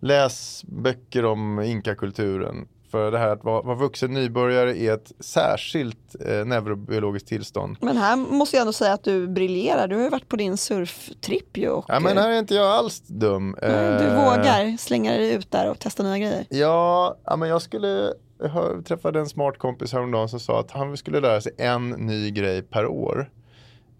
Läs 0.00 0.64
böcker 0.64 1.24
om 1.24 1.60
inkakulturen. 1.60 2.68
För 2.90 3.10
det 3.10 3.18
här 3.18 3.28
att 3.28 3.44
vara, 3.44 3.62
vara 3.62 3.76
vuxen 3.76 4.14
nybörjare 4.14 4.78
är 4.78 4.94
ett 4.94 5.12
särskilt 5.20 6.16
eh, 6.26 6.44
neurobiologiskt 6.44 7.28
tillstånd. 7.28 7.76
Men 7.80 7.96
här 7.96 8.16
måste 8.16 8.56
jag 8.56 8.60
ändå 8.60 8.72
säga 8.72 8.92
att 8.92 9.04
du 9.04 9.28
briljerar. 9.28 9.88
Du 9.88 9.96
har 9.96 10.02
ju 10.02 10.08
varit 10.08 10.28
på 10.28 10.36
din 10.36 10.56
surftripp 10.56 11.56
ju. 11.56 11.68
Och, 11.68 11.84
Ja 11.88 12.00
men 12.00 12.18
här 12.18 12.30
är 12.30 12.38
inte 12.38 12.54
jag 12.54 12.66
alls 12.66 13.00
dum. 13.06 13.54
eh, 13.62 13.68
du 13.70 14.04
Eh, 14.06 14.24
vågar 14.24 14.76
slänga 14.76 15.12
dig 15.12 15.34
ut 15.34 15.50
där 15.50 15.70
och 15.70 15.78
testa 15.78 16.02
nya 16.02 16.18
grejer. 16.18 16.44
Ja, 16.48 17.16
ja 17.24 17.36
men 17.36 17.48
jag 17.48 17.62
skulle 17.62 18.12
jag 18.42 18.84
träffade 18.86 19.20
en 19.20 19.28
smart 19.28 19.58
kompis 19.58 19.92
häromdagen 19.92 20.28
som 20.28 20.40
sa 20.40 20.60
att 20.60 20.70
han 20.70 20.96
skulle 20.96 21.20
lära 21.20 21.40
sig 21.40 21.52
en 21.58 21.90
ny 21.90 22.30
grej 22.30 22.62
per 22.62 22.86
år. 22.86 23.30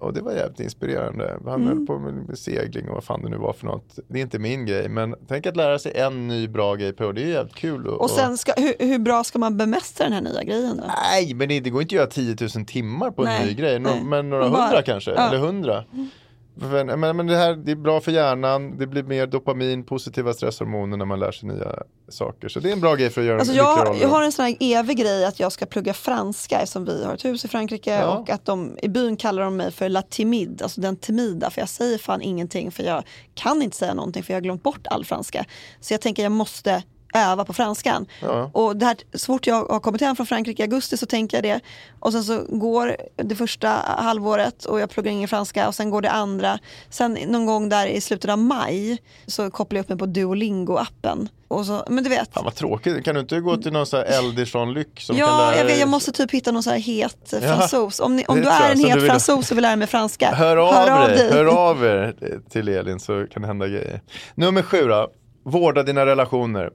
Och 0.00 0.12
det 0.14 0.20
var 0.20 0.32
jävligt 0.32 0.60
inspirerande. 0.60 1.38
Han 1.44 1.54
Mm. 1.62 1.68
höll 1.78 1.86
på 1.86 1.98
med, 1.98 2.38
segling 2.38 2.88
och 2.88 2.94
vad 2.94 3.04
fan 3.04 3.22
det 3.22 3.28
nu 3.28 3.36
var 3.36 3.52
för 3.52 3.66
något. 3.66 3.98
Det 4.08 4.18
är 4.18 4.22
inte 4.22 4.38
min 4.38 4.66
grej, 4.66 4.88
men 4.88 5.14
tänk 5.28 5.46
att 5.46 5.56
lära 5.56 5.78
sig 5.78 5.92
en 5.96 6.28
ny 6.28 6.48
bra 6.48 6.74
grej 6.74 6.92
per 6.92 7.04
år. 7.06 7.12
Det 7.12 7.22
är 7.22 7.26
jävligt 7.26 7.54
kul. 7.54 7.86
Och, 7.86 8.00
Och 8.02 8.10
sen, 8.10 8.38
ska, 8.38 8.52
hur, 8.56 8.86
hur 8.86 8.98
bra 8.98 9.24
ska 9.24 9.38
man 9.38 9.56
bemästra 9.56 10.04
den 10.04 10.12
här 10.12 10.20
nya 10.22 10.42
grejen 10.44 10.76
då? 10.76 10.84
Nej, 11.12 11.34
men 11.34 11.48
det, 11.48 11.60
det 11.60 11.70
går 11.70 11.82
inte 11.82 11.94
att 12.02 12.16
göra 12.16 12.36
10 12.36 12.36
000 12.56 12.64
timmar 12.66 13.10
på 13.10 13.22
en 13.22 13.28
Nej, 13.28 13.46
ny 13.46 13.54
grej. 13.54 13.78
Nej. 13.78 14.02
men 14.04 14.30
några 14.30 14.44
hundra 14.44 14.82
kanske, 14.82 15.10
ja. 15.10 15.28
eller 15.28 15.38
hundra. 15.38 15.84
Men, 15.90 16.10
men, 16.54 17.16
men 17.16 17.26
det 17.26 17.36
här 17.36 17.54
det 17.54 17.72
är 17.72 17.76
bra 17.76 18.00
för 18.00 18.12
hjärnan, 18.12 18.78
det 18.78 18.86
blir 18.86 19.02
mer 19.02 19.26
dopamin, 19.26 19.84
positiva 19.84 20.32
stresshormoner 20.32 20.96
när 20.96 21.04
man 21.04 21.20
lär 21.20 21.32
sig 21.32 21.48
nya 21.48 21.82
saker. 22.08 22.48
Så 22.48 22.60
det 22.60 22.68
är 22.68 22.72
en 22.72 22.80
bra 22.80 22.94
grej 22.94 23.10
för 23.10 23.20
att 23.20 23.26
göra 23.26 23.38
Alltså 23.38 23.54
jag, 23.54 23.96
jag 24.00 24.08
har 24.08 24.22
en 24.22 24.32
sån 24.32 24.44
här 24.44 24.56
evig 24.60 24.96
grej 24.98 25.24
att 25.24 25.40
jag 25.40 25.52
ska 25.52 25.66
plugga 25.66 25.94
franska 25.94 26.60
eftersom 26.60 26.84
vi 26.84 27.04
har 27.04 27.14
ett 27.14 27.24
hus 27.24 27.44
i 27.44 27.48
Frankrike 27.48 27.90
Ja. 27.90 28.16
och 28.18 28.30
att 28.30 28.44
de 28.44 28.78
i 28.82 28.88
byn 28.88 29.16
kallar 29.16 29.42
de 29.42 29.56
mig 29.56 29.70
för 29.70 29.88
la 29.88 30.02
timide, 30.02 30.62
alltså 30.62 30.80
den 30.80 30.96
timida 30.96 31.50
för 31.50 31.60
jag 31.60 31.68
säger 31.68 31.98
fan 31.98 32.22
ingenting 32.22 32.70
för 32.70 32.82
jag 32.82 33.04
kan 33.34 33.62
inte 33.62 33.76
säga 33.76 33.94
någonting 33.94 34.22
för 34.22 34.32
jag 34.32 34.36
har 34.36 34.42
glömt 34.42 34.62
bort 34.62 34.86
all 34.86 35.04
franska. 35.04 35.44
Så 35.80 35.94
jag 35.94 36.00
tänker 36.00 36.22
jag 36.22 36.32
måste 36.32 36.82
öva 37.14 37.44
på 37.44 37.53
franskan. 37.53 38.07
Ja. 38.23 38.51
Och 38.55 38.77
det 38.77 38.87
här, 38.87 38.96
så 39.14 39.27
fort 39.27 39.46
jag 39.46 39.64
har 39.64 39.81
kommit 39.81 40.01
hem 40.01 40.16
från 40.16 40.27
Frankrike 40.27 40.62
i 40.62 40.64
augusti 40.64 40.96
så 40.96 41.07
tänker 41.07 41.37
jag 41.37 41.44
det. 41.44 41.61
Och 42.01 42.12
sen 42.12 42.25
så 42.25 42.44
går 42.49 42.96
det 43.16 43.35
första 43.37 43.68
halvåret 43.99 44.64
och 44.64 44.81
jag 44.81 44.90
pluggar 44.90 45.12
ingen 45.12 45.29
franska 45.29 45.68
och 45.68 45.75
sen 45.75 45.90
går 45.90 46.03
det 46.03 46.11
andra. 46.11 46.59
Sen 46.90 47.12
någon 47.29 47.46
gång 47.46 47.68
där 47.68 47.87
i 47.87 48.01
slutet 48.01 48.31
av 48.31 48.38
maj 48.38 48.99
så 49.27 49.51
kopplar 49.51 49.79
jag 49.79 49.83
upp 49.85 49.88
mig 49.88 49.99
på 49.99 50.07
Duolingo-appen. 50.07 51.29
Och 51.49 51.66
så, 51.66 51.85
men 51.88 52.05
du 52.05 52.11
vet. 52.11 52.35
Fan 52.35 52.44
vad 52.44 52.55
tråkigt, 52.55 53.05
kan 53.05 53.14
du 53.14 53.20
inte 53.20 53.40
gå 53.40 53.57
till 53.57 53.73
någon 53.73 53.87
sån 53.87 53.99
här 54.01 54.07
Eldishon 54.18 54.75
Lyck 54.75 55.01
som 55.01 55.16
kan 55.16 55.27
Ja, 55.29 55.38
lära 55.38 55.57
jag, 55.57 55.64
vet, 55.64 55.79
jag 55.81 55.88
måste 55.88 56.12
typ 56.12 56.31
hitta 56.31 56.53
någon 56.53 56.62
så 56.62 56.70
här 56.70 56.79
het 56.79 57.16
Ja, 57.33 57.40
fransos. 57.40 58.01
Om, 58.01 58.16
ni, 58.16 58.25
om 58.29 58.40
du 58.40 58.49
är 58.49 58.73
en 58.73 58.79
het 58.79 58.96
vill- 58.96 59.07
fransos 59.11 59.51
och 59.51 59.57
vill 59.57 59.62
lära 59.62 59.77
mig 59.77 59.87
franska, 59.88 60.31
Hör 60.35 60.57
av, 60.57 61.09
dig, 61.09 61.16
dig. 61.18 61.33
hör 61.33 61.44
av 61.44 61.85
er 61.85 62.14
till 62.51 62.68
Elin 62.68 63.01
så 63.01 63.27
kan 63.33 63.42
det 63.42 63.49
hända 63.49 63.66
grejer. 63.68 64.01
Nummer 64.35 64.62
sju 64.62 64.83
då, 64.88 65.09
vårda 65.42 65.83
dina 65.83 66.07
relationer. 66.07 66.70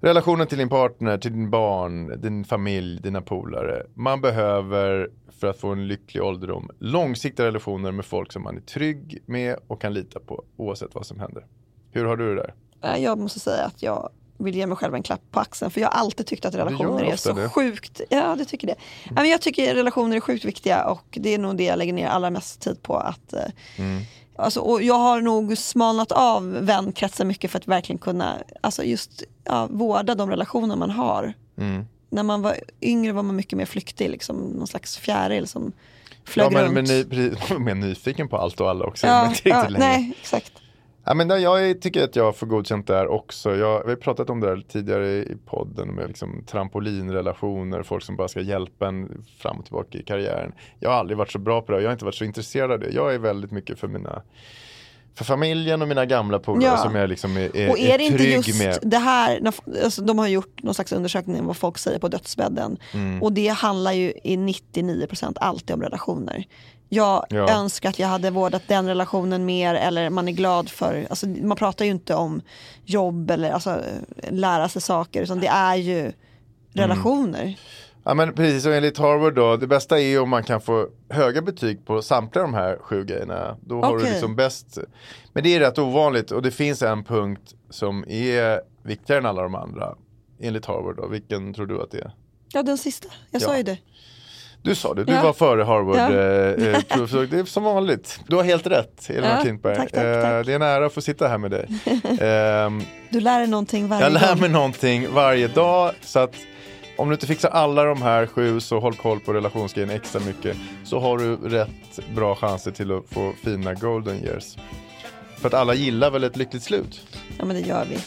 Relationen 0.00 0.46
till 0.46 0.58
din 0.58 0.68
partner, 0.68 1.18
till 1.18 1.32
din 1.32 1.50
barn, 1.50 2.20
din 2.20 2.44
familj, 2.44 3.00
dina 3.02 3.22
polare. 3.22 3.82
Man 3.94 4.20
behöver 4.20 5.10
för 5.40 5.46
att 5.46 5.58
få 5.60 5.68
en 5.68 5.88
lycklig 5.88 6.22
ålderdom 6.22 6.70
långsiktiga 6.78 7.46
relationer 7.46 7.92
med 7.92 8.04
folk 8.04 8.32
som 8.32 8.42
man 8.42 8.56
är 8.56 8.60
trygg 8.60 9.18
med 9.26 9.56
och 9.66 9.80
kan 9.80 9.94
lita 9.94 10.20
på 10.20 10.44
oavsett 10.56 10.94
vad 10.94 11.06
som 11.06 11.20
händer. 11.20 11.46
Hur 11.90 12.04
har 12.04 12.16
du 12.16 12.28
det 12.34 12.40
där? 12.42 12.54
Nej, 12.82 13.02
Jag 13.02 13.18
måste 13.18 13.40
säga 13.40 13.64
att 13.64 13.82
jag 13.82 14.10
vill 14.38 14.54
ge 14.54 14.66
mig 14.66 14.76
själv 14.76 14.94
en 14.94 15.02
klapp 15.02 15.20
på 15.30 15.40
axeln 15.40 15.70
för 15.70 15.80
jag 15.80 15.88
har 15.88 16.00
alltid 16.00 16.26
tyckt 16.26 16.44
att 16.44 16.54
relationer 16.54 17.02
är 17.04 17.16
så 17.16 17.32
det. 17.32 17.48
sjukt, 17.48 18.00
ja 18.10 18.34
det 18.38 18.44
tycker 18.44 18.66
det. 18.66 18.74
Men 19.10 19.28
jag 19.28 19.40
tycker 19.42 19.74
relationer 19.74 20.16
är 20.16 20.20
sjukt 20.20 20.44
viktiga 20.44 20.84
och 20.84 21.04
det 21.10 21.34
är 21.34 21.38
nog 21.38 21.56
det 21.56 21.64
jag 21.64 21.78
lägger 21.78 21.92
ner 21.92 22.06
allra 22.08 22.30
mest 22.30 22.60
tid 22.60 22.82
på. 22.82 22.96
Att, 22.96 23.32
eh, 23.32 23.40
Mm. 23.78 24.02
Alltså, 24.36 24.60
och 24.60 24.82
jag 24.82 24.98
har 24.98 25.20
nog 25.20 25.58
smalnat 25.58 26.12
av 26.12 26.52
vänkretsen 26.52 27.28
mycket 27.28 27.50
för 27.50 27.58
att 27.58 27.68
verkligen 27.68 27.98
kunna 27.98 28.34
alltså 28.60 28.82
just, 28.84 29.22
ja, 29.44 29.66
vårda 29.70 30.14
de 30.14 30.30
relationer 30.30 30.76
man 30.76 30.90
har. 30.90 31.32
Mm. 31.58 31.86
När 32.10 32.22
man 32.22 32.42
var 32.42 32.56
yngre 32.82 33.12
var 33.12 33.22
man 33.22 33.36
mycket 33.36 33.56
mer 33.56 33.66
flyktig, 33.66 34.10
liksom, 34.10 34.36
någon 34.36 34.66
slags 34.66 34.98
fjäril 34.98 35.46
som 35.46 35.72
flög 36.24 36.46
Ja, 36.46 36.50
men, 36.50 36.62
runt. 36.64 36.74
men 36.74 36.84
ny, 36.84 37.04
precis, 37.04 37.58
mer 37.58 37.74
nyfiken 37.74 38.28
på 38.28 38.36
allt 38.36 38.60
och 38.60 38.70
alla 38.70 38.84
också. 38.84 39.06
ja, 39.06 39.32
ja, 39.44 39.66
nej, 39.70 40.12
exakt. 40.20 40.52
Ja, 41.06 41.14
men 41.14 41.28
där, 41.28 41.38
jag 41.38 41.80
tycker 41.80 42.04
att 42.04 42.16
jag 42.16 42.36
får 42.36 42.46
godkänt 42.46 42.86
där 42.86 43.06
också. 43.06 43.56
Jag, 43.56 43.84
vi 43.84 43.90
har 43.90 43.96
pratat 43.96 44.30
om 44.30 44.40
det 44.40 44.48
här 44.48 44.62
tidigare 44.68 45.06
i 45.08 45.36
podden 45.46 45.88
med 45.88 46.08
liksom 46.08 46.44
trampolinrelationer, 46.46 47.82
folk 47.82 48.04
som 48.04 48.16
bara 48.16 48.28
ska 48.28 48.40
hjälpa 48.40 48.88
en 48.88 49.24
fram 49.38 49.58
och 49.58 49.64
tillbaka 49.64 49.98
i 49.98 50.02
karriären. 50.02 50.52
Jag 50.78 50.90
har 50.90 50.96
aldrig 50.96 51.18
varit 51.18 51.32
så 51.32 51.38
bra 51.38 51.62
på 51.62 51.72
det, 51.72 51.80
jag 51.80 51.88
har 51.88 51.92
inte 51.92 52.04
varit 52.04 52.14
så 52.14 52.24
intresserad 52.24 52.72
av 52.72 52.80
det. 52.80 52.90
Jag 52.90 53.14
är 53.14 53.18
väldigt 53.18 53.50
mycket 53.50 53.78
för 53.78 53.88
mina 53.88 54.22
för 55.14 55.24
familjen 55.24 55.82
och 55.82 55.88
mina 55.88 56.06
gamla 56.06 56.38
polare 56.38 56.64
Ja. 56.64 56.76
som 56.76 56.94
jag 56.94 57.08
liksom 57.08 57.36
är, 57.36 57.56
är, 57.56 57.70
Och 57.70 57.78
är 57.78 57.98
det 57.98 58.04
inte 58.04 58.24
just 58.24 58.58
med. 58.58 58.78
det 58.82 58.98
här, 58.98 59.40
när- 59.40 59.84
alltså, 59.84 60.02
de 60.02 60.18
har 60.18 60.28
gjort 60.28 60.62
någon 60.62 60.74
slags 60.74 60.92
undersökning 60.92 61.40
om 61.40 61.46
vad 61.46 61.56
folk 61.56 61.78
säger 61.78 61.98
på 61.98 62.08
dödsbädden. 62.08 62.76
Mm. 62.94 63.22
Och 63.22 63.32
det 63.32 63.48
handlar 63.48 63.92
ju 63.92 64.12
i 64.24 64.36
99% 64.36 65.36
alltid 65.40 65.74
om 65.74 65.82
relationer. 65.82 66.44
Jag 66.88 67.26
Ja. 67.28 67.48
önskar 67.50 67.88
att 67.88 67.98
jag 67.98 68.08
hade 68.08 68.30
vårdat 68.30 68.62
den 68.66 68.86
relationen 68.86 69.44
mer 69.44 69.74
eller 69.74 70.10
man 70.10 70.28
är 70.28 70.32
glad 70.32 70.68
för, 70.68 71.06
alltså, 71.10 71.26
man 71.28 71.56
pratar 71.56 71.84
ju 71.84 71.90
inte 71.90 72.14
om 72.14 72.40
jobb 72.84 73.30
eller 73.30 73.50
alltså, 73.50 73.80
lära 74.30 74.68
sig 74.68 74.82
saker 74.82 75.22
utan 75.22 75.40
det 75.40 75.46
är 75.46 75.74
Mm. 75.74 75.86
ju 75.86 76.12
relationer. 76.72 77.54
Ja 78.04 78.14
men 78.14 78.32
precis, 78.34 78.66
och 78.66 78.74
enligt 78.74 78.98
Harvard 78.98 79.34
då, 79.34 79.56
det 79.56 79.66
bästa 79.66 80.00
är 80.00 80.20
om 80.20 80.28
man 80.28 80.42
kan 80.44 80.60
få 80.60 80.88
höga 81.10 81.42
betyg 81.42 81.86
på 81.86 82.02
samtliga 82.02 82.42
de 82.42 82.54
här 82.54 82.78
sju 82.80 83.04
grejerna. 83.04 83.56
Då 83.60 83.82
har 83.82 83.98
du 83.98 84.04
liksom 84.04 84.36
bäst. 84.36 84.78
Men 85.32 85.42
det 85.42 85.54
är 85.54 85.60
rätt 85.60 85.78
ovanligt 85.78 86.30
och 86.30 86.42
det 86.42 86.50
finns 86.50 86.82
en 86.82 87.04
punkt 87.04 87.54
som 87.70 88.04
är 88.08 88.60
viktigare 88.82 89.20
än 89.20 89.26
alla 89.26 89.42
de 89.42 89.54
andra. 89.54 89.94
Enligt 90.40 90.66
Harvard 90.66 90.96
då, 90.96 91.06
vilken 91.06 91.54
tror 91.54 91.66
du 91.66 91.82
att 91.82 91.90
det 91.90 91.98
är? 91.98 92.10
Ja 92.52 92.62
den 92.62 92.78
sista, 92.78 93.08
jag 93.30 93.42
Ja. 93.42 93.46
sa 93.46 93.56
ju 93.56 93.62
det. 93.62 93.78
Du 94.62 94.74
sa 94.74 94.94
det, 94.94 95.04
du 95.04 95.12
Ja. 95.12 95.22
var 95.22 95.32
före 95.32 95.62
Harvard. 95.62 95.96
Ja. 95.96 96.10
eh, 96.10 96.74
eh, 96.74 97.20
det 97.30 97.38
är 97.38 97.44
som 97.44 97.62
vanligt. 97.64 98.20
Du 98.28 98.36
har 98.36 98.42
helt 98.42 98.66
rätt, 98.66 99.10
Elina 99.10 99.36
Ja, 99.36 99.42
Klintberg. 99.42 99.76
tack, 99.76 99.92
tack, 99.92 100.04
Eh, 100.04 100.22
tack. 100.22 100.46
Det 100.46 100.52
är 100.52 100.56
en 100.56 100.62
ära 100.62 100.86
att 100.86 100.92
få 100.92 101.00
sitta 101.00 101.28
här 101.28 101.38
med 101.38 101.50
dig. 101.50 101.68
Ehm, 102.20 102.82
Du 103.10 103.20
lär 103.20 103.38
dig 103.38 103.48
någonting 103.48 103.88
varje 103.88 104.02
jag 104.04 104.12
lär 104.12 104.36
mig 104.36 104.48
någonting 104.48 105.06
varje 105.14 105.48
dag. 105.48 105.92
Så 106.00 106.18
att 106.18 106.34
om 106.96 107.08
du 107.08 107.14
inte 107.14 107.26
fixar 107.26 107.48
alla 107.48 107.84
de 107.84 108.02
här 108.02 108.26
sju 108.26 108.60
så 108.60 108.80
håll 108.80 108.94
koll 108.94 109.20
på 109.20 109.32
relationsgrejen 109.32 109.90
extra 109.90 110.20
mycket. 110.20 110.56
Så 110.84 110.98
har 110.98 111.18
du 111.18 111.36
rätt 111.36 112.14
bra 112.14 112.34
chanser 112.34 112.70
till 112.70 112.92
att 112.92 113.08
få 113.08 113.32
fina 113.44 113.74
golden 113.74 114.16
years. 114.16 114.56
För 115.36 115.48
att 115.48 115.54
alla 115.54 115.74
gillar 115.74 116.10
väl 116.10 116.24
ett 116.24 116.36
lyckligt 116.36 116.62
slut? 116.62 117.18
Ja 117.38 117.44
men 117.44 117.56
det 117.56 117.68
gör 117.68 117.84
vi. 117.84 117.98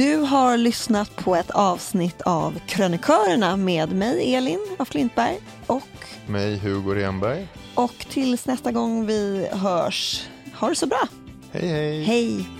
Du 0.00 0.16
har 0.16 0.56
lyssnat 0.56 1.16
på 1.16 1.36
ett 1.36 1.50
avsnitt 1.50 2.20
av 2.20 2.60
Krönikörerna 2.66 3.56
med 3.56 3.92
mig 3.92 4.34
Elin 4.34 4.66
af 4.78 4.88
Klintberg 4.88 5.40
och, 5.66 5.82
Mig, 6.26 6.58
Hugo 6.58 6.94
Renberg. 6.94 7.48
och 7.74 8.06
tills 8.10 8.46
nästa 8.46 8.72
gång 8.72 9.06
vi 9.06 9.48
hörs, 9.52 10.28
ha 10.54 10.68
det 10.68 10.74
så 10.74 10.86
bra. 10.86 11.08
Hej 11.52 11.68
hej! 11.68 12.04
Hej! 12.04 12.59